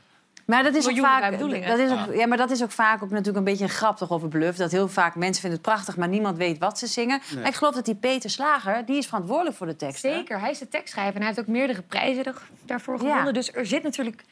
Maar 0.52 0.64
dat 0.64 0.76
is, 0.76 0.90
ook 0.90 0.98
vaak, 0.98 1.40
dat 1.68 1.80
is 1.80 1.92
ook, 1.92 2.14
ja, 2.16 2.28
maar 2.28 2.38
dat 2.38 2.52
is 2.52 2.64
ook 2.64 2.72
vaak 2.72 3.04
ook 3.04 3.10
natuurlijk 3.10 3.38
een 3.38 3.44
beetje 3.44 3.64
een 3.64 3.70
grap 3.70 3.98
toch 3.98 4.10
over 4.12 4.28
bluff. 4.28 4.58
Dat 4.58 4.72
heel 4.72 4.88
vaak 4.88 5.16
mensen 5.16 5.42
vinden 5.42 5.60
het 5.60 5.68
prachtig, 5.70 5.98
maar 5.98 6.08
niemand 6.08 6.38
weet 6.38 6.58
wat 6.58 6.80
ze 6.80 6.88
zingen. 6.88 7.22
Maar 7.36 7.48
ik 7.48 7.54
geloof 7.56 7.74
dat 7.76 7.86
die 7.86 7.96
Peter 7.96 8.30
Slager, 8.30 8.86
die 8.86 8.98
is 8.98 9.06
verantwoordelijk 9.08 9.56
voor 9.58 9.68
de 9.68 9.76
tekst. 9.76 10.00
Zeker, 10.00 10.40
hij 10.40 10.50
is 10.52 10.58
de 10.60 10.68
tekstschrijver 10.68 11.14
en 11.16 11.20
hij 11.22 11.28
heeft 11.28 11.40
ook 11.40 11.54
meerdere 11.56 11.82
prijzen 11.82 12.24
er- 12.24 12.42
daarvoor 12.66 12.94
Ja. 12.94 13.00
gewonnen. 13.10 13.34
Dus 13.34 13.54
er 13.54 13.66
zit 13.66 13.84
natuurlijk... 13.84 14.24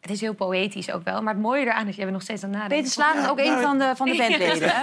Het 0.00 0.12
is 0.12 0.20
heel 0.20 0.34
poëtisch 0.34 0.92
ook 0.92 1.04
wel, 1.04 1.22
maar 1.22 1.32
het 1.34 1.42
mooie 1.42 1.60
eraan 1.64 1.86
is... 1.88 1.94
je 1.94 2.00
bent 2.00 2.12
nog 2.12 2.22
steeds 2.22 2.42
aan 2.44 2.50
het 2.50 2.58
nadenken. 2.58 2.84
Peter 2.84 3.02
Slager 3.02 3.22
is 3.22 3.28
ook 3.28 3.38
een 3.38 3.62
van 3.62 3.78
de, 3.78 3.92
van 3.96 4.06
de 4.08 4.16
bandleden. 4.28 4.68
Hè? 4.70 4.82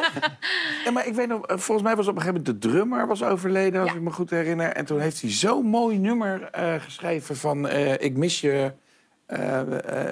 Ja, 0.84 0.92
maar 0.92 1.08
ik 1.08 1.14
weet 1.14 1.28
nog, 1.28 1.46
eh, 1.46 1.58
volgens 1.58 1.88
mij 1.88 1.96
was 1.96 2.08
op 2.08 2.16
een 2.16 2.22
gegeven 2.22 2.44
moment 2.44 2.62
de 2.62 2.70
drummer 2.70 3.08
was 3.08 3.24
overleden, 3.24 3.82
als 3.82 3.90
Ja. 3.90 3.96
ik 3.96 4.02
me 4.02 4.12
goed 4.12 4.30
herinner. 4.30 4.72
En 4.72 4.86
toen 4.86 5.00
heeft 5.00 5.22
hij 5.22 5.30
zo'n 5.32 5.66
mooi 5.66 5.98
nummer 5.98 6.44
eh, 6.52 6.74
geschreven 6.80 7.38
van 7.38 7.68
eh, 7.68 7.94
ik 7.94 8.18
mis 8.18 8.42
je, 8.42 8.72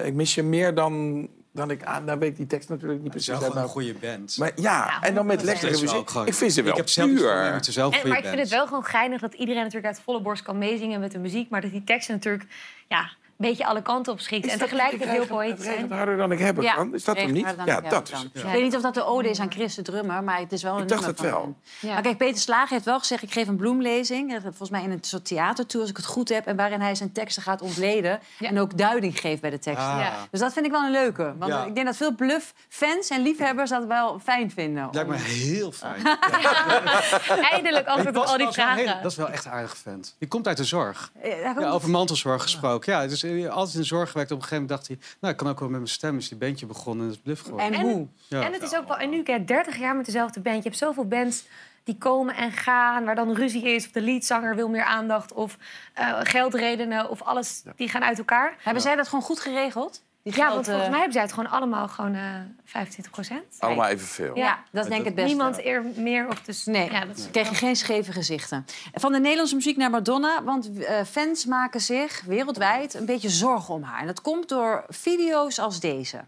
ik 0.04 0.14
mis 0.14 0.34
je 0.34 0.42
meer 0.42 0.74
dan, 0.74 1.28
dan 1.52 1.70
ik 1.70 1.84
aan. 1.84 2.06
Dan 2.06 2.18
weet 2.18 2.30
ik 2.30 2.36
die 2.36 2.46
tekst 2.46 2.68
natuurlijk 2.68 3.02
niet 3.02 3.12
Het 3.12 3.22
is 3.22 3.28
precies. 3.28 3.54
wel 3.54 3.62
een 3.62 3.68
goede 3.68 3.94
band. 3.94 4.36
Maar 4.38 4.52
ja, 4.54 4.62
Ja, 4.62 5.00
en 5.02 5.14
dan 5.14 5.26
met 5.26 5.40
100%. 5.40 5.44
lekkere 5.44 5.70
muziek. 5.70 6.10
gewoon- 6.10 6.26
Ik 6.26 6.34
vind 6.34 6.52
ze 6.52 6.62
wel 6.62 6.70
Ik 6.70 6.76
heb 6.76 6.88
zelf 6.88 7.08
puur. 7.08 7.24
maar 7.24 7.52
het 7.54 7.66
is 7.66 7.76
wel 7.76 7.86
een 7.86 7.92
En, 8.00 8.08
maar 8.08 8.18
ik 8.18 8.24
vind 8.26 8.38
het 8.40 8.48
wel 8.48 8.66
gewoon 8.66 8.84
geinig 8.84 9.20
dat 9.20 9.34
iedereen 9.34 9.62
natuurlijk 9.62 9.86
uit 9.94 10.00
volle 10.04 10.20
borst 10.20 10.42
kan 10.42 10.58
meezingen 10.58 11.00
met 11.00 11.12
de 11.12 11.18
muziek. 11.18 11.50
Maar 11.50 11.60
dat 11.60 11.70
die 11.70 11.84
teksten 11.84 12.14
natuurlijk 12.14 12.44
ja, 12.88 13.10
beetje 13.40 13.66
alle 13.66 13.82
kanten 13.82 14.12
op 14.12 14.20
schiet. 14.20 14.46
Is 14.46 14.52
En 14.52 14.58
tegelijkertijd 14.58 15.10
heel 15.10 15.26
poëtisch 15.26 15.64
Het 15.66 15.74
regent 15.74 15.92
harder 15.92 16.16
dan 16.16 16.32
ik 16.32 16.38
hebben 16.38 16.64
Ja, 16.64 16.74
kan. 16.74 16.94
Is 16.94 17.04
dat 17.04 17.16
hem 17.16 17.32
niet? 17.32 17.44
Ja, 17.44 17.76
ik 17.76 17.82
heb 17.82 17.90
dat 17.90 18.10
is. 18.12 18.42
Ik 18.42 18.42
weet 18.52 18.62
niet 18.62 18.76
of 18.76 18.82
dat 18.82 18.94
de 18.94 19.04
ode 19.04 19.30
is 19.30 19.40
aan 19.40 19.50
Chris 19.52 19.74
de 19.74 19.82
drummer, 19.82 20.24
maar 20.24 20.38
het 20.38 20.52
is 20.52 20.62
wel 20.62 20.76
een 20.76 20.82
Ik 20.82 20.88
dacht 20.88 21.06
het 21.06 21.20
wel. 21.20 21.54
Ja. 21.80 21.92
Maar 21.92 22.02
kijk, 22.02 22.16
Peter 22.16 22.40
Slager 22.40 22.70
heeft 22.70 22.84
wel 22.84 22.98
gezegd... 22.98 23.22
ik 23.22 23.32
geef 23.32 23.48
een 23.48 23.56
bloemlezing, 23.56 24.34
eh, 24.34 24.40
volgens 24.42 24.70
mij 24.70 24.82
in 24.82 24.90
een 24.90 24.98
soort 25.00 25.24
theatertour... 25.24 25.80
als 25.82 25.90
ik 25.90 25.96
het 25.96 26.06
goed 26.06 26.28
heb, 26.28 26.46
en 26.46 26.56
waarin 26.56 26.80
hij 26.80 26.94
zijn 26.94 27.12
teksten 27.12 27.42
gaat 27.42 27.62
ontleden... 27.62 28.20
Ja. 28.38 28.48
en 28.48 28.58
ook 28.58 28.78
duiding 28.78 29.20
geeft 29.20 29.40
bij 29.40 29.50
de 29.50 29.58
teksten. 29.58 29.90
Ah. 29.90 29.98
Ja. 30.00 30.12
Dus 30.30 30.40
dat 30.40 30.52
vind 30.52 30.66
ik 30.66 30.70
wel 30.72 30.84
een 30.84 30.90
leuke. 30.90 31.34
Want 31.38 31.52
Ja. 31.52 31.64
ik 31.64 31.74
denk 31.74 31.86
dat 31.86 31.96
veel 31.96 32.14
bluff-fans 32.14 33.08
en 33.10 33.22
liefhebbers 33.22 33.70
dat 33.70 33.84
wel 33.84 34.18
fijn 34.24 34.50
vinden. 34.50 34.88
Lijkt 34.92 35.08
me 35.08 35.16
heel 35.16 35.72
fijn. 35.72 36.02
Eindelijk 37.50 37.86
antwoord 37.86 38.16
op 38.16 38.24
al 38.24 38.36
die 38.36 38.48
vragen. 38.52 38.76
hele- 38.76 38.98
dat 39.02 39.10
is 39.10 39.16
wel 39.16 39.28
echt 39.28 39.44
een 39.44 39.50
aardige 39.50 39.76
vent. 39.76 40.14
Die 40.18 40.28
komt 40.28 40.46
uit 40.46 40.56
de 40.56 40.64
zorg. 40.64 41.12
Eh, 41.22 41.72
over 41.72 41.90
mantelzorg 41.90 42.42
gesproken. 42.42 42.92
Ja, 42.92 43.06
dus 43.06 43.22
eh, 43.30 43.50
altijd 43.50 43.74
in 43.74 43.80
de 43.80 43.86
zorg 43.86 44.10
gewerkt. 44.10 44.30
Op 44.30 44.36
een 44.36 44.42
gegeven 44.42 44.66
moment 44.66 44.86
dacht 44.86 45.00
hij... 45.00 45.16
nou, 45.20 45.32
ik 45.32 45.38
kan 45.38 45.48
ook 45.48 45.58
wel 45.58 45.68
met 45.68 45.78
mijn 45.78 45.90
stem. 45.90 46.16
Is 46.16 46.28
die 46.28 46.38
bandje 46.38 46.66
begonnen 46.66 47.02
en 47.02 47.08
dat 47.08 47.16
is 47.16 47.22
bluff 47.22 47.42
geworden. 47.42 47.66
En 47.66 47.72
En- 47.72 47.80
hoe? 47.80 48.06
Ja. 48.28 48.42
En 48.42 48.52
het 48.52 48.62
is 48.62 48.76
ook 48.76 48.88
wel 48.88 49.02
uniek, 49.02 49.26
hè? 49.26 49.44
30 49.44 49.76
jaar 49.78 49.96
met 49.96 50.04
dezelfde 50.04 50.40
band. 50.40 50.56
Je 50.56 50.62
hebt 50.62 50.78
zoveel 50.78 51.06
bands 51.06 51.44
die 51.84 51.98
komen 51.98 52.34
en 52.36 52.52
gaan, 52.52 53.04
waar 53.04 53.14
dan 53.14 53.34
ruzie 53.34 53.62
is... 53.62 53.84
of 53.86 53.90
de 53.90 54.00
leadzanger 54.00 54.54
wil 54.54 54.68
meer 54.68 54.84
aandacht, 54.84 55.32
of 55.32 55.56
eh, 55.94 56.18
geldredenen... 56.22 57.10
of 57.10 57.22
alles, 57.22 57.62
die 57.76 57.88
gaan 57.88 58.02
uit 58.04 58.18
elkaar. 58.18 58.56
Hebben 58.62 58.82
zij 58.82 58.96
dat 58.96 59.08
gewoon 59.08 59.24
goed 59.24 59.40
geregeld? 59.40 60.02
Die 60.22 60.36
Ja, 60.36 60.42
geld, 60.42 60.54
want 60.54 60.66
volgens 60.66 60.88
mij 60.88 60.96
hebben 60.96 61.12
zij 61.12 61.22
het 61.22 61.32
gewoon 61.32 61.50
allemaal 61.50 61.88
gewoon 61.88 62.14
eh 62.14 62.22
25 62.64 63.12
procent. 63.12 63.56
Allemaal 63.58 63.86
evenveel. 63.86 64.36
Ja, 64.36 64.64
dat 64.72 64.84
is 64.84 64.90
denk 64.90 65.00
ik 65.00 65.06
het 65.06 65.14
beste. 65.14 65.30
Niemand 65.30 65.64
eer 65.64 65.84
meer 65.96 66.28
of 66.28 66.42
dus... 66.42 66.64
Nee, 66.64 66.90
Ja, 66.90 67.04
dat 67.30 67.48
je 67.48 67.54
geen 67.54 67.76
scheve 67.76 68.12
gezichten. 68.12 68.64
Van 68.92 69.12
de 69.12 69.20
Nederlandse 69.20 69.54
muziek 69.54 69.76
naar 69.76 69.90
Madonna. 69.90 70.42
Want 70.44 70.78
eh, 70.78 71.00
fans 71.10 71.44
maken 71.46 71.80
zich 71.80 72.22
wereldwijd 72.26 72.94
een 72.94 73.04
beetje 73.04 73.28
zorgen 73.28 73.74
om 73.74 73.82
haar. 73.82 74.00
En 74.00 74.06
dat 74.06 74.20
komt 74.20 74.48
door 74.48 74.84
video's 74.88 75.58
als 75.58 75.80
deze. 75.80 76.24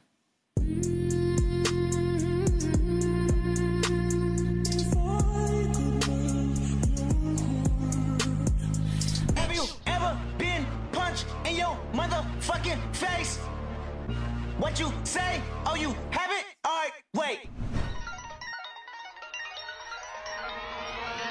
You 14.83 14.93
say? 15.05 15.41
Oh, 15.67 15.77
you 15.77 15.91
haven't? 16.11 16.45
Alright, 16.67 16.93
wait. 17.15 17.39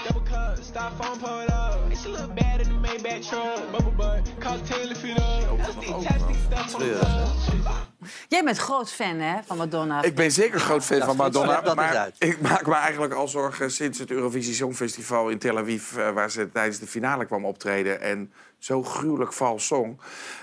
Double 0.07 0.21
cup, 0.21 0.57
styrofoam 0.59 1.17
pulled 1.19 1.49
up. 1.49 1.95
She 2.01 2.07
look 2.09 2.33
bad 2.35 2.61
in 2.61 2.67
the 2.69 2.87
Maybach 2.87 3.29
truck. 3.29 3.71
Bubble 3.71 3.91
butt, 3.91 4.23
cocktail 4.39 4.91
if 4.91 5.03
it 5.03 5.15
the 5.17 6.77
Treurig. 6.77 7.29
Jij 8.27 8.43
bent 8.43 8.57
groot 8.57 8.91
fan 8.91 9.19
hè, 9.19 9.37
van 9.45 9.57
Madonna. 9.57 10.03
Ik 10.03 10.15
ben 10.15 10.31
zeker 10.31 10.59
groot 10.59 10.83
fan 10.83 10.97
Ja, 10.97 11.05
van 11.05 11.15
Madonna. 11.15 11.61
dat 11.61 11.75
maar 11.75 11.97
uit. 11.97 12.15
ik 12.19 12.41
maak 12.41 12.65
me 12.67 12.73
eigenlijk 12.73 13.13
al 13.13 13.27
zorgen 13.27 13.71
sinds 13.71 13.99
het 13.99 14.11
Eurovisie 14.11 14.53
Songfestival 14.53 15.29
in 15.29 15.37
Tel 15.37 15.57
Aviv... 15.57 15.97
eh, 15.97 16.09
waar 16.11 16.31
ze 16.31 16.51
tijdens 16.51 16.79
de 16.79 16.87
finale 16.87 17.25
kwam 17.25 17.45
optreden 17.45 18.01
en 18.01 18.31
zo 18.61 18.83
gruwelijk 18.83 19.33
vals 19.33 19.67
zong. 19.67 19.99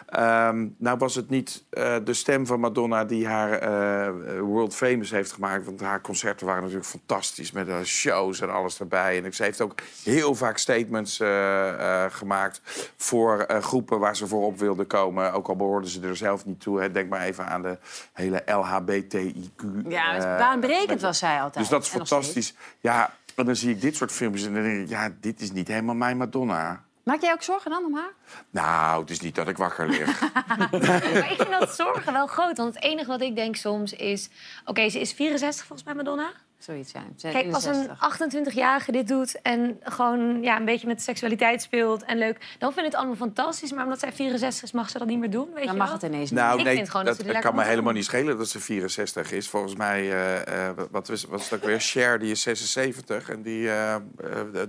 Ehm, 0.06 0.66
nou 0.78 0.98
was 0.98 1.14
het 1.14 1.28
niet 1.30 1.64
eh, 1.70 1.96
de 2.04 2.14
stem 2.14 2.46
van 2.46 2.60
Madonna 2.60 3.04
die 3.04 3.26
haar 3.26 3.52
eh, 3.52 4.40
world 4.40 4.74
famous 4.74 5.10
heeft 5.10 5.32
gemaakt. 5.32 5.64
Want 5.64 5.80
haar 5.80 6.00
concerten 6.00 6.46
waren 6.46 6.62
natuurlijk 6.62 6.88
fantastisch 6.88 7.52
met 7.52 7.66
de 7.66 7.84
shows 7.84 8.40
en 8.40 8.50
alles 8.50 8.80
erbij. 8.80 9.24
En 9.24 9.34
ze 9.34 9.42
heeft 9.42 9.60
ook 9.60 9.74
heel 10.04 10.34
vaak 10.34 10.58
statements 10.58 11.20
eh, 11.20 12.04
eh, 12.04 12.12
gemaakt 12.12 12.60
voor 12.96 13.40
eh, 13.40 13.62
groepen 13.62 13.98
waar 13.98 14.16
ze 14.16 14.26
voor 14.26 14.44
op 14.44 14.58
wilde 14.58 14.84
komen. 14.84 15.32
Ook 15.32 15.48
al 15.48 15.56
behoorden 15.56 15.90
ze 15.90 16.00
er 16.00 16.16
zelf 16.16 16.44
niet 16.44 16.60
toe. 16.60 16.80
Hè. 16.80 16.90
Denk 16.90 17.08
maar 17.08 17.20
even 17.20 17.46
aan 17.46 17.62
de 17.62 17.78
hele 18.12 18.42
LHBTIQ. 18.46 19.88
ja, 19.88 20.16
eh, 20.16 20.38
baanbrekend 20.38 21.00
was 21.00 21.18
zij 21.18 21.40
altijd. 21.40 21.54
dus 21.54 21.68
dat 21.68 21.82
is 21.82 21.90
En 21.90 21.96
fantastisch. 21.96 22.54
Ja, 22.80 23.14
en 23.34 23.44
dan 23.44 23.56
zie 23.56 23.70
ik 23.70 23.80
dit 23.80 23.96
soort 23.96 24.12
filmpjes 24.12 24.46
en 24.46 24.54
dan 24.54 24.62
denk 24.62 24.82
ik... 24.82 24.88
ja, 24.88 25.10
dit 25.20 25.40
is 25.40 25.52
niet 25.52 25.68
helemaal 25.68 25.94
mijn 25.94 26.16
Madonna. 26.16 26.82
Maak 27.08 27.20
jij 27.20 27.32
ook 27.32 27.42
zorgen 27.42 27.70
dan 27.70 27.84
om 27.84 27.94
haar? 27.94 28.12
Nou, 28.50 29.00
het 29.00 29.10
is 29.10 29.20
niet 29.20 29.34
dat 29.34 29.48
ik 29.48 29.56
wakker 29.56 29.88
lig. 29.88 30.20
Maar 30.86 31.30
ik 31.30 31.36
vind 31.36 31.50
dat 31.60 31.74
zorgen 31.74 32.12
wel 32.12 32.26
groot. 32.26 32.56
Want 32.56 32.74
het 32.74 32.84
enige 32.84 33.08
wat 33.08 33.20
ik 33.20 33.36
denk 33.36 33.56
soms 33.56 33.92
is... 33.92 34.28
Oké, 34.64 34.88
ze 34.88 35.00
is 35.00 35.12
64 35.12 35.66
volgens 35.66 35.88
mij, 35.88 35.96
Madonna. 35.96 36.30
Zoiets 36.58 36.90
zijn 36.90 37.14
Kijk, 37.32 37.52
als 37.54 37.64
een 37.64 37.74
60. 37.74 38.50
28-jarige 38.52 38.92
dit 38.92 39.08
doet 39.08 39.40
en 39.42 39.76
gewoon 39.82 40.42
ja, 40.42 40.56
een 40.56 40.64
beetje 40.64 40.86
met 40.86 41.02
seksualiteit 41.02 41.62
speelt 41.62 42.02
en 42.04 42.18
leuk, 42.18 42.56
dan 42.58 42.72
vind 42.72 42.78
ik 42.86 42.92
het 42.92 42.94
allemaal 42.94 43.16
fantastisch. 43.16 43.72
Maar 43.72 43.84
omdat 43.84 43.98
zij 43.98 44.12
64 44.12 44.62
is, 44.62 44.72
mag 44.72 44.90
ze 44.90 44.98
dat 44.98 45.06
niet 45.08 45.18
meer 45.18 45.30
doen. 45.30 45.48
Weet 45.54 45.64
Dan 45.64 45.72
je 45.72 45.78
mag 45.78 45.86
wel? 45.86 45.96
het 45.96 46.02
ineens 46.12 46.30
Nou, 46.30 46.58
ik 46.58 46.64
nee, 46.64 46.74
vind 46.76 46.90
gewoon 46.90 47.06
dat, 47.06 47.16
dat, 47.16 47.26
er 47.26 47.40
kan 47.40 47.54
me 47.54 47.62
helemaal 47.62 47.84
doen. 47.84 47.94
niet 47.94 48.04
schelen 48.04 48.38
dat 48.38 48.48
ze 48.48 48.60
64 48.60 49.32
is. 49.32 49.48
Volgens 49.48 49.74
mij, 49.76 50.00
eh, 50.12 50.68
eh, 50.68 50.76
wat, 50.90 51.08
was, 51.08 51.24
wat 51.24 51.40
is 51.40 51.50
het 51.50 51.60
ook 51.60 51.66
weer? 51.66 51.80
Cher, 51.80 52.18
die 52.18 52.30
is 52.30 52.42
76. 52.42 53.28
En 53.30 53.42
die, 53.42 53.68
eh, 53.68 53.94
eh, 53.94 54.00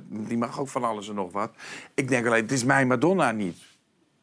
die 0.08 0.38
mag 0.38 0.60
ook 0.60 0.67
van 0.69 0.84
alles 0.84 1.10
en 1.10 1.15
nog 1.15 1.32
wat. 1.32 1.52
Ik 1.93 2.08
denk 2.08 2.25
alleen, 2.28 2.41
het 2.41 2.52
is 2.52 2.63
mijn 2.63 2.88
Madonna 2.88 3.32
niet. 3.32 3.58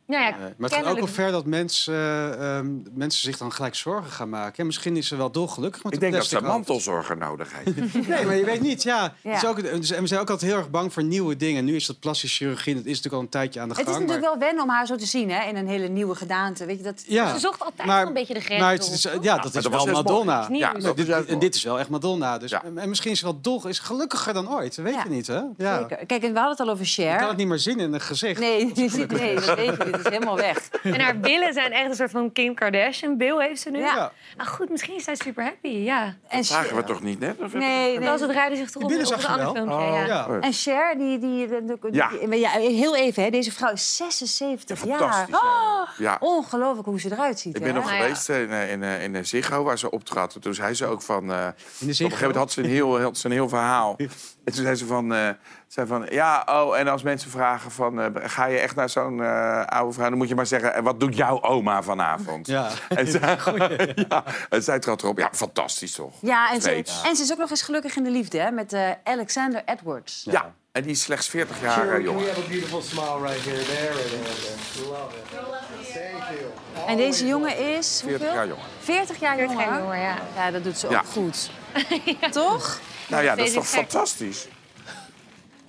Nou 0.07 0.23
ja, 0.23 0.31
Nee, 0.31 0.39
maar 0.57 0.71
het 0.71 0.79
gaat 0.79 0.87
ook 0.93 0.99
wel 0.99 1.07
ver 1.07 1.31
dat 1.31 1.47
mensen, 1.47 1.95
eh, 1.95 2.57
ehm, 2.59 2.67
mensen 2.93 3.23
zich 3.23 3.37
dan 3.37 3.53
gelijk 3.53 3.75
zorgen 3.75 4.11
gaan 4.11 4.29
maken. 4.29 4.53
Ja, 4.57 4.65
misschien 4.65 4.97
is 4.97 5.09
ze 5.09 5.17
wel 5.17 5.31
dolgelukkig 5.31 5.85
met 5.85 5.93
Ik 5.93 6.01
denk 6.01 6.13
dat 6.13 6.27
ze 6.27 6.41
mantelzorger 6.41 7.17
nodig 7.17 7.53
heeft. 7.55 7.77
Nee, 8.09 8.25
maar 8.27 8.37
je 8.37 8.45
weet 8.45 8.61
niet. 8.61 8.83
Ja. 8.83 9.15
Ja. 9.23 9.31
Het 9.31 9.43
is 9.43 9.49
ook, 9.49 9.59
en 9.59 9.79
we 9.81 10.07
zijn 10.07 10.21
ook 10.21 10.31
altijd 10.31 10.51
heel 10.51 10.59
erg 10.61 10.71
bang 10.71 10.93
voor 10.93 11.03
nieuwe 11.05 11.37
dingen. 11.37 11.65
Nu 11.65 11.75
is 11.77 11.87
dat 11.87 11.99
plastische 12.01 12.37
chirurgie, 12.45 12.75
dat 12.75 12.85
is 12.85 12.89
natuurlijk 12.89 13.15
al 13.15 13.21
een 13.21 13.29
tijdje 13.29 13.61
aan 13.61 13.69
de 13.69 13.75
Het 13.75 13.85
gang. 13.85 13.95
is 13.97 14.01
natuurlijk 14.03 14.29
maar- 14.29 14.39
wel 14.39 14.49
wennen 14.49 14.65
om 14.65 14.71
haar 14.71 14.87
zo 14.87 14.97
te 14.97 15.07
zien, 15.07 15.31
hè? 15.31 15.49
In 15.49 15.57
een 15.57 15.69
hele 15.69 15.89
nieuwe 15.89 16.15
gedaante. 16.15 16.65
Weet 16.67 16.77
je, 16.79 16.83
dat... 16.85 17.05
Ja, 17.07 17.33
Ze 17.35 17.41
zocht 17.41 17.63
altijd 17.65 17.87
maar- 17.89 17.99
wel 17.99 18.07
een 18.07 18.13
beetje 18.15 18.35
de 18.35 18.41
grens 18.41 18.61
maar 18.61 18.73
het 18.73 18.91
is, 18.91 19.03
ja, 19.21 19.37
dat 19.37 19.55
is 19.55 19.63
dat 19.63 19.85
wel. 19.85 19.87
Madonna. 19.87 20.49
Ja, 20.53 20.73
dat 20.73 20.99
het. 20.99 21.07
juist 21.07 21.29
En 21.29 21.39
dit 21.39 21.55
is 21.55 21.63
wel 21.63 21.79
echt 21.79 21.89
Madonna. 21.89 22.39
Dus, 22.39 22.51
Ja. 22.51 22.63
En 22.75 22.89
misschien 22.89 23.11
is 23.11 23.19
ze 23.19 23.25
wel 23.25 23.41
dol, 23.41 23.67
is 23.67 23.79
gelukkiger 23.79 24.33
dan 24.35 24.51
ooit. 24.51 24.77
Dat 24.77 24.85
weet 24.85 24.95
Ja. 24.95 25.03
je 25.03 25.09
niet, 25.11 25.27
hè? 25.27 25.41
Ja. 25.57 25.79
Zeker. 25.79 26.07
Kijk, 26.07 26.23
en 26.23 26.33
we 26.33 26.39
hadden 26.39 26.57
het 26.57 26.61
al 26.67 26.73
over 26.73 26.85
Cher. 26.87 27.19
kan 27.19 27.29
het 27.29 27.37
niet 27.37 27.47
meer 27.47 27.59
zien 27.59 27.79
in 27.81 27.93
een 27.93 28.01
gezicht. 28.01 28.41
Nee, 28.41 28.71
je 28.75 28.89
ziet, 28.97 29.11
nee, 29.13 29.35
dat 29.35 29.55
weet 29.55 29.67
je. 29.77 29.96
Dit 29.97 30.07
is 30.07 30.13
helemaal 30.13 30.37
weg. 30.37 30.59
En 30.83 31.01
haar 31.01 31.19
billen 31.19 31.53
zijn 31.53 31.73
echt 31.73 31.89
een 31.89 31.95
soort 31.95 32.11
van 32.11 32.33
Kim 32.33 32.55
Kardashian-bil 32.55 33.41
heeft 33.41 33.61
ze 33.61 33.71
nu. 33.71 33.79
Ja. 33.79 34.13
Maar 34.37 34.47
goed, 34.47 34.71
misschien 34.71 34.95
is 34.97 35.05
zij 35.05 35.15
super 35.15 35.45
happy, 35.45 35.69
ja. 35.69 36.15
En 36.29 36.45
Vragen 36.45 36.67
Cher, 36.67 36.77
we 36.77 36.85
toch 36.85 37.03
niet 37.03 37.21
net? 37.21 37.39
Of 37.41 37.53
nee, 37.53 37.99
nee. 37.99 38.07
Dat 38.07 38.21
het 38.21 38.31
rijden 38.31 38.57
zich 38.59 38.75
erop 38.75 38.89
billen 38.89 39.07
op 39.07 39.13
een 39.13 39.21
je 39.21 39.27
ander 39.27 39.45
wel. 39.45 39.55
filmpje. 39.55 39.75
Oh, 39.77 39.93
ja. 39.95 40.07
Ja. 40.07 40.39
En 40.41 40.53
Cher, 40.53 40.95
die, 40.99 41.19
die, 41.19 41.47
die, 41.49 41.63
die- 41.65 41.77
Ja. 41.93 42.09
die- 42.09 42.39
ja, 42.39 42.51
heel 42.51 42.97
even, 42.97 43.23
hè, 43.23 43.31
deze 43.31 43.53
vrouw 43.53 43.73
is 43.73 43.97
76 43.97 44.85
Ja, 44.85 44.99
jaar. 44.99 45.27
Oh, 45.31 45.89
Ja. 45.99 46.17
ongelooflijk 46.21 46.87
hoe 46.89 47.01
ze 47.01 47.13
eruit 47.13 47.39
ziet. 47.41 47.55
Ik 47.57 47.63
ben 47.63 47.71
hè? 47.71 47.77
nog 47.77 47.85
Nou 47.85 47.97
ja. 47.97 48.03
geweest 48.03 48.29
in, 48.29 48.51
eh, 48.51 48.73
in, 48.73 48.83
eh, 48.83 49.03
in 49.03 49.15
eh, 49.15 49.23
Ziggo, 49.25 49.63
waar 49.63 49.79
ze 49.79 49.91
optrad. 49.91 50.35
En 50.35 50.41
Toen 50.41 50.55
zei 50.55 50.75
ze 50.75 50.87
ook 50.87 51.03
van... 51.03 51.33
eh, 51.33 51.39
In 51.39 51.47
de 51.47 51.53
Op 51.85 51.89
een 51.89 51.95
gegeven 51.95 52.19
moment 52.21 52.37
had 52.37 52.53
ze 52.53 52.61
een 52.63 52.69
heel, 52.69 53.01
had 53.01 53.19
ze 53.19 53.27
een 53.27 53.33
heel 53.33 53.49
verhaal. 53.49 53.97
En 54.47 54.53
toen 54.53 54.63
zei 54.65 54.75
ze 54.77 54.87
van, 54.87 55.15
eh, 55.15 55.29
zei 55.69 55.87
van... 55.87 56.07
Ja, 56.11 56.47
oh, 56.51 56.79
en 56.79 56.89
als 56.89 57.03
mensen 57.03 57.31
vragen 57.31 57.71
van... 57.71 58.01
eh, 58.01 58.07
ga 58.15 58.47
je 58.47 58.59
echt 58.59 58.75
naar 58.77 58.89
zo'n 58.91 59.23
eh, 59.23 59.65
oude 59.65 59.93
vrouw? 59.93 60.09
Dan 60.09 60.19
moet 60.19 60.29
je 60.29 60.35
maar 60.35 60.47
zeggen... 60.47 60.75
En 60.75 60.85
wat 60.85 61.01
doet 61.01 61.17
jouw 61.17 61.43
oma 61.43 61.83
vanavond? 61.83 62.47
Ja. 62.47 62.69
En, 62.89 63.07
zij, 63.07 63.39
ja, 64.09 64.25
en 64.49 64.63
zij 64.63 64.79
trad 64.79 65.03
erop. 65.03 65.19
Ja, 65.19 65.29
fantastisch 65.33 65.93
toch? 65.93 66.13
Ja, 66.21 66.53
en 66.53 66.63
ze, 66.63 66.71
en 67.05 67.17
ze 67.17 67.23
is 67.23 67.33
ook 67.33 67.39
nog 67.39 67.51
eens 67.51 67.63
gelukkig 67.63 67.97
in 67.97 68.05
de 68.05 68.11
liefde, 68.11 68.39
hè, 68.39 68.51
met 68.51 68.73
eh, 68.73 68.91
Alexander 69.05 69.63
Edwards. 69.65 70.23
Ja. 70.31 70.55
en 70.73 70.83
die 70.83 70.91
is 70.91 71.03
slechts 71.03 71.29
40 71.29 71.61
jaar 71.61 71.89
eh, 71.95 72.03
jong. 72.05 72.27
have 72.27 72.41
a 72.41 72.49
beautiful 72.49 72.83
smile 72.83 73.19
right 73.21 73.45
here, 73.45 73.63
there, 73.63 73.89
and 73.91 74.11
there. 74.11 74.87
Love 74.89 75.17
it. 75.17 75.93
Thank 75.93 76.25
you. 76.39 76.87
En 76.87 76.97
deze 76.97 77.27
jongen 77.27 77.59
is 77.59 78.01
40 78.05 78.19
hoeveel? 78.19 78.35
jaar 78.37 78.47
jonger. 78.47 78.65
40 78.81 79.19
jaar 79.21 79.37
40 79.37 79.53
jonger. 79.57 79.71
jaar 79.71 79.81
jonger, 79.81 79.99
ja. 79.99 80.17
Ja, 80.37 80.51
dat 80.51 80.65
doet 80.65 80.79
ze 80.79 80.87
ook 80.87 80.93
Ja. 80.93 81.03
goed. 81.13 81.51
Toch? 82.31 82.81
Nou 83.09 83.23
ja, 83.25 83.35
dat 83.35 83.47
is 83.47 83.53
toch 83.53 83.67
fantastisch? 83.69 84.49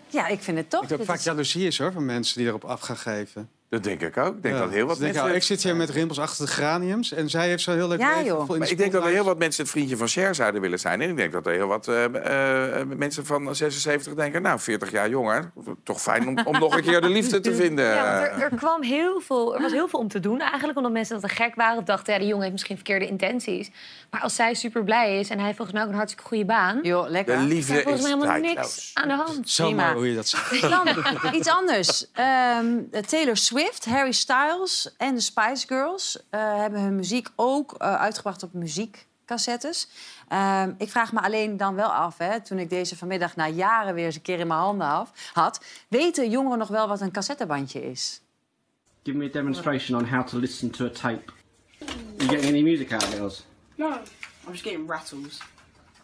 Ja, 0.10 0.28
ik 0.28 0.42
vind 0.42 0.58
het 0.58 0.70
toch. 0.70 0.84
Ik 0.84 0.90
heb 0.90 1.06
vaak 1.06 1.18
is- 1.18 1.24
jaloezie 1.24 1.68
is 1.68 1.78
hoor, 1.78 1.92
van 1.92 2.06
mensen 2.06 2.38
die 2.38 2.48
erop 2.48 2.64
af 2.66 2.80
gaan 2.82 2.98
geven. 2.98 3.50
Dat 3.70 3.84
denk 3.84 4.02
ik 4.02 4.18
ook. 4.18 4.36
Ik 4.36 4.42
denk 4.44 4.56
Ja. 4.56 4.62
dat 4.62 4.72
heel 4.72 4.86
wat 4.88 4.98
denken, 4.98 5.14
mensen... 5.16 5.32
oh, 5.32 5.36
ik 5.38 5.44
zit 5.44 5.64
hier 5.64 5.76
met 5.76 5.90
rimpels 5.90 6.20
achter 6.20 6.46
de 6.46 6.52
graniums 6.52 7.12
en 7.14 7.30
zij 7.30 7.48
heeft 7.48 7.64
zo'n 7.64 7.76
heel 7.76 7.88
leuk 7.88 8.00
Ja, 8.00 8.22
joh. 8.24 8.48
Maar 8.50 8.60
de 8.60 8.70
ik 8.70 8.78
denk 8.78 8.92
dat 8.92 9.04
er 9.06 9.10
heel 9.12 9.24
wat 9.24 9.38
mensen 9.38 9.62
het 9.64 9.72
vriendje 9.72 9.98
van 9.98 10.08
Cher 10.08 10.36
zouden 10.36 10.62
willen 10.62 10.80
zijn. 10.80 11.02
En 11.02 11.10
ik 11.10 11.18
denk 11.18 11.32
dat 11.32 11.46
er 11.46 11.52
heel 11.54 11.68
wat 11.68 11.88
eh, 11.88 12.80
eh, 12.80 12.88
mensen 12.88 13.26
van 13.26 13.56
76 13.56 14.14
denken... 14.14 14.42
nou, 14.42 14.60
40 14.60 14.92
jaar 14.92 15.10
jonger, 15.10 15.52
toch 15.84 16.02
fijn 16.02 16.28
om, 16.28 16.38
om 16.46 16.60
nog 16.60 16.76
een 16.76 16.84
keer 16.84 17.02
de 17.02 17.10
liefde 17.10 17.40
te 17.40 17.56
vinden. 17.62 17.86
Ja, 17.86 18.26
er, 18.26 18.42
er, 18.42 18.50
kwam 18.56 18.82
heel 18.84 19.20
veel, 19.20 19.56
er 19.56 19.62
was 19.62 19.72
heel 19.72 19.88
veel 19.88 20.00
om 20.00 20.08
te 20.08 20.20
doen 20.20 20.40
eigenlijk. 20.42 20.78
Omdat 20.78 20.92
mensen 20.92 21.22
dat 21.22 21.30
te 21.30 21.36
gek 21.36 21.56
waren. 21.56 21.78
Of 21.78 21.84
dachten, 21.84 22.14
ja, 22.14 22.20
die 22.20 22.28
jongen 22.28 22.42
heeft 22.44 22.54
misschien 22.54 22.76
verkeerde 22.76 23.08
intenties. 23.08 23.70
Maar 24.12 24.22
als 24.22 24.36
zij 24.36 24.54
super 24.54 24.84
blij 24.84 25.20
is 25.20 25.30
en 25.30 25.36
hij 25.36 25.46
heeft 25.46 25.58
volgens 25.58 25.78
mij 25.78 25.86
ook 25.86 25.92
een 25.92 25.98
hartstikke 25.98 26.28
goede 26.30 26.46
baan... 26.46 26.80
Joh, 26.82 27.04
De 27.06 27.12
lekker. 27.12 27.38
liefde 27.40 27.72
is 27.74 27.78
er 27.78 27.84
volgens 27.84 28.04
mij 28.04 28.12
helemaal 28.14 28.40
niks 28.40 28.92
aan 28.94 29.08
de 29.08 29.14
hand. 29.14 29.50
Zo 29.50 29.66
Prima. 29.66 29.84
mooi 29.86 29.96
hoe 29.96 30.10
je 30.10 30.16
dat 30.16 30.28
zegt. 30.28 30.62
Dan 30.70 30.88
iets 31.34 31.48
anders. 31.50 32.06
Ehm, 32.14 32.66
Taylor 33.08 33.38
Swift, 33.38 33.56
Harry 33.66 34.12
Styles 34.12 34.96
en 34.98 35.16
de 35.16 35.22
Spice 35.22 35.68
Girls 35.68 36.20
eh, 36.30 36.56
hebben 36.56 36.82
hun 36.82 36.96
muziek 36.96 37.28
ook 37.36 37.74
eh, 37.74 37.96
uitgebracht 37.96 38.44
op 38.44 38.54
muziekcassettes. 38.54 39.88
Ehm, 40.28 40.74
ik 40.78 40.90
vraag 40.90 41.12
me 41.14 41.22
alleen 41.22 41.58
dan 41.58 41.76
wel 41.76 41.94
af, 41.94 42.18
hè, 42.18 42.42
toen 42.42 42.60
ik 42.60 42.70
deze 42.70 42.98
vanmiddag 42.98 43.36
na 43.36 43.48
jaren 43.48 43.94
weer 43.94 44.06
eens 44.06 44.16
een 44.16 44.22
keer 44.22 44.40
in 44.40 44.48
mijn 44.48 44.60
handen 44.60 44.88
af- 44.88 45.12
had, 45.34 45.66
weten 45.88 46.30
jongeren 46.30 46.58
nog 46.58 46.68
wel 46.68 46.88
wat 46.88 47.02
een 47.02 47.12
cassettebandje 47.12 47.90
is? 47.90 48.22
Give 49.04 49.18
me 49.18 49.26
a 49.26 49.32
demonstration 49.32 50.00
on 50.00 50.08
how 50.08 50.28
to 50.28 50.38
listen 50.38 50.70
to 50.72 50.86
a 50.86 50.90
tape. 50.90 51.32
You 52.18 52.30
getting 52.30 52.46
any 52.46 52.62
music 52.62 52.94
out 52.94 53.04
of 53.04 53.14
it, 53.14 53.20
Oz? 53.22 53.42
No, 53.76 53.88
I'm 53.88 54.52
just 54.52 54.64
getting 54.64 54.90
rattles. 54.90 55.42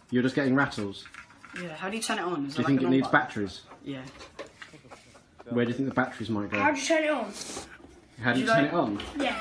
You're 0.10 0.24
just 0.24 0.36
getting 0.36 0.58
rattles. 0.58 1.08
Yeah, 1.54 1.76
how 1.82 1.90
do 1.90 1.96
you 1.96 2.02
turn 2.02 2.18
it 2.18 2.24
on? 2.24 2.46
Is 2.46 2.54
Do 2.54 2.62
you 2.62 2.68
think 2.68 2.82
it 2.82 2.90
needs 2.90 3.10
button? 3.10 3.20
batteries? 3.20 3.64
Yeah. 3.84 4.02
Where 5.50 5.66
do 5.66 5.72
you 5.72 5.78
think 5.78 5.90
the 5.90 5.94
batteries 6.02 6.30
might 6.30 6.50
go? 6.50 6.58
How 6.58 6.72
do 6.72 6.80
you 6.80 6.86
turn 6.88 7.04
it 7.04 7.10
on? 7.12 7.26
How 8.24 8.34
do 8.34 8.40
you 8.40 8.46
Do 8.46 8.52
you 8.52 8.58
turn 8.58 8.64
like- 8.64 8.74
it 8.74 8.74
on? 8.74 9.00
Yeah. 9.20 9.36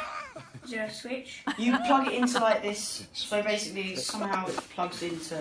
Is 0.65 0.71
there 0.71 0.87
a 0.87 0.91
switch? 0.91 1.43
You 1.59 1.77
plug 1.87 2.07
it 2.07 2.13
into 2.13 2.39
like 2.39 2.63
this. 2.63 3.05
So 3.13 3.43
basically, 3.43 3.97
somehow 3.97 4.47
it 4.49 4.61
plugs 4.75 5.03
into 5.03 5.35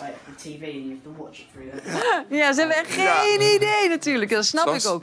like 0.00 0.14
the 0.26 0.32
TV, 0.50 0.62
and 0.62 0.84
you 0.84 0.90
have 0.90 1.02
to 1.02 1.10
watch 1.22 1.38
it 1.40 1.46
through 1.52 1.70
that. 1.70 2.24
Ja, 2.40 2.52
ze 2.52 2.60
hebben 2.60 2.84
geen 2.86 3.40
idee 3.54 3.88
natuurlijk. 3.88 4.30
Dat 4.30 4.44
snap 4.46 4.68
ik 4.68 4.86
ook. 4.86 5.02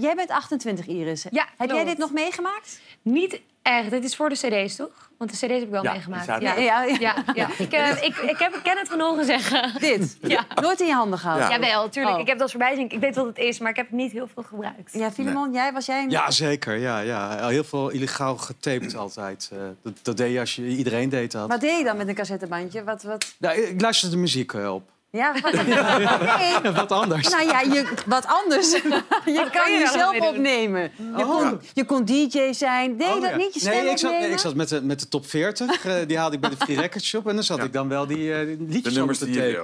Jij 0.00 0.14
bent 0.14 0.30
28, 0.30 0.86
Iris. 0.86 1.26
Ja, 1.30 1.48
Heb 1.56 1.56
jij 1.58 1.66
klopt. 1.68 1.86
dit 1.86 1.98
nog 1.98 2.12
meegemaakt? 2.12 2.80
Niet 3.02 3.40
echt. 3.62 3.90
Dit 3.90 4.04
is 4.04 4.16
voor 4.16 4.28
de 4.28 4.34
cd's, 4.34 4.76
toch? 4.76 5.10
Want 5.18 5.30
de 5.30 5.36
cd's 5.46 5.52
heb 5.54 5.62
ik 5.62 5.70
wel 5.70 5.82
Ja, 5.82 5.92
meegemaakt. 5.92 6.26
Ja, 6.26 6.36
ja, 6.40 6.82
ja. 6.82 7.14
ja, 7.34 7.48
Ik, 7.58 7.72
eh, 7.72 7.88
ik, 7.90 8.16
ik, 8.16 8.38
heb, 8.38 8.54
ik 8.54 8.62
ken 8.62 8.78
het 8.78 8.88
van 8.88 9.00
horen 9.00 9.24
zeggen. 9.24 9.72
Dit? 9.80 10.16
Ja. 10.34 10.44
Nooit 10.54 10.80
in 10.80 10.86
je 10.86 10.92
handen 10.94 11.18
gehad? 11.18 11.38
Ja. 11.38 11.50
Jawel, 11.50 11.88
tuurlijk. 11.88 12.14
Oh. 12.14 12.20
Ik 12.20 12.26
heb 12.26 12.38
dat 12.38 12.50
voorbij 12.50 12.74
zien. 12.74 12.90
Ik 12.90 13.00
weet 13.00 13.14
wat 13.16 13.26
het 13.26 13.38
is, 13.38 13.58
maar 13.58 13.70
ik 13.70 13.76
heb 13.76 13.86
het 13.86 13.94
niet 13.96 14.12
heel 14.12 14.28
veel 14.34 14.42
gebruikt. 14.42 14.92
Ja, 14.92 15.10
Filemon, 15.12 15.52
jij, 15.52 15.72
was 15.72 15.86
jij... 15.86 16.02
een- 16.02 16.10
Ja, 16.10 16.30
zeker. 16.30 16.76
Ja, 16.76 16.98
ja. 16.98 17.48
Heel 17.48 17.64
veel 17.64 17.88
illegaal 17.88 18.36
getaped 18.36 18.96
altijd. 18.96 19.50
Eh, 19.52 19.58
dat, 19.82 19.92
dat 20.02 20.16
deed 20.16 20.32
je 20.32 20.40
als 20.40 20.56
je... 20.56 20.66
Iedereen 20.66 21.08
deed 21.08 21.32
dat. 21.32 21.48
Wat 21.48 21.60
deed 21.60 21.78
je 21.78 21.84
dan 21.84 21.96
met 21.96 22.08
een 22.08 22.14
cassettebandje? 22.14 22.84
Wat, 22.84 23.02
wat... 23.02 23.34
Nou, 23.38 23.60
ik 23.60 23.80
luisterde 23.80 24.14
de 24.14 24.20
muziek 24.20 24.52
eh, 24.52 24.74
op. 24.74 24.90
Ja, 25.12 25.34
wat... 25.42 25.52
nee. 26.62 26.72
Wat 26.72 26.92
anders. 26.92 27.28
Nou 27.28 27.44
ja, 27.46 27.60
je, 27.60 27.92
wat 28.06 28.26
anders. 28.26 28.70
je 29.24 29.48
kan 29.52 29.72
je 29.72 29.78
jezelf 29.78 30.20
opnemen. 30.20 30.90
Je, 31.16 31.24
Oh. 31.24 31.36
kon, 31.38 31.60
je 31.72 31.84
kon 31.84 32.04
DJ 32.04 32.52
zijn. 32.52 32.96
Deed 32.96 33.06
je 33.08 33.14
Oh, 33.14 33.20
dat 33.20 33.30
ja. 33.30 33.36
niet? 33.36 33.54
Je 33.54 33.60
stem 33.60 33.72
nee, 33.72 33.90
ik 33.90 33.98
zat, 33.98 34.10
nee, 34.10 34.30
ik 34.30 34.38
zat 34.38 34.54
met 34.54 34.68
de, 34.68 34.82
met 34.82 35.00
de 35.00 35.08
top 35.08 35.26
40. 35.26 35.84
eh, 35.86 35.94
die 36.06 36.18
haalde 36.18 36.34
ik 36.34 36.40
bij 36.40 36.50
de 36.50 36.56
Free 36.56 36.76
Record 36.80 37.04
Shop. 37.04 37.28
En 37.28 37.34
dan 37.34 37.44
zat 37.44 37.64
ik 37.64 37.72
dan 37.72 37.88
wel 37.88 38.06
die, 38.06 38.34
eh, 38.34 38.46
die 38.46 38.56
liedjes 38.68 38.92
De 38.94 38.98
nummers. 38.98 39.18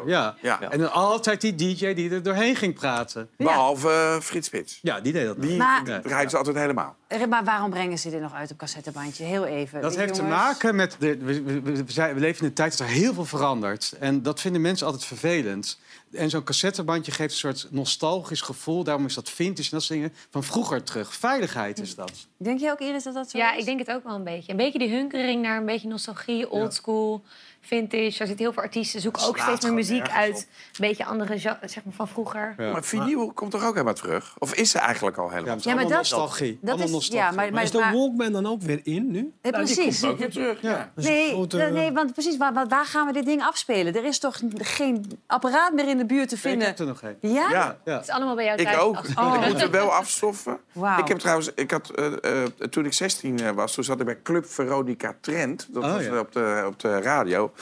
Ja. 0.06 0.34
Ja. 0.42 0.60
En 0.70 0.78
dan 0.78 0.92
altijd 0.92 1.40
die 1.40 1.54
DJ 1.54 1.94
die 1.94 2.10
er 2.10 2.22
doorheen 2.22 2.56
ging 2.56 2.74
praten. 2.74 3.28
Behalve 3.36 3.88
eh, 3.88 4.20
Frits 4.20 4.46
Spits. 4.46 4.78
Ja, 4.82 5.00
die 5.00 5.12
deed 5.12 5.26
dat. 5.26 5.42
Die 5.42 5.56
Maar- 5.56 6.00
draaien 6.02 6.30
ze 6.30 6.36
altijd 6.36 6.56
helemaal. 6.56 6.96
Eh, 7.08 7.26
Maar 7.26 7.44
waarom 7.44 7.70
brengen 7.70 7.98
ze 7.98 8.10
dit 8.10 8.20
nog 8.20 8.34
uit 8.34 8.50
op 8.50 8.56
cassettebandje? 8.56 9.24
Heel 9.24 9.44
even. 9.46 9.80
Dat 9.80 9.96
heeft 9.96 10.14
te 10.14 10.22
maken 10.22 10.74
met... 10.76 10.96
De, 10.98 11.16
we, 11.16 11.42
we, 11.42 11.60
we, 11.60 11.82
zijn- 11.86 12.14
we 12.14 12.20
leven 12.20 12.40
in 12.40 12.46
een 12.46 12.54
tijd 12.54 12.78
dat 12.78 12.86
er 12.86 12.92
heel 12.94 13.14
veel 13.14 13.24
verandert. 13.24 13.92
En 14.00 14.22
dat 14.22 14.40
vinden 14.40 14.60
mensen 14.60 14.86
altijd 14.86 15.04
vervelend. 15.04 15.78
En 16.12 16.30
zo'n 16.30 16.44
cassettebandje 16.44 17.12
geeft 17.12 17.30
een 17.32 17.38
soort 17.38 17.66
nostalgisch 17.70 18.40
gevoel. 18.40 18.84
Daarom 18.84 19.04
is 19.06 19.14
dat 19.14 19.30
vintage 19.30 19.68
en 19.70 19.76
dat 19.76 19.82
soort 19.82 19.98
dingen 20.00 20.14
van 20.30 20.44
vroeger 20.44 20.82
terug. 20.82 21.14
Veiligheid 21.14 21.78
is 21.80 21.94
dat. 21.94 22.12
Denk 22.36 22.60
je 22.60 22.70
ook, 22.70 22.78
Iris, 22.80 23.02
dat 23.02 23.14
dat 23.14 23.30
zo 23.30 23.38
Ja, 23.38 23.52
is? 23.52 23.58
ik 23.58 23.64
denk 23.64 23.78
het 23.78 23.90
ook 23.90 24.04
wel 24.04 24.14
een 24.14 24.24
beetje. 24.24 24.50
Een 24.50 24.56
beetje 24.58 24.78
die 24.78 24.90
hunkering 24.90 25.42
naar 25.42 25.56
een 25.58 25.66
beetje 25.66 25.88
nostalgie, 25.88 26.50
oldschool, 26.50 27.22
vintage. 27.68 28.04
Er 28.04 28.12
zitten 28.12 28.38
heel 28.38 28.52
veel 28.52 28.62
artiesten, 28.62 29.00
zoeken 29.00 29.26
ook 29.26 29.38
steeds 29.38 29.64
meer 29.64 29.74
muziek 29.74 30.08
uit. 30.10 30.36
Een 30.36 30.88
beetje 30.88 31.04
andere, 31.04 31.38
zeg 31.38 31.58
maar, 31.84 31.94
van 31.94 32.08
vroeger. 32.08 32.54
Maar 32.56 32.84
vinyl 32.84 33.32
komt 33.32 33.50
toch 33.50 33.64
ook 33.64 33.72
helemaal 33.72 33.94
terug? 33.94 34.34
Of 34.38 34.54
is 34.54 34.70
ze 34.70 34.78
eigenlijk 34.78 35.16
al 35.16 35.30
helemaal 35.30 35.54
Ja, 35.56 35.60
Ja, 35.62 35.74
maar 35.74 35.84
dat, 35.88 35.92
nostalgie. 35.92 36.58
dat 36.62 36.74
is... 36.80 36.90
nostalgie. 36.90 37.14
Ja, 37.16 37.24
maar, 37.24 37.34
Maar 37.34 37.52
maar, 37.52 37.62
is 37.62 37.70
de 37.70 37.78
maar- 37.78 37.92
Walkman 37.92 38.32
dan 38.32 38.46
ook 38.46 38.62
weer 38.62 38.80
in 38.82 39.10
nu? 39.10 39.32
Eh, 39.40 39.52
precies. 39.52 40.04
ook 40.04 40.18
weer 40.18 40.30
terug. 40.30 40.60
Ja. 40.62 40.92
Nee, 40.94 41.30
grote- 41.32 41.56
nee, 41.72 41.92
want 41.92 42.12
precies, 42.12 42.36
waar, 42.36 42.52
waar- 42.68 42.86
gaan 42.86 43.06
we 43.06 43.12
dit 43.12 43.24
ding 43.24 43.42
afspelen? 43.42 43.94
Er 43.96 44.04
is 44.04 44.18
toch 44.18 44.40
geen 44.54 45.20
apparaat 45.26 45.72
meer 45.72 45.88
in 45.88 45.96
de 45.98 46.06
buurt 46.06 46.28
te 46.28 46.34
Ik 46.34 46.40
vinden? 46.40 46.66
heb 46.66 46.78
er 46.78 46.86
nog 46.86 47.02
een. 47.02 47.16
Ja? 47.20 47.48
Ja. 47.50 47.78
Ja. 47.84 47.92
Het 47.94 48.02
is 48.02 48.10
allemaal 48.10 48.34
bij 48.34 48.44
jou 48.44 48.58
Ik 48.58 48.66
thuis 48.66 48.78
ook. 48.78 48.96
afgesproken. 48.96 49.42
Ik 49.42 49.52
moet 49.52 49.62
er 49.62 49.70
wel 49.70 49.92
afstoffen. 49.92 50.58
Ik 50.98 51.08
heb 51.08 51.18
trouwens, 51.18 51.50
ik 51.54 51.70
had, 51.70 51.90
eh, 51.90 52.42
eh, 52.42 52.48
toen 52.70 52.84
ik 52.84 52.92
16 52.92 53.40
eh, 53.40 53.50
was, 53.50 53.74
toen 53.74 53.84
zat 53.84 54.00
ik 54.00 54.06
bij 54.06 54.18
Club 54.22 54.46
Veronica 54.46 55.16
Trent. 55.20 55.66
Dat 55.70 55.84
Oh, 55.84 55.92
was 55.92 56.04
ja. 56.04 56.18
op, 56.18 56.32
de, 56.32 56.62
op 56.66 56.80
de 56.80 57.00
radio. 57.00 57.52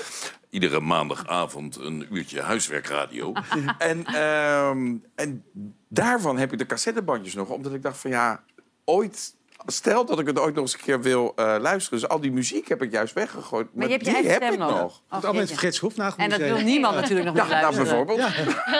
Iedere 0.50 0.80
maandagavond 0.80 1.76
een 1.76 2.06
uurtje 2.10 2.40
huiswerkradio. 2.40 3.32
en, 3.78 4.04
ehm, 4.04 4.94
en 5.14 5.44
daarvan 5.88 6.38
heb 6.38 6.52
ik 6.52 6.58
de 6.58 6.66
cassettebandjes 6.66 7.34
nog, 7.34 7.48
omdat 7.48 7.74
ik 7.74 7.82
dacht 7.82 7.98
van 7.98 8.10
ja, 8.10 8.44
ooit 8.84 9.34
stel 9.66 10.04
dat 10.04 10.18
ik 10.18 10.26
het 10.26 10.38
ooit 10.38 10.54
nog 10.54 10.64
eens 10.64 10.72
een 10.72 10.80
keer 10.80 11.00
wil 11.00 11.32
eh, 11.36 11.56
luisteren. 11.60 12.00
Dus 12.00 12.08
al 12.08 12.20
die 12.20 12.32
muziek 12.32 12.68
heb 12.68 12.82
ik 12.82 12.92
juist 12.92 13.14
weggegooid. 13.14 13.74
Maar 13.74 13.86
je 13.86 13.92
hebt 13.92 14.06
je 14.06 14.12
die 14.12 14.30
heb 14.30 14.42
ik 14.42 14.58
nog. 14.58 14.70
nog. 14.70 15.02
Oh, 15.08 15.14
Het 15.14 15.24
allemaal. 15.24 15.46
Frits 15.46 15.78
Hoefnagel 15.78 16.24
En 16.24 16.30
dat 16.30 16.38
wil 16.38 16.58
niemand 16.58 16.94
natuurlijk 16.94 17.26
nog 17.34 17.48
Ja, 17.48 17.60
nou 17.60 17.76
bijvoorbeeld. 17.76 18.22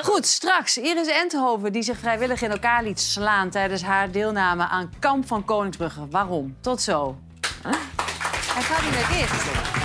Goed, 0.02 0.26
straks 0.26 0.78
Iris 0.78 1.06
Enthoven 1.08 1.72
die 1.72 1.82
zich 1.82 1.98
vrijwillig 1.98 2.42
in 2.42 2.50
elkaar 2.50 2.82
liet 2.82 3.00
slaan... 3.00 3.50
tijdens 3.50 3.82
haar 3.82 4.10
deelname 4.10 4.68
aan 4.68 4.92
Kamp 4.98 5.26
van 5.26 5.44
Koningsbrugge. 5.44 6.08
Waarom? 6.10 6.56
Tot 6.60 6.82
zo. 6.82 7.16
Huh? 7.62 7.72
Hij 8.52 8.62
gaat 8.62 8.82
niet 8.82 8.90
meer 8.90 9.18
dicht. 9.18 9.75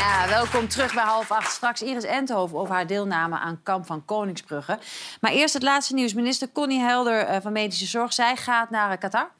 Ja, 0.00 0.28
welkom 0.28 0.68
terug 0.68 0.94
bij 0.94 1.04
half 1.04 1.30
acht. 1.30 1.52
Straks 1.52 1.82
Iris 1.82 2.04
Enthoven 2.04 2.58
over 2.58 2.74
haar 2.74 2.86
deelname 2.86 3.38
aan 3.38 3.60
Kamp 3.62 3.86
van 3.86 4.04
Koningsbrugge. 4.04 4.78
Maar 5.20 5.32
eerst 5.32 5.54
het 5.54 5.62
laatste 5.62 5.94
nieuws. 5.94 6.14
Minister 6.14 6.52
Connie 6.52 6.78
Helder 6.78 7.18
eh, 7.20 7.40
van 7.40 7.52
Medische 7.52 7.86
Zorg. 7.86 8.12
Zij 8.12 8.36
gaat 8.36 8.70
naar 8.70 8.90
eh, 8.90 8.98
Qatar. 8.98 9.30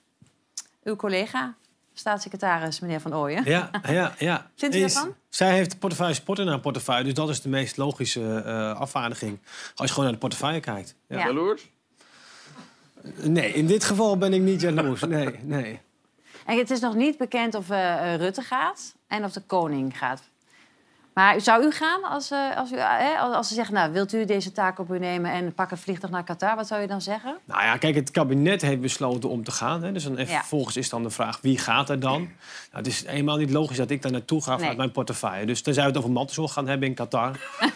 Uw 0.85 0.97
collega, 0.97 1.55
staatssecretaris 1.93 2.81
meneer 2.81 3.01
Van 3.01 3.15
Ooyen. 3.15 3.45
Ja, 3.45 3.71
ja, 3.89 4.15
ja. 4.19 4.47
Vindt 4.57 4.77
u 4.77 4.81
daarvan? 4.81 5.15
Zij 5.29 5.53
heeft 5.53 5.79
portefeuille 5.79 6.15
sport 6.15 6.39
in 6.39 6.49
haar 6.49 6.61
portefeuille. 6.61 7.05
Dus 7.05 7.15
dat 7.15 7.29
is 7.29 7.41
de 7.41 7.49
meest 7.49 7.77
logische 7.77 8.43
eh, 8.47 8.81
afvaardiging. 8.81 9.39
Als 9.75 9.87
je 9.87 9.89
gewoon 9.89 10.05
naar 10.05 10.13
de 10.13 10.19
portefeuille 10.19 10.61
kijkt. 10.61 10.95
Ja. 11.09 11.19
Ja. 11.19 11.27
Jaloers? 11.27 11.71
Nee, 13.17 13.53
in 13.53 13.67
dit 13.67 13.85
geval 13.85 14.19
ben 14.19 14.33
ik 14.33 14.41
niet 14.41 14.61
jaloers. 14.61 15.01
Nee, 15.01 15.39
nee. 15.43 15.81
En 16.47 16.59
het 16.59 16.71
is 16.71 16.81
nog 16.81 16.95
niet 16.95 17.19
bekend 17.19 17.55
of 17.55 17.69
Rutte 18.17 18.43
gaat 18.43 18.95
en 19.07 19.25
of 19.25 19.33
de 19.33 19.41
koning 19.41 19.99
gaat. 19.99 20.30
Maar 21.15 21.41
zou 21.41 21.65
u 21.65 21.71
gaan 21.71 22.03
als, 22.05 22.31
eh, 22.31 22.57
als, 22.57 22.73
u, 22.73 22.77
eh, 22.77 22.85
hè, 22.99 23.17
als 23.19 23.49
ze 23.49 23.55
zeggen... 23.55 23.75
nou, 23.75 23.93
wilt 23.93 24.13
u 24.13 24.25
deze 24.25 24.53
taak 24.53 24.79
op 24.79 24.91
u 24.91 24.99
nemen 24.99 25.31
en 25.33 25.53
pak 25.55 25.71
een 25.71 25.79
vliegtuig 25.79 26.13
naar 26.13 26.25
Qatar? 26.25 26.57
Wat 26.57 26.67
zou 26.67 26.81
je 26.81 26.87
dan 26.87 27.01
zeggen? 27.03 27.37
Nou 27.45 27.63
ja, 27.63 27.77
kijk, 27.77 27.95
het 27.95 28.11
kabinet 28.11 28.63
heeft 28.63 28.81
besloten 28.81 29.29
om 29.29 29.45
te 29.45 29.51
gaan. 29.51 29.83
Hè. 29.83 29.93
Dus 29.93 30.03
dan 30.05 30.17
even, 30.17 30.33
Ja. 30.33 30.39
vervolgens 30.39 30.77
is 30.77 30.89
dan 30.89 31.03
de 31.03 31.11
vraag, 31.11 31.39
wie 31.43 31.59
gaat 31.59 31.89
er 31.91 32.01
dan? 32.01 32.21
Nou, 32.21 32.29
het 32.71 32.87
is 32.87 33.05
eenmaal 33.05 33.37
niet 33.37 33.51
logisch 33.51 33.77
dat 33.77 33.91
ik 33.91 34.03
daar 34.03 34.13
naartoe 34.13 34.41
ga 34.43 34.53
vanuit 34.53 34.67
Nee. 34.69 34.77
mijn 34.77 34.91
portefeuille. 34.93 35.47
Dus 35.47 35.63
tenzij 35.63 35.83
we 35.83 35.89
het 35.89 35.99
over 35.99 36.11
mantelzorg 36.11 36.53
gaan 36.53 36.69
hebben 36.69 36.89
in 36.89 36.95
Qatar. 36.95 37.39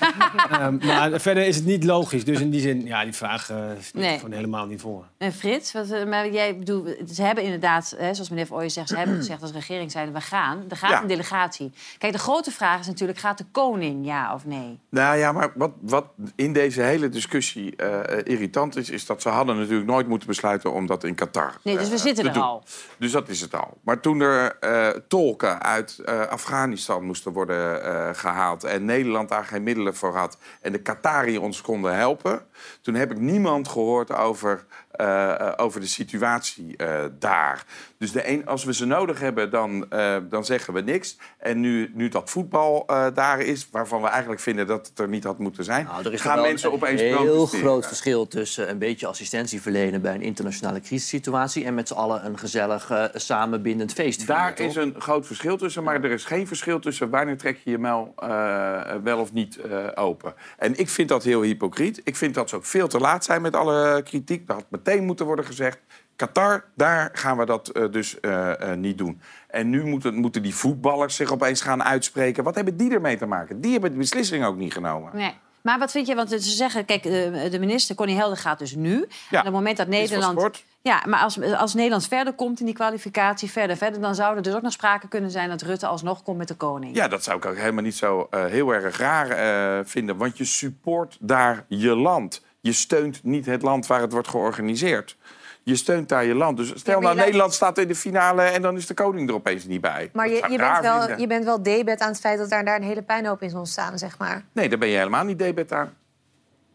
Ehm, 0.50 0.76
maar 0.86 1.20
verder 1.20 1.46
is 1.46 1.56
het 1.56 1.64
niet 1.64 1.84
logisch. 1.84 2.24
Dus 2.24 2.40
in 2.40 2.50
die 2.50 2.60
zin, 2.60 2.86
ja, 2.86 3.04
die 3.04 3.12
vraag 3.12 3.50
Nee. 3.92 4.16
gewoon 4.18 4.32
helemaal 4.32 4.66
niet 4.66 4.80
voor. 4.80 5.04
En 5.18 5.32
Frits, 5.32 5.72
wat, 5.72 6.06
maar 6.06 6.30
jij 6.30 6.58
bedoel, 6.58 6.86
ze 7.12 7.22
hebben 7.22 7.44
inderdaad, 7.44 7.94
hè, 7.98 8.14
zoals 8.14 8.28
meneer 8.28 8.46
Van 8.46 8.56
Ooyen 8.56 8.70
zegt... 8.70 8.88
ze 8.88 8.96
hebben 8.96 9.16
gezegd 9.16 9.42
als 9.42 9.50
regering 9.52 9.90
zijn 9.90 10.12
we 10.12 10.20
gaan. 10.20 10.64
Er 10.68 10.76
gaat 10.76 10.90
Ja. 10.90 11.00
een 11.02 11.06
delegatie. 11.08 11.72
Kijk, 11.98 12.12
de 12.12 12.18
grote 12.18 12.50
vraag 12.50 12.80
is 12.80 12.86
natuurlijk, 12.86 13.18
gaat 13.18 13.33
de 13.38 13.44
koning 13.52 14.06
ja 14.06 14.34
of 14.34 14.46
nee? 14.46 14.80
Nou 14.88 15.16
ja, 15.16 15.32
maar 15.32 15.52
wat, 15.54 15.72
wat 15.80 16.06
in 16.36 16.52
deze 16.52 16.82
hele 16.82 17.08
discussie 17.08 17.76
eh, 17.76 18.32
irritant 18.32 18.76
is... 18.76 18.90
is 18.90 19.06
dat 19.06 19.22
ze 19.22 19.28
hadden 19.28 19.56
natuurlijk 19.56 19.86
nooit 19.86 20.08
moeten 20.08 20.28
besluiten 20.28 20.72
om 20.72 20.86
dat 20.86 21.04
in 21.04 21.14
Qatar 21.14 21.52
Nee, 21.62 21.76
dus 21.76 21.88
we 21.88 21.94
eh, 21.94 22.00
zitten 22.00 22.22
te 22.24 22.28
er 22.28 22.34
doen. 22.34 22.42
al. 22.42 22.62
Dus 22.98 23.12
dat 23.12 23.28
is 23.28 23.40
het 23.40 23.54
al. 23.54 23.78
Maar 23.84 24.00
toen 24.00 24.20
er 24.20 24.58
eh, 24.58 24.88
tolken 25.08 25.62
uit 25.62 26.02
Afghanistan 26.28 27.04
moesten 27.04 27.32
worden 27.32 27.84
eh, 27.84 28.08
gehaald... 28.12 28.64
en 28.64 28.84
Nederland 28.84 29.28
daar 29.28 29.44
geen 29.44 29.62
middelen 29.62 29.94
voor 29.94 30.16
had... 30.16 30.38
en 30.60 30.72
de 30.72 30.78
Qatari 30.78 31.38
ons 31.38 31.60
konden 31.60 31.96
helpen... 31.96 32.42
toen 32.80 32.94
heb 32.94 33.10
ik 33.10 33.18
niemand 33.18 33.68
gehoord 33.68 34.12
over, 34.12 34.66
eh, 34.96 35.40
eh, 35.40 35.52
over 35.56 35.80
de 35.80 35.86
situatie 35.86 36.76
eh, 36.76 37.04
daar. 37.18 37.64
Dus 37.98 38.12
de 38.12 38.28
een, 38.28 38.46
als 38.46 38.64
we 38.64 38.74
ze 38.74 38.86
nodig 38.86 39.20
hebben, 39.20 39.50
dan, 39.50 39.86
dan 40.28 40.44
zeggen 40.44 40.74
we 40.74 40.80
niks. 40.80 41.16
En 41.38 41.60
nu, 41.60 41.90
nu 41.94 42.08
dat 42.08 42.30
voetbal 42.30 42.86
daar 43.14 43.40
is, 43.40 43.68
waarvan 43.70 44.02
we 44.02 44.08
eigenlijk 44.08 44.40
vinden 44.40 44.66
dat 44.66 44.86
het 44.86 44.98
er 44.98 45.08
niet 45.08 45.24
had 45.24 45.38
moeten 45.38 45.64
zijn... 45.64 45.84
Nou, 45.84 46.04
er 46.04 46.12
is 46.12 46.20
gaan 46.20 46.40
mensen 46.40 46.68
een 46.68 46.74
opeens 46.74 47.00
heel 47.00 47.46
groot 47.46 47.86
verschil 47.86 48.28
tussen 48.28 48.70
een 48.70 48.78
beetje 48.78 49.06
assistentie 49.06 49.62
verlenen 49.62 50.02
bij 50.02 50.14
een 50.14 50.22
internationale 50.22 50.80
crisissituatie 50.80 51.64
en 51.64 51.74
met 51.74 51.88
z'n 51.88 51.94
allen 51.94 52.26
een 52.26 52.38
gezellig 52.38 53.10
samenbindend 53.14 53.92
feest 53.92 54.26
Daar 54.26 54.60
is 54.60 54.76
een 54.76 54.94
groot 54.98 55.26
verschil 55.26 55.56
tussen, 55.56 55.82
maar 55.82 56.04
er 56.04 56.10
is 56.10 56.24
geen 56.24 56.46
verschil 56.46 56.78
tussen 56.78 57.10
wanneer 57.10 57.38
trek 57.38 57.60
je 57.64 57.70
je 57.70 57.78
eh, 58.16 59.02
wel 59.02 59.18
of 59.18 59.32
niet 59.32 59.58
open. 59.94 60.34
En 60.58 60.78
ik 60.78 60.88
vind 60.88 61.08
dat 61.08 61.22
heel 61.22 61.42
hypocriet. 61.42 62.00
Ik 62.04 62.16
vind 62.16 62.34
dat 62.34 62.48
ze 62.48 62.56
ook 62.56 62.64
veel 62.64 62.88
te 62.88 62.98
laat 62.98 63.24
zijn 63.24 63.42
met 63.42 63.56
alle 63.56 64.02
kritiek. 64.02 64.46
Dat 64.46 64.56
had 64.56 64.64
meteen 64.84 65.04
moeten 65.04 65.26
worden 65.26 65.44
gezegd. 65.44 65.78
Qatar, 66.16 66.64
daar 66.74 67.10
gaan 67.12 67.36
we 67.36 67.46
dat 67.46 67.68
eh, 67.68 67.84
dus 67.90 68.20
eh, 68.20 68.70
eh, 68.70 68.78
niet 68.78 68.98
doen. 68.98 69.20
En 69.48 69.70
nu 69.70 69.84
moeten, 69.84 70.14
moeten 70.14 70.42
die 70.42 70.54
voetballers 70.54 71.16
zich 71.16 71.32
opeens 71.32 71.60
gaan 71.60 71.82
uitspreken. 71.82 72.44
Wat 72.44 72.54
hebben 72.54 72.76
die 72.76 72.92
ermee 72.92 73.16
te 73.16 73.26
maken? 73.26 73.60
Die 73.60 73.72
hebben 73.72 73.90
de 73.90 73.98
beslissing 73.98 74.44
ook 74.44 74.56
niet 74.56 74.72
genomen. 74.72 75.16
Nee. 75.16 75.34
Maar 75.62 75.78
wat 75.78 75.90
vind 75.90 76.06
je, 76.06 76.14
want 76.14 76.30
ze 76.30 76.38
zeggen, 76.38 76.84
kijk, 76.84 77.02
de, 77.02 77.56
minister 77.60 77.94
Connie 77.94 78.16
Helder 78.16 78.36
gaat 78.36 78.58
dus 78.58 78.74
nu. 78.74 78.94
En 79.30 79.38
op 79.38 79.44
het 79.44 79.52
moment 79.52 79.76
dat 79.76 79.88
Nederland... 79.88 80.64
Ja, 80.82 81.02
maar 81.06 81.20
als, 81.20 81.40
als 81.40 81.74
Nederland 81.74 82.08
verder 82.08 82.32
komt 82.32 82.60
in 82.60 82.66
die 82.66 82.74
kwalificatie, 82.74 83.50
verder, 83.50 83.76
verder... 83.76 84.00
dan 84.00 84.14
zou 84.14 84.36
er 84.36 84.42
dus 84.42 84.54
ook 84.54 84.62
nog 84.62 84.72
sprake 84.72 85.08
kunnen 85.08 85.30
zijn 85.30 85.48
dat 85.48 85.62
Rutte 85.62 85.86
alsnog 85.86 86.22
komt 86.22 86.38
met 86.38 86.48
de 86.48 86.54
koning. 86.54 86.96
Ja, 86.96 87.08
dat 87.08 87.24
zou 87.24 87.36
ik 87.36 87.44
ook 87.44 87.56
helemaal 87.56 87.82
niet 87.82 87.96
zo 87.96 88.28
heel 88.30 88.74
erg 88.74 88.96
raar 88.96 89.86
vinden. 89.86 90.16
Want 90.16 90.38
je 90.38 90.44
support 90.44 91.16
daar 91.20 91.64
je 91.68 91.96
land. 91.96 92.42
Je 92.64 92.72
steunt 92.72 93.22
niet 93.24 93.46
het 93.46 93.62
land 93.62 93.86
waar 93.86 94.00
het 94.00 94.12
wordt 94.12 94.28
georganiseerd. 94.28 95.16
Je 95.62 95.76
steunt 95.76 96.08
daar 96.08 96.24
je 96.24 96.34
land. 96.34 96.56
Dus 96.56 96.68
stel 96.68 96.82
maar 96.84 96.94
je 96.94 97.00
nou, 97.00 97.14
laat- 97.16 97.24
Nederland 97.24 97.54
staat 97.54 97.78
in 97.78 97.88
de 97.88 97.94
finale 97.94 98.42
en 98.42 98.62
dan 98.62 98.76
is 98.76 98.86
de 98.86 98.94
koning 98.94 99.28
er 99.28 99.34
opeens 99.34 99.64
niet 99.64 99.80
bij. 99.80 100.10
Maar 100.12 100.28
je, 100.28 100.34
je, 100.34 100.56
bent 100.56 100.80
wel, 100.80 100.98
vinden. 100.98 101.18
je 101.20 101.26
bent 101.26 101.44
wel 101.44 101.62
debet 101.62 102.00
aan 102.00 102.08
het 102.08 102.20
feit 102.20 102.38
dat 102.38 102.50
daar, 102.50 102.64
daar 102.64 102.76
een 102.76 102.82
hele 102.82 103.02
puinhoop 103.02 103.42
is 103.42 103.54
ontstaan, 103.54 103.98
zeg 103.98 104.18
maar. 104.18 104.44
Nee, 104.52 104.68
daar 104.68 104.78
ben 104.78 104.88
je 104.88 104.96
helemaal 104.96 105.24
niet 105.24 105.38
debet 105.38 105.72
aan. 105.72 105.94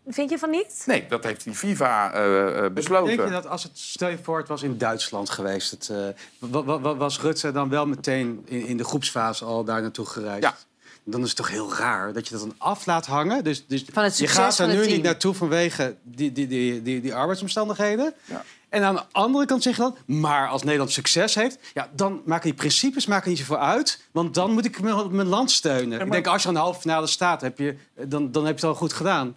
Vind 0.07 0.29
je 0.29 0.37
van 0.37 0.49
niet? 0.49 0.83
Nee, 0.85 1.05
dat 1.07 1.23
heeft 1.23 1.43
die 1.43 1.53
FIFA 1.55 2.13
eh, 2.13 2.65
eh, 2.65 2.71
besloten. 2.73 3.15
Denk 3.17 3.27
je 3.29 3.33
dat 3.33 3.47
als 3.47 3.63
het, 3.63 3.77
stel 3.79 4.09
je 4.09 4.17
voor, 4.23 4.37
het 4.37 4.47
was 4.47 4.63
in 4.63 4.77
Duitsland 4.77 5.29
geweest... 5.29 5.71
Het, 5.71 5.89
eh, 5.89 5.97
wa- 6.39 6.63
wa- 6.63 6.79
wa- 6.79 6.95
was 6.95 7.19
Rutte 7.21 7.51
dan 7.51 7.69
wel 7.69 7.85
meteen 7.87 8.41
in, 8.45 8.65
in 8.65 8.77
de 8.77 8.83
groepsfase 8.83 9.45
al 9.45 9.63
daar 9.63 9.81
naartoe 9.81 10.05
gereisd? 10.05 10.43
Ja. 10.43 10.55
Dan 11.03 11.21
is 11.21 11.27
het 11.27 11.37
toch 11.37 11.49
heel 11.49 11.73
raar 11.73 12.13
dat 12.13 12.27
je 12.27 12.33
dat 12.33 12.41
dan 12.41 12.55
af 12.57 12.85
laat 12.85 13.05
hangen. 13.05 13.43
Dus, 13.43 13.67
dus 13.67 13.85
Van 13.91 14.03
het 14.03 14.17
je 14.17 14.27
gaat 14.27 14.57
er 14.57 14.67
het 14.67 14.75
nu 14.75 14.81
team. 14.81 14.93
niet 14.93 15.03
naartoe 15.03 15.33
vanwege 15.33 15.95
die, 16.03 16.31
die, 16.31 16.47
die, 16.47 16.81
die, 16.81 17.01
die 17.01 17.15
arbeidsomstandigheden. 17.15 18.13
Ja. 18.25 18.43
En 18.69 18.83
aan 18.83 18.95
de 18.95 19.03
andere 19.11 19.45
kant 19.45 19.63
zeg 19.63 19.75
je 19.75 19.81
dan, 19.81 19.95
maar 20.05 20.47
als 20.47 20.63
Nederland 20.63 20.91
succes 20.91 21.35
heeft... 21.35 21.57
Ja, 21.73 21.89
dan 21.95 22.21
maken 22.25 22.45
die 22.45 22.53
principes 22.53 23.05
maken 23.05 23.29
niet 23.29 23.39
zoveel 23.39 23.57
uit. 23.59 24.01
Want 24.11 24.33
dan 24.33 24.51
moet 24.51 24.65
ik 24.65 24.81
mijn, 24.81 25.15
mijn 25.15 25.27
land 25.27 25.51
steunen. 25.51 25.99
Ik 26.01 26.11
denk, 26.11 26.27
als 26.27 26.41
je 26.41 26.47
aan 26.47 26.53
de 26.53 26.59
halve 26.59 26.79
finale 26.79 27.07
staat, 27.07 27.41
heb 27.41 27.57
je, 27.57 27.75
dan, 28.07 28.31
dan 28.31 28.45
heb 28.45 28.59
je 28.59 28.65
het 28.65 28.75
al 28.75 28.79
goed 28.79 28.93
gedaan. 28.93 29.35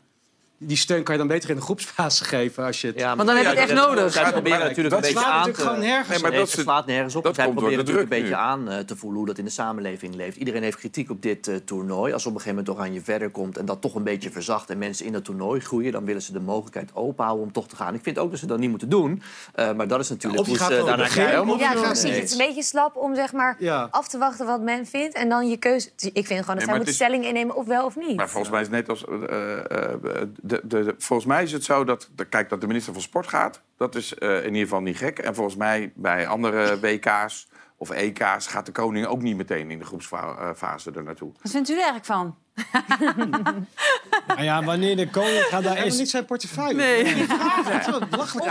Die 0.65 0.77
steun 0.77 1.03
kan 1.03 1.13
je 1.15 1.21
dan 1.21 1.29
beter 1.29 1.51
in 1.51 1.57
de 1.57 1.63
groepsfase 1.63 2.25
geven. 2.35 2.65
Als 2.65 2.81
je 2.81 2.87
het... 2.87 2.99
Ja, 2.99 3.17
Want 3.17 3.29
dan 3.29 3.37
heb 3.37 3.45
je 3.45 3.51
het 3.61 3.71
echt 3.71 3.73
nodig. 3.87 4.13
Zij 4.13 4.33
proberen 4.33 4.59
Maar 4.59 4.69
natuurlijk 4.69 4.95
dat 4.95 5.05
een 5.05 5.13
beetje 5.15 5.21
slaat 5.21 5.33
aan 5.33 5.39
natuurlijk 5.39 5.57
te... 5.59 5.63
gewoon 5.65 5.81
nergens 5.81 6.09
Nee, 6.09 6.31
maar 6.31 6.39
dat 6.41 6.49
slaat 6.51 6.87
nergens 6.87 7.17
op. 7.17 7.25
dat 7.25 7.35
Zij 7.35 7.45
komt 7.45 7.57
door 7.59 7.65
proberen 7.69 7.87
de 7.87 7.93
natuurlijk 7.93 8.23
een 8.23 8.29
beetje 8.31 8.43
aan 8.45 8.69
eh, 8.71 8.79
te 8.79 8.97
voelen 8.97 9.19
hoe 9.19 9.27
dat 9.29 9.39
in 9.39 9.45
de 9.45 9.51
samenleving 9.51 10.15
leeft. 10.15 10.37
Iedereen 10.37 10.63
heeft 10.63 10.77
kritiek 10.77 11.11
op 11.11 11.23
dit 11.23 11.49
eh, 11.49 11.55
toernooi. 11.65 12.13
Als 12.13 12.27
op 12.27 12.35
een 12.35 12.41
gegeven 12.41 12.65
moment 12.65 12.79
Oranje 12.79 13.01
verder 13.01 13.31
komt 13.31 13.59
en 13.59 13.65
dat 13.65 13.81
toch 13.81 13.95
een 13.95 14.03
beetje 14.03 14.31
verzacht 14.31 14.71
en 14.71 14.79
mensen 14.79 15.07
in 15.07 15.13
dat 15.13 15.25
toernooi 15.25 15.61
groeien, 15.61 15.93
dan 15.93 16.05
willen 16.05 16.23
ze 16.23 16.33
de 16.33 16.41
mogelijkheid 16.41 16.91
openhouden 16.95 17.47
om 17.47 17.53
toch 17.53 17.69
te 17.69 17.77
gaan. 17.77 17.95
Ik 17.95 18.03
vind 18.03 18.19
ook 18.19 18.31
dat 18.31 18.39
ze 18.39 18.47
dat 18.47 18.59
niet 18.59 18.71
moeten 18.71 18.89
doen. 18.89 19.23
Eh, 19.55 19.73
maar 19.73 19.89
dat 19.89 20.01
is 20.01 20.09
natuurlijk 20.09 20.47
hoe 20.47 20.57
ze 20.57 20.65
beginnen, 20.69 21.09
kijken. 21.09 21.59
Ja, 21.59 21.73
precies. 21.73 22.15
Het 22.15 22.25
is 22.25 22.33
een 22.33 22.47
beetje 22.47 22.63
slap 22.63 22.97
om 22.97 23.15
zeg 23.15 23.33
maar 23.33 23.57
Ja. 23.59 23.89
af 23.91 24.09
te 24.09 24.19
wachten 24.19 24.47
wat 24.47 24.61
men 24.61 24.87
vindt 24.87 25.15
en 25.15 25.29
dan 25.29 25.49
je 25.49 25.57
keuze. 25.57 25.89
Ik 25.97 26.13
vind 26.13 26.27
gewoon 26.27 26.37
dat 26.39 26.47
maar 26.55 26.61
zij 26.61 26.69
het 26.75 26.79
moet 26.79 26.89
is- 26.89 26.95
stelling 26.95 27.25
innemen 27.27 27.57
of 27.57 27.67
wel 27.67 27.85
of 27.85 27.97
niet. 27.97 28.17
Maar 28.17 28.29
volgens 28.29 28.53
mij 28.53 28.61
is 28.61 28.67
het 28.67 28.77
net 28.77 28.89
als. 28.89 29.05
De, 30.65 30.95
volgens 30.99 31.29
mij 31.29 31.43
is 31.43 31.53
het 31.53 31.65
zo 31.65 31.85
dat. 31.85 32.09
de- 32.15 32.25
Kijk, 32.25 32.49
dat 32.49 32.61
de 32.61 32.67
minister 32.67 32.93
van 32.93 33.03
Sport 33.03 33.29
gaat. 33.29 33.61
Dat 33.77 33.95
is 33.95 34.15
eh, 34.15 34.37
in 34.39 34.45
ieder 34.45 34.61
geval 34.63 34.81
niet 34.81 34.97
gek. 34.97 35.19
En 35.19 35.35
volgens 35.35 35.57
mij 35.57 35.93
bij 35.95 36.27
andere 36.27 36.79
WK's 36.83 37.49
of 37.77 37.91
EK's 37.91 38.47
gaat 38.47 38.67
de 38.67 38.73
koning 38.73 39.07
ook 39.07 39.23
niet 39.23 39.37
meteen 39.37 39.71
in 39.71 39.79
de 39.79 39.85
groepsfase 39.85 40.91
er 40.91 41.03
naartoe. 41.03 41.33
Wat 41.43 41.53
vindt 41.53 41.69
u 41.69 41.73
er 41.73 41.79
eigenlijk 41.83 42.07
van? 42.07 42.37
Nou 44.27 44.43
ja, 44.43 44.65
wanneer 44.65 44.97
de 44.97 45.11
koning 45.11 45.43
gaat 45.45 45.63
daar 45.63 45.85
is... 45.87 45.99
niet 45.99 46.11
zijn 46.11 46.25
portefeuille. 46.25 46.75
Nee. 46.75 47.27
Dat 47.27 47.81
is 47.81 47.87
wel 47.87 48.01
belachelijk. 48.11 48.51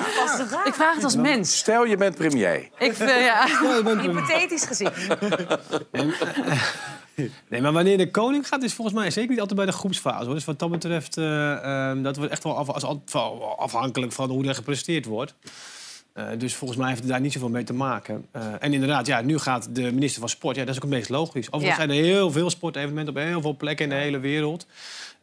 Ik 0.65 0.73
vraag 0.73 0.95
het 0.95 1.03
als 1.03 1.15
mens. 1.15 1.57
Stel, 1.57 1.85
je 1.85 1.97
bent 1.97 2.15
premier. 2.15 2.55
Ik, 2.77 2.93
vind, 2.93 3.09
ja. 3.09 3.15
Ja, 3.15 3.45
je 3.47 3.81
bent- 3.83 4.01
Hypothetisch 4.01 4.65
gezien. 4.65 4.89
Nee, 7.49 7.61
maar 7.61 7.71
wanneer 7.73 7.97
de 7.97 8.11
koning 8.11 8.47
gaat, 8.47 8.63
is 8.63 8.73
volgens 8.73 8.97
mij 8.97 9.11
zeker 9.11 9.29
niet 9.29 9.39
altijd 9.39 9.57
bij 9.59 9.67
de 9.67 9.71
groepsfase. 9.77 10.25
Hoor. 10.25 10.33
Dus 10.33 10.45
wat 10.45 10.59
dat 10.59 10.71
betreft, 10.71 11.17
eh, 11.17 11.51
ehm, 11.89 12.01
dat 12.01 12.15
wordt 12.17 12.31
echt 12.31 12.43
wel 12.43 12.57
af, 12.57 12.69
als- 12.69 13.03
afhankelijk 13.57 14.11
van 14.11 14.29
hoe 14.29 14.47
er 14.47 14.55
gepresteerd 14.55 15.05
wordt. 15.05 15.33
Eh, 16.13 16.25
dus 16.37 16.55
volgens 16.55 16.79
mij 16.79 16.89
heeft 16.89 16.99
het 17.01 17.09
daar 17.09 17.21
niet 17.21 17.33
zoveel 17.33 17.49
mee 17.49 17.63
te 17.63 17.73
maken. 17.73 18.25
Eh, 18.31 18.41
en 18.59 18.73
inderdaad, 18.73 19.05
ja, 19.07 19.21
nu 19.21 19.37
gaat 19.37 19.67
de 19.75 19.81
minister 19.81 20.19
van 20.19 20.29
Sport. 20.29 20.55
Ja, 20.55 20.61
dat 20.61 20.69
is 20.71 20.75
ook 20.75 20.89
het 20.89 20.97
meest 20.97 21.09
logisch. 21.09 21.47
Overigens 21.51 21.79
Ja. 21.79 21.85
zijn 21.85 21.97
er 21.97 22.03
heel 22.05 22.31
veel 22.31 22.49
sportevenementen 22.49 23.15
op 23.15 23.21
heel 23.21 23.41
veel 23.41 23.55
plekken 23.57 23.85
in 23.85 23.91
de 23.91 23.97
hele 23.97 24.19
wereld. 24.19 24.65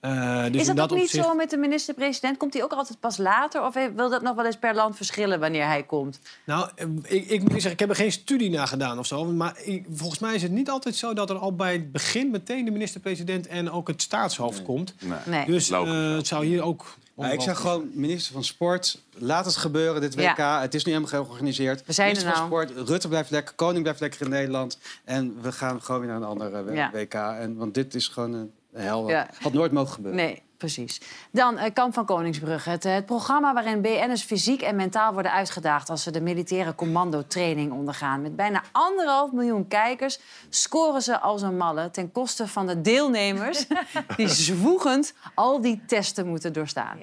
Eh, 0.01 0.45
dus 0.51 0.61
is 0.61 0.67
dat 0.67 0.81
ook 0.81 0.91
niet 0.91 1.03
opzicht- 1.03 1.25
zo 1.25 1.35
met 1.35 1.51
de 1.51 1.57
minister-president? 1.57 2.37
Komt 2.37 2.55
hij 2.55 2.63
ook 2.63 2.73
altijd 2.73 3.01
pas 3.01 3.17
later? 3.17 3.63
Of 3.65 3.75
wil 3.95 4.11
dat 4.11 4.23
nog 4.23 4.35
wel 4.35 4.45
eens 4.47 4.57
per 4.57 4.75
land 4.75 4.97
verschillen 4.97 5.41
wanneer 5.41 5.67
hij 5.67 5.83
komt? 5.83 6.21
Nou, 6.45 6.69
eh, 6.75 6.87
ik, 7.03 7.29
ik 7.29 7.41
moet 7.41 7.51
zeggen, 7.53 7.71
ik 7.71 7.79
heb 7.79 7.89
er 7.89 7.95
geen 7.97 8.13
studie 8.13 8.51
naar 8.51 8.67
gedaan 8.67 8.99
of 8.99 9.07
zo. 9.07 9.25
Maar 9.25 9.61
ik- 9.63 9.87
volgens 9.93 10.19
mij 10.21 10.35
is 10.35 10.43
het 10.43 10.51
niet 10.53 10.71
altijd 10.71 10.97
zo 10.97 11.15
dat 11.15 11.31
er 11.31 11.37
al 11.39 11.55
bij 11.55 11.73
het 11.73 11.93
begin 11.93 12.31
meteen 12.31 12.65
de 12.65 12.71
minister-president 12.71 13.47
en 13.47 13.71
ook 13.71 13.89
het 13.89 14.03
staatshoofd 14.03 14.63
komt. 14.63 14.95
Nee. 15.01 15.19
Nee. 15.27 15.47
Dus 15.47 15.71
eh, 15.71 16.15
het 16.15 16.27
zou 16.27 16.45
hier 16.45 16.63
ook 16.63 16.97
Ja, 17.15 17.31
ik 17.31 17.41
zeg 17.41 17.59
gewoon, 17.61 17.91
minister 17.95 18.33
van 18.33 18.45
Sport, 18.45 19.01
laat 19.15 19.45
het 19.45 19.57
gebeuren, 19.57 20.01
dit 20.01 20.15
WK. 20.15 20.37
Ja. 20.37 20.61
Het 20.61 20.75
is 20.75 20.85
nu 20.85 20.93
helemaal 20.93 21.13
georganiseerd. 21.25 21.83
We 21.87 21.93
zijn 21.93 22.09
er 22.09 22.15
minister 22.17 22.41
van 22.43 22.51
nou. 22.51 22.67
Sport, 22.67 22.89
Rutte 22.89 23.09
blijft 23.09 23.31
lekker, 23.31 23.55
Koning 23.55 23.83
blijft 23.83 24.01
lekker 24.01 24.21
in 24.21 24.29
Nederland. 24.31 24.79
En 25.05 25.37
we 25.43 25.53
gaan 25.53 25.83
gewoon 25.83 26.01
weer 26.01 26.11
naar 26.11 26.19
een 26.21 26.25
andere 26.27 26.73
Ja. 26.73 26.91
WK. 26.93 27.15
En, 27.15 27.57
want 27.57 27.75
dit 27.75 27.95
is 27.95 28.09
gewoon 28.09 28.33
een 28.33 28.53
hel. 28.81 29.09
Ja. 29.09 29.29
Had 29.41 29.53
nooit 29.53 29.73
mogen 29.73 29.95
gebeuren. 29.95 30.21
Nee, 30.21 30.43
precies. 30.57 31.01
Dan 31.31 31.59
eh, 31.59 31.73
Kamp 31.73 31.95
van 31.95 32.05
Koningsbrugge. 32.05 32.71
Het, 32.71 32.85
eh, 32.85 32.95
het 32.95 33.07
programma 33.07 33.55
waarin 33.55 33.81
BN'ers 33.81 34.23
fysiek 34.23 34.63
en 34.63 34.77
mentaal 34.77 35.13
worden 35.13 35.33
uitgedaagd... 35.33 35.91
als 35.91 36.03
ze 36.03 36.11
de 36.11 36.21
militaire 36.21 36.75
commandotraining 36.75 37.73
ondergaan. 37.73 38.23
Met 38.23 38.37
bijna 38.37 38.63
anderhalf 38.73 39.33
miljoen 39.33 39.69
kijkers 39.69 40.19
scoren 40.49 41.03
ze 41.03 41.19
als 41.19 41.43
een 41.43 41.57
malle... 41.57 41.91
ten 41.91 42.13
koste 42.13 42.49
van 42.49 42.67
de 42.67 42.81
deelnemers 42.81 43.67
die 44.17 44.29
zwoegend 44.29 45.15
al 45.35 45.61
die 45.61 45.83
testen 45.87 46.27
moeten 46.27 46.53
doorstaan. 46.53 46.99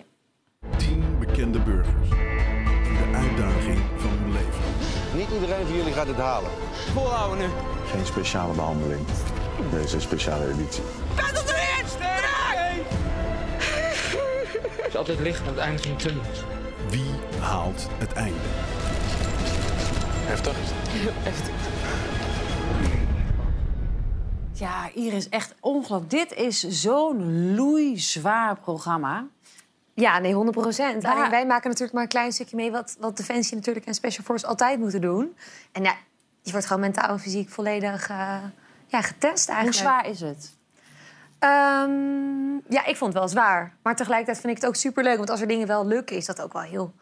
Tien 0.78 1.20
bekende 1.20 1.60
burgers. 1.60 2.10
De 2.10 3.12
uitdaging 3.14 3.80
van 3.96 4.10
hun 4.10 4.32
leven. 4.32 4.62
Niet 5.16 5.30
iedereen 5.34 5.66
van 5.66 5.76
jullie 5.76 5.94
gaat 5.94 6.08
het 6.08 6.18
halen. 6.18 6.52
Volhouden 6.94 7.38
nu. 7.38 7.54
Geen 7.86 8.06
speciale 8.06 8.54
behandeling. 8.54 9.06
Deze 9.72 10.00
speciale 10.00 10.50
editie. 10.50 10.84
Gaat 11.16 11.38
Het 14.96 15.08
is 15.08 15.10
altijd 15.16 15.28
licht 15.28 15.42
aan 15.42 15.54
het 15.54 15.58
einde 15.58 15.82
van 15.82 15.92
de 15.92 15.98
tunnel. 15.98 16.24
Wie 16.90 17.40
haalt 17.40 17.88
het 17.98 18.14
einde? 18.14 18.40
Heftig. 20.26 20.58
Heftig. 21.30 21.54
Ja, 24.54 24.90
Iris, 24.94 25.30
echt 25.30 25.56
ongelooflijk. 25.60 26.10
Dit 26.10 26.34
is 26.34 26.60
zo'n 26.60 27.56
loeizwaar 27.56 28.60
programma. 28.60 29.28
Ja, 29.94 30.20
nee, 30.20 30.34
100 30.34 30.58
procent. 30.58 31.06
Alleen 31.06 31.30
wij 31.30 31.46
maken 31.46 31.70
natuurlijk 31.70 31.94
maar 31.94 32.04
een 32.04 32.10
klein 32.10 32.32
stukje 32.32 32.56
mee... 32.56 32.72
wat, 32.72 32.96
wat 33.00 33.18
Defensie 33.18 33.56
natuurlijk 33.56 33.86
en 33.86 33.94
Special 33.94 34.24
Force 34.24 34.48
altijd 34.48 34.80
moeten 34.80 35.02
doen. 35.02 35.36
En 35.72 35.84
ja, 35.84 35.96
je 36.42 36.52
wordt 36.52 36.66
gewoon 36.66 36.82
mentaal 36.82 37.10
en 37.10 37.20
fysiek 37.20 37.50
volledig 37.50 38.10
eh, 38.10 38.38
ja, 38.88 39.02
getest 39.02 39.50
eigenlijk. 39.50 39.78
Hoe 39.78 39.88
zwaar 39.88 40.10
is 40.10 40.20
het? 40.20 40.54
Ehm, 41.46 42.54
ja, 42.70 42.86
ik 42.86 42.96
vond 42.96 43.14
het 43.14 43.14
wel 43.14 43.28
zwaar. 43.28 43.74
Maar 43.82 43.96
tegelijkertijd 43.96 44.40
vind 44.40 44.56
ik 44.56 44.60
het 44.60 44.68
ook 44.70 44.76
superleuk. 44.76 45.18
Want 45.18 45.30
als 45.30 45.42
er 45.42 45.48
dingen 45.48 45.68
wel 45.68 45.86
lukken, 45.88 46.16
is 46.16 46.26
dat 46.26 46.42
ook 46.42 46.54
wel 46.54 46.62
heel, 46.62 46.94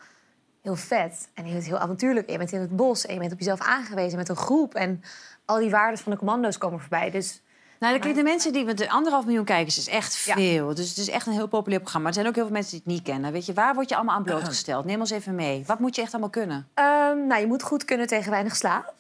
heel 0.62 0.76
vet. 0.76 1.30
En 1.34 1.44
heel, 1.44 1.62
heel 1.62 1.78
avontuurlijk. 1.78 2.30
Je 2.30 2.38
bent 2.38 2.52
in 2.52 2.60
het 2.60 2.76
bos 2.76 3.06
en 3.06 3.14
je 3.14 3.20
bent 3.20 3.32
op 3.32 3.40
jezelf 3.40 3.60
aangewezen 3.60 4.18
met 4.18 4.30
een 4.30 4.36
groep. 4.36 4.76
En 4.76 5.04
al 5.46 5.58
die 5.60 5.70
waarden 5.70 6.00
van 6.00 6.12
de 6.12 6.18
commando's 6.18 6.58
komen 6.58 6.80
voorbij. 6.80 7.12
Dus 7.12 7.42
Nou, 7.80 8.00
de, 8.00 8.12
de 8.14 8.24
mensen 8.24 8.54
die... 8.54 8.74
De 8.74 8.90
anderhalf 8.90 9.26
miljoen 9.26 9.46
kijkers 9.46 9.78
is 9.78 9.88
echt 9.88 10.16
veel. 10.16 10.76
Dus 10.76 10.90
het 10.90 10.98
is 10.98 11.10
echt 11.10 11.26
een 11.28 11.34
heel 11.34 11.48
populair 11.48 11.82
programma. 11.82 12.08
Maar 12.08 12.18
er 12.18 12.24
zijn 12.24 12.28
ook 12.28 12.36
heel 12.36 12.46
veel 12.46 12.54
mensen 12.54 12.72
die 12.72 12.82
het 12.86 12.94
niet 12.94 13.14
kennen. 13.14 13.32
Weet 13.32 13.46
je, 13.46 13.54
waar 13.54 13.74
word 13.74 13.90
je 13.90 13.96
allemaal 13.96 14.16
aan 14.16 14.24
blootgesteld? 14.32 14.86
Neem 14.86 15.00
ons 15.00 15.10
even 15.12 15.36
mee. 15.36 15.64
Wat 15.68 15.80
moet 15.80 15.96
je 15.96 16.02
echt 16.02 16.12
allemaal 16.12 16.30
kunnen? 16.30 16.68
Ehm, 16.74 17.28
nou, 17.28 17.40
je 17.42 17.48
moet 17.48 17.64
goed 17.64 17.86
kunnen 17.86 18.08
tegen 18.08 18.32
weinig 18.32 18.56
slaap. 18.56 18.94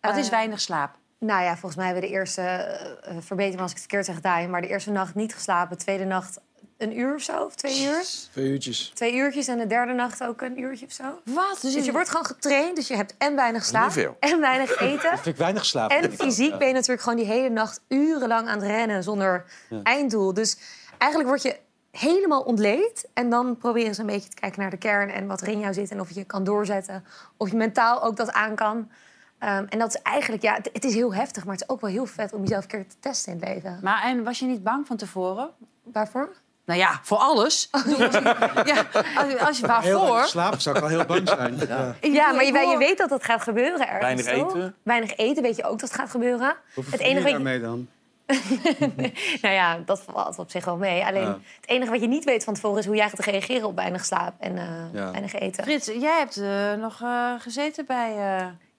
Wat 0.00 0.16
is 0.16 0.24
Eh, 0.26 0.30
weinig 0.32 0.60
slaap? 0.60 0.94
Nou 1.24 1.42
ja, 1.42 1.50
volgens 1.50 1.76
mij 1.76 1.84
hebben 1.84 2.02
we 2.02 2.08
de 2.08 2.14
eerste... 2.14 2.76
verbeter 3.20 3.54
me 3.56 3.62
als 3.62 3.70
ik 3.70 3.76
het 3.76 3.86
verkeerd 3.86 4.04
zeg, 4.04 4.20
Daaien... 4.20 4.50
maar 4.50 4.60
de 4.60 4.68
eerste 4.68 4.90
nacht 4.90 5.14
niet 5.14 5.34
geslapen. 5.34 5.78
Tweede 5.78 6.04
nacht 6.04 6.40
een 6.78 6.98
uur 6.98 7.14
of 7.14 7.22
zo, 7.22 7.44
of 7.44 7.54
twee 7.54 7.84
uur. 7.84 8.04
Twee 8.30 8.48
uurtjes. 8.48 8.90
Twee 8.94 9.14
uurtjes 9.14 9.48
en 9.48 9.58
de 9.58 9.66
derde 9.66 9.92
nacht 9.92 10.24
ook 10.24 10.40
een 10.40 10.60
uurtje 10.60 10.86
of 10.86 10.92
zo. 10.92 11.20
Wat? 11.24 11.58
Dus, 11.60 11.84
je 11.84 11.92
wordt 11.92 12.08
gewoon 12.08 12.26
getraind. 12.26 12.76
Dus 12.76 12.88
je 12.88 12.96
hebt 12.96 13.14
en 13.18 13.34
weinig 13.34 13.64
slaap 13.64 14.16
en 14.20 14.40
weinig 14.40 14.78
eten. 14.80 15.10
Dat 15.10 15.20
vind 15.20 15.26
ik 15.26 15.36
weinig 15.36 15.64
slaap. 15.64 15.90
En 15.90 16.12
fysiek 16.12 16.58
ben 16.58 16.66
je 16.66 16.72
natuurlijk 16.72 17.02
gewoon 17.02 17.18
die 17.18 17.26
hele 17.26 17.48
nacht 17.48 17.80
urenlang 17.88 18.48
aan 18.48 18.58
het 18.58 18.66
rennen 18.66 19.02
zonder 19.02 19.44
Ja. 19.68 19.80
einddoel. 19.82 20.34
Dus 20.34 20.56
eigenlijk 20.98 21.30
word 21.30 21.42
je 21.42 21.58
helemaal 21.90 22.42
ontleed. 22.42 23.08
En 23.14 23.30
dan 23.30 23.56
proberen 23.56 23.94
ze 23.94 24.00
een 24.00 24.06
beetje 24.06 24.28
te 24.28 24.36
kijken 24.36 24.60
naar 24.60 24.70
de 24.70 24.76
kern 24.76 25.10
en 25.10 25.26
wat 25.26 25.40
er 25.40 25.48
in 25.48 25.58
jou 25.60 25.74
zit. 25.74 25.90
En 25.90 26.00
of 26.00 26.10
je 26.10 26.24
kan 26.24 26.44
doorzetten. 26.44 27.04
Of 27.36 27.50
je 27.50 27.56
mentaal 27.56 28.02
ook 28.02 28.16
dat 28.16 28.32
aan 28.32 28.54
kan. 28.54 28.90
Ehm, 29.42 29.64
en 29.68 29.78
dat 29.78 29.88
is 29.94 30.02
eigenlijk, 30.02 30.42
ja, 30.42 30.54
het, 30.54 30.70
het 30.72 30.84
is 30.84 30.94
heel 30.94 31.14
heftig, 31.14 31.44
maar 31.44 31.52
het 31.54 31.62
is 31.62 31.68
ook 31.68 31.80
wel 31.80 31.90
heel 31.90 32.06
vet 32.06 32.32
om 32.32 32.40
jezelf 32.42 32.62
een 32.62 32.68
keer 32.68 32.86
te 32.88 32.96
testen 33.00 33.32
in 33.32 33.38
het 33.40 33.48
leven. 33.48 33.78
Maar 33.82 34.02
en 34.02 34.24
was 34.24 34.38
je 34.38 34.46
niet 34.46 34.62
bang 34.62 34.86
van 34.86 34.96
tevoren? 34.96 35.50
Waarvoor? 35.82 36.28
Nou 36.64 36.78
ja, 36.78 37.00
voor 37.02 37.16
alles. 37.18 37.68
Ja, 38.64 38.86
als, 39.16 39.38
als 39.38 39.58
je 39.58 39.66
Heel 39.66 39.66
waarvoor? 39.66 40.00
weinig 40.00 40.28
slapen 40.28 40.60
zou 40.60 40.74
ik 40.76 40.80
wel 40.82 40.90
heel 40.90 41.04
bang 41.04 41.28
zijn. 41.28 41.56
Ja. 41.68 41.94
Ja, 42.00 42.32
maar 42.32 42.44
je, 42.44 42.52
je 42.70 42.76
weet 42.78 42.98
dat 42.98 43.08
dat 43.08 43.24
gaat 43.24 43.42
gebeuren 43.42 43.88
ergens, 43.88 44.00
Weinig 44.24 44.44
toch? 44.44 44.54
eten? 44.56 44.74
Weinig 44.82 45.16
eten, 45.16 45.42
weet 45.42 45.56
je 45.56 45.64
ook 45.64 45.78
dat 45.78 45.88
het 45.88 45.98
gaat 46.00 46.10
gebeuren. 46.10 46.54
Hoeveel 46.74 46.92
het 46.92 47.00
enige 47.00 47.22
wat 47.22 47.26
je, 47.30 47.36
daarmee 47.36 47.60
dan? 47.60 47.88
nou 49.42 49.54
ja, 49.54 49.78
dat 49.84 50.02
valt 50.10 50.38
op 50.38 50.50
zich 50.50 50.64
wel 50.64 50.76
mee. 50.76 51.04
Alleen 51.04 51.22
Ja. 51.22 51.38
het 51.60 51.68
enige 51.70 51.90
wat 51.90 52.00
je 52.00 52.06
niet 52.08 52.24
weet 52.24 52.44
van 52.44 52.54
tevoren 52.54 52.78
is 52.78 52.86
hoe 52.86 52.96
jij 52.96 53.08
gaat 53.08 53.18
reageren 53.24 53.66
op 53.68 53.76
weinig 53.76 54.04
slaap 54.04 54.34
en 54.40 54.58
eh, 54.58 54.64
Ja. 54.92 55.10
weinig 55.10 55.32
eten. 55.34 55.64
Frits, 55.64 55.86
jij 55.86 56.18
hebt 56.18 56.36
eh, 56.36 56.72
nog 56.72 57.00
eh, 57.02 57.32
gezeten 57.38 57.86
bij... 57.86 58.14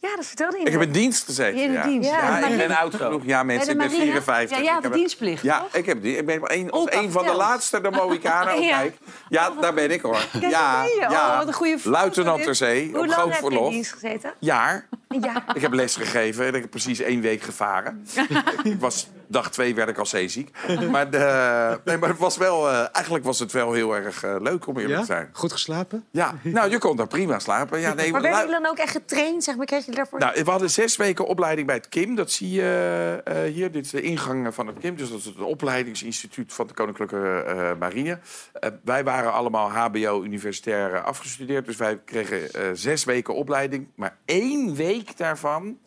Ja, 0.04 0.16
dat 0.16 0.26
vertelde 0.26 0.58
je 0.60 0.66
Ik 0.66 0.72
heb 0.72 0.82
in 0.82 0.92
dienst 0.92 1.24
gezeten. 1.26 1.60
Je 1.60 1.66
in 1.66 1.72
ja. 1.72 1.84
dienst, 1.84 2.10
Ja, 2.10 2.40
ja. 2.40 2.48
Ik 2.48 2.58
ben 2.58 2.78
oud 2.78 2.96
genoeg. 2.96 3.22
Ja, 3.26 3.44
mensen, 3.44 3.72
ik 3.72 3.78
ben 3.78 3.88
de 3.88 3.94
marine? 3.94 4.12
54. 4.12 4.58
Ja, 4.64 4.76
Ik 4.76 4.82
de 4.82 4.88
heb- 4.88 4.98
dienstplicht, 4.98 5.44
Ja, 5.44 5.66
ik 5.72 5.86
heb 5.86 6.02
die. 6.02 6.18
Ik 6.18 6.26
ben 6.26 6.40
een, 6.44 6.72
als 6.72 6.82
Opa, 6.82 6.98
een 6.98 7.12
van 7.12 7.26
de 7.26 7.34
laatste 7.34 7.82
de 7.82 7.90
Mohikanen. 7.92 8.54
Oh, 8.56 8.64
Ja. 8.74 8.78
kijk. 8.80 8.98
Ja, 9.30 9.50
daar 9.62 9.74
ben 9.74 9.92
ik 9.92 10.02
hoor. 10.02 10.26
Kijk, 10.32 10.52
ja, 10.52 10.84
je. 10.84 10.98
ja. 11.00 11.10
Oh, 11.32 11.38
wat 11.38 11.48
een 11.48 11.54
goede 11.54 11.78
Luitenant 11.84 12.44
ter 12.44 12.56
zee, 12.56 12.90
Hoe 12.92 13.00
op 13.00 13.06
lang 13.06 13.14
groot 13.14 13.34
heb 13.34 13.52
je 13.52 13.66
in 13.66 13.70
dienst 13.72 13.92
gezeten? 13.92 14.34
Jaar. 14.40 14.88
Ja. 15.22 15.44
Ik 15.54 15.62
heb 15.62 15.74
les 15.74 15.96
gegeven 15.96 16.46
en 16.48 16.54
ik 16.56 16.62
heb 16.62 16.70
precies 16.70 17.00
één 17.00 17.22
week 17.22 17.42
gevaren. 17.42 18.06
ik 18.64 18.76
was, 18.80 19.08
dag 19.34 19.52
twee 19.52 19.76
werd 19.76 19.90
ik 19.90 19.98
al 19.98 20.06
zeeziek. 20.06 20.50
Maar, 20.92 21.10
de, 21.10 21.80
nee, 21.84 21.98
maar 21.98 22.10
het 22.10 22.18
was 22.18 22.38
wel, 22.38 22.70
eh, 22.70 22.88
eigenlijk 22.92 23.26
was 23.26 23.40
het 23.40 23.52
wel 23.52 23.74
heel 23.74 23.96
erg 23.96 24.24
eh, 24.24 24.36
leuk 24.40 24.68
om 24.68 24.76
eerlijk 24.78 24.94
Ja? 24.94 25.00
te 25.00 25.06
zijn. 25.06 25.30
Goed 25.32 25.52
geslapen? 25.52 26.06
Ja, 26.12 26.36
nou, 26.44 26.70
je 26.70 26.78
kon 26.78 26.96
daar 26.96 27.08
prima 27.08 27.40
slapen. 27.40 27.80
Ja, 27.80 27.94
nee, 27.94 28.12
maar 28.12 28.22
werden 28.22 28.40
jullie 28.40 28.62
dan 28.62 28.72
ook 28.72 28.78
echt 28.78 28.92
getraind? 28.92 29.44
Zeg 29.44 29.56
maar, 29.56 29.66
kreeg 29.66 29.86
je 29.86 29.92
daarvoor? 29.92 30.20
nou, 30.20 30.44
we 30.44 30.50
hadden 30.52 30.70
zes 30.70 30.96
weken 30.96 31.26
opleiding 31.26 31.68
bij 31.68 31.76
het 31.76 31.90
KIM. 31.90 32.16
Dat 32.16 32.32
zie 32.32 32.52
je 32.52 33.22
eh, 33.24 33.42
hier. 33.54 33.72
Dit 33.72 33.86
is 33.86 33.92
de 33.92 34.02
ingang 34.02 34.54
van 34.54 34.68
het 34.68 34.78
KIM. 34.80 34.96
Dus 34.96 35.10
dat 35.10 35.20
is 35.20 35.26
het 35.26 35.38
opleidingsinstituut 35.40 36.54
van 36.54 36.68
de 36.68 36.74
Koninklijke 36.74 37.44
eh, 37.48 37.72
Marine. 37.80 38.20
Eh, 38.54 38.70
wij 38.84 39.04
waren 39.04 39.34
allemaal 39.34 39.70
HBO-universitair 39.70 41.02
afgestudeerd. 41.04 41.66
Dus 41.66 41.76
wij 41.78 41.98
kregen 42.06 42.54
eh, 42.54 42.62
zes 42.74 43.04
weken 43.04 43.36
opleiding. 43.36 43.88
Maar 43.96 44.18
één 44.26 44.76
week 44.76 45.18
daarvan 45.18 45.78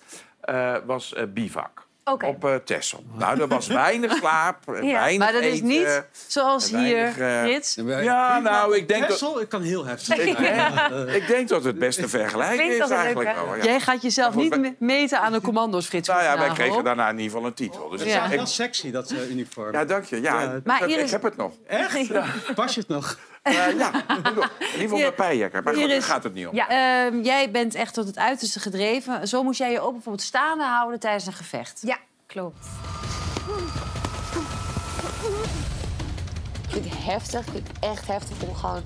eh, 0.40 0.76
was 0.86 1.14
eh, 1.14 1.24
bivak. 1.28 1.85
Oké. 2.10 2.26
Op 2.26 2.44
eh 2.44 2.54
Texel. 2.54 3.04
Nou, 3.12 3.40
er 3.40 3.48
was 3.48 3.66
weinig 3.66 4.12
slaap, 4.16 4.58
Ja, 4.66 4.72
weinig 4.80 5.18
maar 5.18 5.32
dat 5.32 5.42
is 5.42 5.52
eten, 5.54 5.66
niet 5.66 6.02
zoals 6.26 6.70
hier, 6.70 6.78
weinig, 6.94 7.18
eh, 7.18 7.40
Frits. 7.42 7.74
Ja, 8.04 8.38
nou, 8.38 8.76
ik 8.76 8.88
denk 8.88 9.00
dat... 9.00 9.10
Texel, 9.10 9.40
ik 9.40 9.48
kan 9.48 9.62
heel 9.62 9.84
heftig 9.84 10.16
Ik, 10.26 10.36
zijn. 10.36 11.08
ik 11.08 11.26
denk 11.26 11.48
dat 11.48 11.64
het 11.64 11.78
beste 11.78 12.08
vergelijking 12.08 12.60
Klinkt 12.60 12.82
is 12.84 12.88
leuk, 12.88 12.98
eigenlijk 12.98 13.34
wel. 13.34 13.54
ja. 13.56 13.64
Jij 13.64 13.80
gaat 13.80 14.02
jezelf 14.02 14.34
goed, 14.34 14.42
niet 14.42 14.60
wij- 14.60 14.74
meten 14.78 15.20
aan 15.20 15.32
de 15.32 15.40
commando's, 15.40 15.86
Frits. 15.86 16.08
Nou 16.08 16.22
ja, 16.22 16.38
wij 16.38 16.48
kregen 16.50 16.84
daarna 16.84 17.08
in 17.08 17.18
ieder 17.18 17.30
geval 17.32 17.46
een 17.46 17.54
titel. 17.54 17.88
Dus 17.88 18.00
Het 18.04 18.32
ik- 18.32 18.40
is 18.40 18.54
sexy, 18.54 18.90
dat 18.90 19.10
eh, 19.10 19.30
uniform. 19.30 19.72
ja, 19.72 19.84
dank 19.84 20.04
je. 20.04 20.20
Ja, 20.20 20.40
Ja. 20.42 20.60
Maar 20.64 20.80
dat- 20.80 20.88
Iris- 20.90 21.04
ik 21.04 21.10
heb 21.10 21.22
het 21.22 21.36
nog. 21.36 21.52
Echt? 21.66 22.08
Pas 22.54 22.74
je 22.74 22.80
het 22.80 22.88
nog? 22.88 23.18
Eh, 23.46 23.78
ja, 23.78 23.92
in 24.08 24.14
ieder 24.58 24.80
geval 24.80 24.98
mijn 24.98 25.14
pijjekker. 25.14 25.62
Maar 25.62 25.74
goed, 25.74 25.88
daar 25.88 26.02
gaat 26.02 26.22
het 26.22 26.34
niet 26.34 26.46
om. 26.46 26.56
ehm, 26.56 27.20
jij 27.20 27.50
bent 27.50 27.74
echt 27.74 27.94
tot 27.94 28.06
het 28.06 28.18
uiterste 28.18 28.60
gedreven. 28.60 29.28
Zo 29.28 29.42
moest 29.42 29.58
jij 29.58 29.70
je 29.72 29.80
ook 29.80 29.92
bijvoorbeeld 29.92 30.24
staande 30.26 30.64
houden 30.64 31.00
tijdens 31.00 31.26
een 31.26 31.32
gevecht. 31.32 31.80
Ja, 31.82 31.98
klopt. 32.26 32.66
Ik 36.66 36.72
vind 36.72 36.84
het 36.84 37.04
heftig. 37.04 37.40
Ik 37.46 37.52
vind 37.52 37.68
het 37.68 37.76
echt 37.80 38.06
heftig 38.06 38.42
om 38.48 38.54
gewoon 38.54 38.82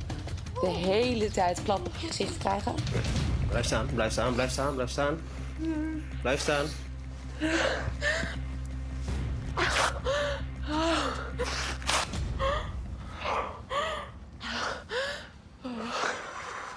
de 0.61 0.68
hele 0.68 1.30
tijd 1.30 1.62
klap 1.62 1.86
op 1.86 1.92
je 2.00 2.06
gezicht 2.06 2.32
te 2.32 2.38
krijgen. 2.38 2.74
Blijf 3.48 3.64
staan, 3.66 3.86
blijf 3.94 4.12
staan, 4.12 4.34
blijf 4.34 4.50
staan, 4.50 4.74
blijf 4.74 4.90
staan. 4.90 5.20
Blijf 6.22 6.40
staan. 6.40 6.66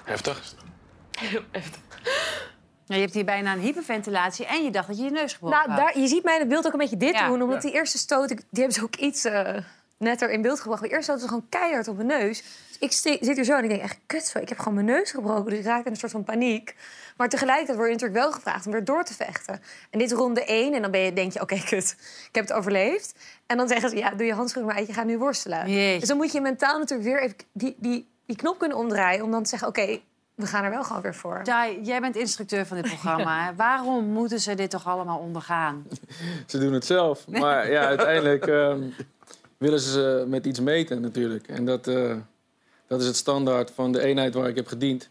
Heftig? 0.03 0.53
Heel 1.19 1.41
heftig. 1.51 1.79
Ja, 2.85 2.95
je 2.95 3.01
hebt 3.01 3.13
hier 3.13 3.25
bijna 3.25 3.53
een 3.53 3.59
hyperventilatie 3.59 4.45
en 4.45 4.63
je 4.63 4.71
dacht 4.71 4.87
dat 4.87 4.97
je 4.97 5.03
je 5.03 5.11
neus 5.11 5.33
gebroken 5.33 5.57
Nou, 5.57 5.69
had. 5.71 5.79
daar, 5.79 5.99
je 6.01 6.07
ziet 6.07 6.23
mij 6.23 6.33
in 6.33 6.39
het 6.39 6.49
beeld 6.49 6.65
ook 6.65 6.73
een 6.73 6.79
beetje 6.79 6.97
dit 6.97 7.13
Ja. 7.13 7.27
doen. 7.27 7.41
Omdat 7.41 7.63
Ja. 7.63 7.69
die 7.69 7.77
eerste 7.79 7.97
stoot, 7.97 8.31
ik- 8.31 8.37
die 8.49 8.63
hebben 8.63 8.73
ze 8.73 8.83
ook 8.83 8.95
iets 8.95 9.25
eh, 9.25 9.57
netter 10.03 10.29
in 10.29 10.41
beeld 10.41 10.59
gebracht. 10.59 10.81
De 10.81 10.89
eerste 10.89 11.03
stoot 11.03 11.17
is 11.17 11.27
gewoon 11.27 11.45
keihard 11.49 11.87
op 11.87 11.95
mijn 11.95 12.07
neus. 12.07 12.43
Dus 12.67 12.77
ik 12.79 12.91
zit 12.91 13.35
hier 13.35 13.43
zo 13.43 13.57
en 13.57 13.63
ik 13.63 13.69
denk 13.69 13.81
echt, 13.81 13.99
kut, 14.05 14.25
zo, 14.25 14.39
ik 14.39 14.49
heb 14.49 14.57
gewoon 14.57 14.73
mijn 14.73 14.85
neus 14.85 15.11
gebroken. 15.11 15.49
Dus 15.49 15.59
ik 15.59 15.65
raakte 15.65 15.85
in 15.85 15.91
een 15.91 15.97
soort 15.97 16.11
van 16.11 16.23
paniek. 16.23 16.75
Maar 17.17 17.29
tegelijkertijd 17.29 17.77
word 17.77 17.89
je 17.89 17.93
natuurlijk 17.93 18.23
wel 18.23 18.31
gevraagd 18.31 18.65
om 18.65 18.71
weer 18.71 18.83
door 18.83 19.03
te 19.03 19.13
vechten. 19.13 19.61
En 19.89 19.99
dit 19.99 20.11
is 20.11 20.17
ronde 20.17 20.45
één 20.45 20.73
en 20.73 20.81
dan 20.81 20.91
ben 20.91 21.01
je, 21.01 21.13
denk 21.13 21.33
je, 21.33 21.41
oké, 21.41 21.63
kut, 21.63 21.95
ik 22.27 22.35
heb 22.35 22.47
het 22.47 22.53
overleefd. 22.53 23.15
En 23.45 23.57
dan 23.57 23.67
zeggen 23.67 23.89
ze, 23.89 23.95
ja, 23.95 24.09
doe 24.09 24.25
je 24.25 24.33
handschoen 24.33 24.65
maar 24.65 24.75
uit, 24.75 24.87
je 24.87 24.93
gaat 24.93 25.05
nu 25.05 25.17
worstelen. 25.17 25.69
Jeetje. 25.69 25.99
Dus 25.99 26.07
dan 26.07 26.17
moet 26.17 26.31
je 26.31 26.41
mentaal 26.41 26.79
natuurlijk 26.79 27.09
weer 27.09 27.21
even 27.21 27.37
die, 27.51 27.75
die, 27.77 28.07
die 28.25 28.35
knop 28.35 28.59
kunnen 28.59 28.77
omdraaien... 28.77 29.23
om 29.23 29.31
dan 29.31 29.43
te 29.43 29.49
zeggen, 29.49 29.67
oké, 29.67 29.99
we 30.35 30.45
gaan 30.45 30.63
er 30.63 30.69
wel 30.69 30.83
gewoon 30.83 31.01
weer 31.01 31.15
voor. 31.15 31.41
Jai, 31.43 31.81
jij 31.81 31.99
bent 31.99 32.15
instructeur 32.15 32.65
van 32.65 32.77
dit 32.77 32.85
programma. 32.85 33.43
hè. 33.45 33.55
Waarom 33.55 34.05
moeten 34.05 34.39
ze 34.39 34.55
dit 34.55 34.69
toch 34.69 34.87
allemaal 34.87 35.19
ondergaan? 35.19 35.87
Ze 36.47 36.57
doen 36.59 36.73
het 36.73 36.85
zelf. 36.85 37.27
Maar 37.27 37.71
ja, 37.71 37.85
uiteindelijk 37.85 38.47
ehm, 38.47 38.81
willen 39.63 39.79
ze 39.79 39.91
ze 39.91 40.25
met 40.27 40.45
iets 40.45 40.59
meten 40.59 41.01
natuurlijk. 41.01 41.47
En 41.47 41.65
dat, 41.65 41.87
eh, 41.87 42.07
dat 42.07 42.17
Dat 42.87 43.01
is 43.01 43.07
het 43.07 43.15
standaard 43.15 43.71
van 43.71 43.91
de 43.91 44.01
eenheid 44.01 44.33
waar 44.33 44.47
ik 44.47 44.55
heb 44.55 44.67
gediend. 44.67 45.09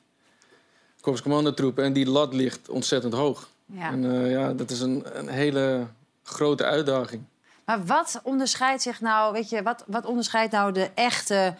Korpscommandotroepen. 1.01 1.85
En 1.85 1.93
die 1.93 2.07
lat 2.07 2.35
ligt 2.35 2.69
ontzettend 2.69 3.13
hoog. 3.13 3.49
Ja. 3.67 3.91
En 3.91 4.05
eh, 4.13 4.31
ja, 4.31 4.53
dat 4.53 4.71
is 4.71 4.81
een, 4.81 5.05
een 5.13 5.29
hele 5.29 5.87
grote 6.23 6.65
uitdaging. 6.65 7.23
Maar 7.65 7.85
wat 7.85 8.21
onderscheidt 8.23 8.83
zich 8.83 9.01
nou, 9.01 9.33
weet 9.33 9.49
je, 9.49 9.63
wat, 9.63 9.85
wat 9.87 10.07
onderscheidt 10.07 10.53
nou 10.53 10.73
de 10.73 10.91
echte 10.95 11.55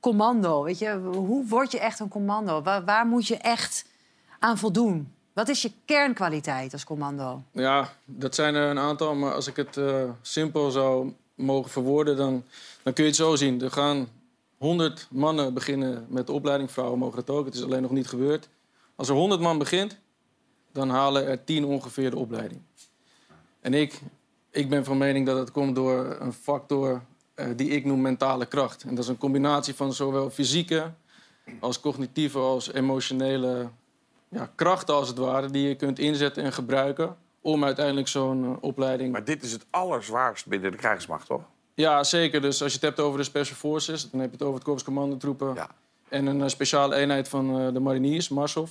commando? 0.00 0.62
Weet 0.62 0.78
je, 0.78 0.98
hoe 1.02 1.46
word 1.46 1.72
je 1.72 1.80
echt 1.80 2.00
een 2.00 2.08
commando? 2.08 2.62
Waar, 2.62 2.84
waar 2.84 3.06
moet 3.06 3.26
je 3.26 3.36
echt 3.36 3.84
aan 4.38 4.58
voldoen? 4.58 5.12
Wat 5.32 5.48
is 5.48 5.62
je 5.62 5.72
kernkwaliteit 5.84 6.72
als 6.72 6.84
commando? 6.84 7.42
Ja, 7.50 7.92
dat 8.04 8.34
zijn 8.34 8.54
er 8.54 8.70
een 8.70 8.78
aantal. 8.78 9.14
Maar 9.14 9.34
als 9.34 9.46
ik 9.46 9.56
het 9.56 9.76
eh, 9.76 10.02
simpel 10.22 10.70
zou 10.70 11.12
mogen 11.34 11.70
verwoorden, 11.70 12.16
dan, 12.16 12.44
dan 12.82 12.92
kun 12.92 13.04
je 13.04 13.10
het 13.10 13.18
zo 13.18 13.36
zien. 13.36 13.62
Er 13.62 13.70
gaan 13.70 14.08
100 14.58 15.06
mannen 15.10 15.54
beginnen 15.54 16.06
met 16.08 16.26
de 16.26 16.32
opleiding. 16.32 16.70
Vrouwen 16.70 16.98
mogen 16.98 17.24
dat 17.24 17.36
ook. 17.36 17.44
Het 17.44 17.54
is 17.54 17.62
alleen 17.62 17.82
nog 17.82 17.90
niet 17.90 18.06
gebeurd. 18.06 18.48
Als 18.94 19.08
er 19.08 19.14
100 19.14 19.40
man 19.40 19.58
begint, 19.58 19.98
dan 20.72 20.90
halen 20.90 21.26
er 21.26 21.44
10 21.44 21.64
ongeveer 21.64 22.10
de 22.10 22.16
opleiding. 22.16 22.60
En 23.60 23.74
ik, 23.74 24.00
ik 24.50 24.68
ben 24.68 24.84
van 24.84 24.98
mening 24.98 25.26
dat 25.26 25.38
het 25.38 25.50
komt 25.50 25.74
door 25.74 26.16
een 26.20 26.32
factor 26.32 27.02
eh, 27.34 27.46
die 27.56 27.68
ik 27.68 27.84
noem 27.84 28.00
mentale 28.00 28.46
kracht. 28.46 28.82
En 28.82 28.94
dat 28.94 29.04
is 29.04 29.10
een 29.10 29.18
combinatie 29.18 29.74
van 29.74 29.92
zowel 29.92 30.30
fysieke 30.30 30.92
als 31.60 31.80
cognitieve 31.80 32.38
als 32.38 32.72
emotionele 32.72 33.68
ja, 34.28 34.52
krachten 34.54 34.94
als 34.94 35.08
het 35.08 35.18
ware... 35.18 35.50
die 35.50 35.68
je 35.68 35.74
kunt 35.74 35.98
inzetten 35.98 36.42
en 36.42 36.52
gebruiken 36.52 37.16
om 37.44 37.64
uiteindelijk 37.64 38.08
zo'n 38.08 38.44
eh, 38.44 38.50
opleiding... 38.60 39.12
Maar 39.12 39.24
dit 39.24 39.42
is 39.42 39.52
het 39.52 39.64
allerzwaarst 39.70 40.46
binnen 40.46 40.70
de 40.70 40.76
krijgsmacht, 40.76 41.26
toch? 41.26 41.42
Ja, 41.74 42.04
zeker. 42.04 42.40
Dus 42.40 42.62
als 42.62 42.72
je 42.72 42.78
het 42.78 42.86
hebt 42.86 43.00
over 43.00 43.18
de 43.18 43.24
Special 43.24 43.56
Forces... 43.56 44.10
dan 44.10 44.20
heb 44.20 44.28
je 44.30 44.36
het 44.36 44.42
over 44.46 44.54
het 44.54 44.64
Korps 44.64 44.84
Commandotroepen... 44.84 45.56
en 46.08 46.26
een 46.26 46.42
eh, 46.42 46.48
speciale 46.48 46.94
eenheid 46.94 47.28
van 47.28 47.60
eh, 47.60 47.72
de 47.72 47.80
mariniers, 47.80 48.28
Marshof. 48.28 48.70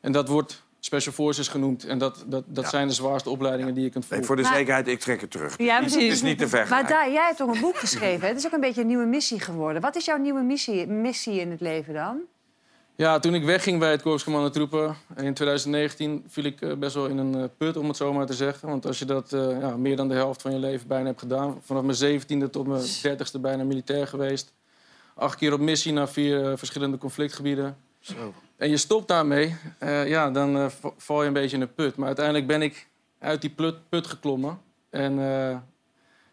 En 0.00 0.12
dat 0.12 0.28
wordt 0.28 0.62
Special 0.80 1.14
Forces 1.14 1.48
genoemd. 1.48 1.84
En 1.84 1.98
dat, 1.98 2.24
dat, 2.26 2.44
dat 2.46 2.68
zijn 2.68 2.88
de 2.88 2.94
zwaarste 2.94 3.30
opleidingen 3.30 3.74
die 3.74 3.84
je 3.84 3.90
kunt 3.90 4.06
volgen. 4.06 4.26
voor 4.26 4.36
de 4.36 4.42
Maar- 4.42 4.54
zekerheid, 4.54 4.88
ik 4.88 5.00
trek 5.00 5.20
het 5.20 5.30
terug. 5.30 5.58
Ja, 5.58 5.76
Het 5.76 5.86
is- 5.86 5.94
Het 5.94 6.02
is 6.02 6.22
niet 6.22 6.38
te 6.38 6.44
Maar 6.44 6.50
vergelijken. 6.50 6.88
daar, 6.94 7.10
jij 7.12 7.24
hebt 7.24 7.36
toch 7.36 7.54
een 7.54 7.60
boek 7.60 7.76
geschreven? 7.76 8.20
hè? 8.20 8.26
Het 8.28 8.36
is 8.38 8.46
ook 8.46 8.52
een 8.52 8.60
beetje 8.60 8.80
een 8.80 8.86
nieuwe 8.86 9.06
missie 9.06 9.40
geworden. 9.40 9.82
Wat 9.82 9.96
is 9.96 10.04
jouw 10.04 10.16
nieuwe 10.18 10.42
missie, 10.42 10.86
missie 10.86 11.40
in 11.40 11.50
het 11.50 11.60
leven 11.60 11.94
dan? 11.94 12.20
Ja, 13.00 13.18
toen 13.18 13.34
ik 13.34 13.44
wegging 13.44 13.78
bij 13.78 13.90
het 13.90 14.02
Korps 14.02 14.24
Commandotroepen 14.24 14.96
in 15.16 15.34
2019... 15.34 16.24
viel 16.28 16.44
ik 16.44 16.60
eh, 16.60 16.74
best 16.74 16.94
wel 16.94 17.06
in 17.06 17.18
een 17.18 17.34
eh, 17.34 17.44
put, 17.56 17.76
om 17.76 17.88
het 17.88 17.96
zo 17.96 18.12
maar 18.12 18.26
te 18.26 18.34
zeggen. 18.34 18.68
Want 18.68 18.86
als 18.86 18.98
je 18.98 19.04
dat 19.04 19.32
eh, 19.32 19.60
ja, 19.60 19.76
meer 19.76 19.96
dan 19.96 20.08
de 20.08 20.14
helft 20.14 20.42
van 20.42 20.52
je 20.52 20.58
leven 20.58 20.86
bijna 20.86 21.06
hebt 21.06 21.18
gedaan... 21.18 21.58
vanaf 21.62 21.82
mijn 21.82 22.20
17e 22.20 22.50
tot 22.50 22.66
mijn 22.66 22.82
30e 22.82 23.40
bijna 23.40 23.64
militair 23.64 24.06
geweest... 24.06 24.52
acht 25.14 25.36
keer 25.36 25.52
op 25.52 25.60
missie 25.60 25.92
naar 25.92 26.08
vier 26.08 26.58
verschillende 26.58 26.98
conflictgebieden... 26.98 27.76
Zo. 28.00 28.34
En 28.56 28.70
je 28.70 28.76
stopt 28.76 29.08
daarmee, 29.08 29.56
ja, 30.04 30.30
dan 30.30 30.70
va- 30.70 30.92
val 30.96 31.20
je 31.20 31.26
een 31.26 31.32
beetje 31.32 31.56
in 31.56 31.62
een 31.62 31.74
put. 31.74 31.96
Maar 31.96 32.06
uiteindelijk 32.06 32.46
ben 32.46 32.62
ik 32.62 32.88
uit 33.18 33.40
die 33.40 33.50
put, 33.50 33.88
put 33.88 34.06
geklommen. 34.06 34.60
En 34.90 35.64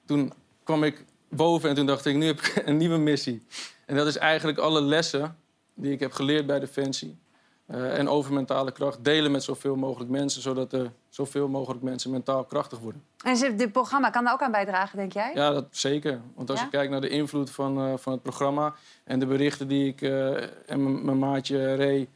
toen 0.06 0.34
kwam 0.64 0.84
ik 0.84 1.06
boven 1.30 1.70
en 1.70 1.76
toen 1.76 1.86
dacht 1.86 2.06
ik, 2.06 2.16
nu 2.16 2.26
heb 2.26 2.40
ik 2.40 2.62
een 2.66 2.78
nieuwe 2.78 2.98
missie. 2.98 3.46
En 3.86 3.96
dat 3.96 4.08
is 4.08 4.18
eigenlijk 4.18 4.58
alle 4.58 4.82
lessen 4.82 5.36
die 5.78 5.92
ik 5.92 6.00
heb 6.00 6.12
geleerd 6.12 6.46
bij 6.46 6.60
Defensie... 6.60 7.18
eh, 7.66 7.98
en 8.00 8.10
over 8.10 8.34
mentale 8.34 8.72
kracht 8.72 9.04
delen 9.04 9.32
met 9.32 9.44
zoveel 9.44 9.76
mogelijk 9.76 10.10
mensen... 10.10 10.42
zodat 10.42 10.74
er 10.74 10.92
zoveel 11.10 11.48
mogelijk 11.48 11.82
mensen 11.84 12.12
mentaal 12.12 12.44
krachtig 12.44 12.80
worden. 12.80 13.04
En 13.24 13.38
ze- 13.38 13.56
dit 13.56 13.72
programma 13.72 14.10
kan 14.10 14.24
daar 14.24 14.34
ook 14.34 14.42
aan 14.42 14.52
bijdragen, 14.52 14.98
denk 14.98 15.14
jij? 15.14 15.32
Ja, 15.34 15.52
dat 15.52 15.66
zeker. 15.72 16.20
Want 16.36 16.50
als 16.50 16.60
Ja? 16.60 16.66
je 16.66 16.72
kijkt 16.72 16.92
naar 16.92 17.02
de 17.02 17.10
invloed 17.10 17.50
van, 17.50 17.78
eh, 17.80 17.94
van 17.98 18.14
het 18.14 18.22
programma... 18.22 18.74
en 19.04 19.20
de 19.20 19.26
berichten 19.26 19.68
die 19.68 19.88
ik 19.88 20.02
eh, 20.02 20.36
en 20.66 21.06
mijn- 21.06 21.20
maatje 21.20 21.76
Ray 21.76 22.10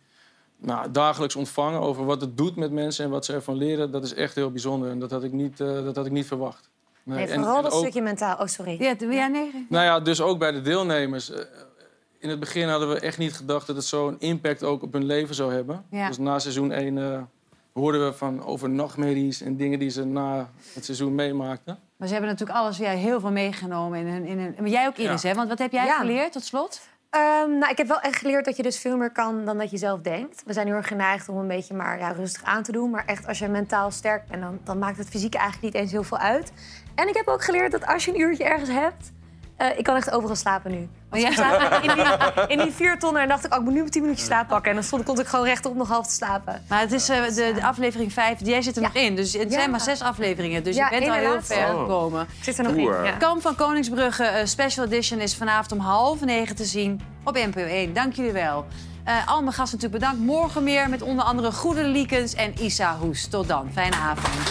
nou, 0.57 0.91
dagelijks 0.91 1.35
ontvangen... 1.35 1.79
over 1.79 2.05
wat 2.05 2.21
het 2.21 2.37
doet 2.37 2.55
met 2.55 2.71
mensen 2.71 3.05
en 3.05 3.11
wat 3.11 3.25
ze 3.25 3.33
ervan 3.33 3.55
leren... 3.55 3.91
dat 3.91 4.03
is 4.03 4.13
echt 4.13 4.35
heel 4.35 4.51
bijzonder. 4.51 4.89
En 4.89 4.99
dat 4.99 5.11
had 5.11 5.23
ik 5.23 5.31
niet, 5.31 5.59
eh, 5.59 5.83
dat 5.83 5.95
had 5.95 6.05
ik 6.05 6.11
niet 6.11 6.25
verwacht. 6.27 6.69
Nee, 7.03 7.17
Nee, 7.17 7.27
en- 7.27 7.39
vooral 7.39 7.57
en 7.57 7.63
dat 7.63 7.71
ook- 7.71 7.79
stukje 7.79 8.01
mentaal. 8.01 8.37
Oh, 8.37 8.45
sorry. 8.47 8.81
Ja, 8.83 8.95
ja 9.09 9.27
nee. 9.27 9.65
Nou 9.69 9.85
ja, 9.85 9.99
dus 9.99 10.21
ook 10.21 10.39
bij 10.39 10.51
de 10.51 10.61
deelnemers. 10.61 11.31
In 12.21 12.29
het 12.29 12.39
begin 12.39 12.69
hadden 12.69 12.89
we 12.89 12.99
echt 12.99 13.17
niet 13.17 13.33
gedacht 13.33 13.67
dat 13.67 13.75
het 13.75 13.85
zo'n 13.85 14.15
impact 14.19 14.63
ook 14.63 14.81
op 14.83 14.93
hun 14.93 15.05
leven 15.05 15.35
zou 15.35 15.53
hebben. 15.53 15.85
Ja. 15.89 16.07
Dus 16.07 16.17
na 16.17 16.39
seizoen 16.39 16.71
1 16.71 16.97
eh, 16.97 17.21
hoorden 17.73 18.05
we 18.05 18.13
van 18.13 18.45
over 18.45 18.69
nachtmerries 18.69 19.41
en 19.41 19.57
dingen 19.57 19.79
die 19.79 19.89
ze 19.89 20.05
na 20.05 20.49
het 20.73 20.85
seizoen 20.85 21.15
meemaakten. 21.15 21.79
Maar 21.97 22.07
ze 22.07 22.13
hebben 22.13 22.31
natuurlijk 22.31 22.59
alles 22.59 22.77
ja, 22.77 22.89
heel 22.89 23.19
veel 23.19 23.31
meegenomen 23.31 23.99
in 23.99 24.07
hun... 24.07 24.25
In 24.25 24.39
hun 24.39 24.55
maar 24.59 24.69
jij 24.69 24.87
ook, 24.87 24.97
Iris, 24.97 25.21
Ja. 25.21 25.29
hè? 25.29 25.35
Want 25.35 25.49
wat 25.49 25.59
heb 25.59 25.71
jij 25.71 25.85
Ja. 25.85 25.97
geleerd 25.99 26.31
tot 26.31 26.43
slot? 26.43 26.81
Ehm, 27.09 27.57
nou, 27.57 27.71
ik 27.71 27.77
heb 27.77 27.87
wel 27.87 27.99
echt 27.99 28.15
geleerd 28.15 28.45
dat 28.45 28.57
je 28.57 28.63
dus 28.63 28.79
veel 28.79 28.97
meer 28.97 29.11
kan 29.11 29.45
dan 29.45 29.57
dat 29.57 29.71
je 29.71 29.77
zelf 29.77 29.99
denkt. 30.01 30.43
We 30.45 30.53
zijn 30.53 30.67
heel 30.67 30.75
erg 30.75 30.87
geneigd 30.87 31.29
om 31.29 31.37
een 31.37 31.47
beetje 31.47 31.73
maar 31.73 31.99
ja, 31.99 32.11
rustig 32.11 32.43
aan 32.43 32.63
te 32.63 32.71
doen. 32.71 32.89
Maar 32.89 33.05
echt, 33.05 33.27
als 33.27 33.39
je 33.39 33.47
mentaal 33.47 33.91
sterk 33.91 34.27
bent, 34.27 34.41
dan, 34.41 34.59
dan 34.63 34.79
maakt 34.79 34.97
het 34.97 35.07
fysiek 35.09 35.33
eigenlijk 35.33 35.73
niet 35.73 35.83
eens 35.83 35.91
heel 35.91 36.03
veel 36.03 36.17
uit. 36.17 36.51
En 36.95 37.07
ik 37.07 37.15
heb 37.15 37.27
ook 37.27 37.43
geleerd 37.43 37.71
dat 37.71 37.85
als 37.85 38.05
je 38.05 38.11
een 38.13 38.19
uurtje 38.19 38.43
ergens 38.43 38.69
hebt... 38.69 39.11
eh, 39.69 39.77
ik 39.77 39.83
kan 39.83 39.95
echt 39.95 40.11
overal 40.11 40.35
slapen 40.35 40.71
nu. 40.71 40.89
Want 41.09 41.21
ja? 41.21 41.27
ik 41.29 41.35
slaap 41.35 41.83
in, 41.83 41.91
die, 41.95 42.47
in 42.47 42.59
die 42.63 42.71
vier 42.71 42.99
tonnen 42.99 43.21
en 43.21 43.27
dacht 43.27 43.45
ik, 43.45 43.53
oh, 43.53 43.59
ik 43.59 43.65
moet 43.65 43.73
nu 43.73 43.89
tien 43.89 44.01
minuutjes 44.01 44.25
slaap 44.27 44.47
pakken. 44.47 44.69
En 44.69 44.75
dan 44.75 44.83
stond, 44.85 45.03
kon 45.03 45.19
ik 45.19 45.27
gewoon 45.27 45.45
rechtop 45.45 45.75
nog 45.75 45.87
half 45.87 46.07
te 46.07 46.13
slapen. 46.13 46.63
Maar 46.69 46.79
het 46.79 46.91
is 46.91 47.09
eh, 47.09 47.23
de, 47.23 47.51
de 47.55 47.63
aflevering 47.65 48.13
5, 48.13 48.37
jij 48.39 48.61
zit 48.61 48.75
er 48.75 48.81
nog 48.81 48.93
in. 48.93 49.15
Dus 49.15 49.33
het 49.33 49.51
Ja. 49.51 49.57
zijn 49.57 49.71
maar 49.71 49.81
zes 49.81 50.01
afleveringen. 50.01 50.63
Dus 50.63 50.75
Ja, 50.75 50.89
je 50.91 50.99
bent 50.99 51.11
al 51.11 51.17
heel 51.17 51.41
ver 51.41 51.73
Oh. 51.73 51.79
gekomen. 51.81 52.21
Ik 52.37 52.43
zit 52.43 52.57
er 52.57 52.63
nog 52.63 52.73
in, 52.73 52.83
ja. 52.83 53.11
Kamp 53.11 53.41
van 53.41 53.55
Koningsbrugge 53.55 54.23
eh, 54.23 54.45
Special 54.45 54.85
Edition 54.85 55.19
is 55.19 55.35
vanavond 55.35 55.71
om 55.71 55.79
half 55.79 56.21
negen 56.21 56.55
te 56.55 56.65
zien 56.65 57.01
op 57.23 57.33
NPO 57.35 57.59
1. 57.61 57.93
Dank 57.93 58.13
jullie 58.13 58.31
wel. 58.31 58.65
Eh 59.03 59.27
al 59.27 59.41
mijn 59.41 59.53
gasten 59.55 59.77
natuurlijk 59.79 60.03
bedankt. 60.03 60.25
Morgen 60.33 60.63
meer 60.63 60.89
met 60.89 61.01
onder 61.01 61.25
andere 61.25 61.51
Goede 61.51 61.83
Liekens 61.83 62.33
en 62.35 62.53
Isa 62.63 62.97
Hoes. 62.99 63.27
Tot 63.27 63.47
dan. 63.47 63.69
Fijne 63.73 63.95
avond. 63.95 64.49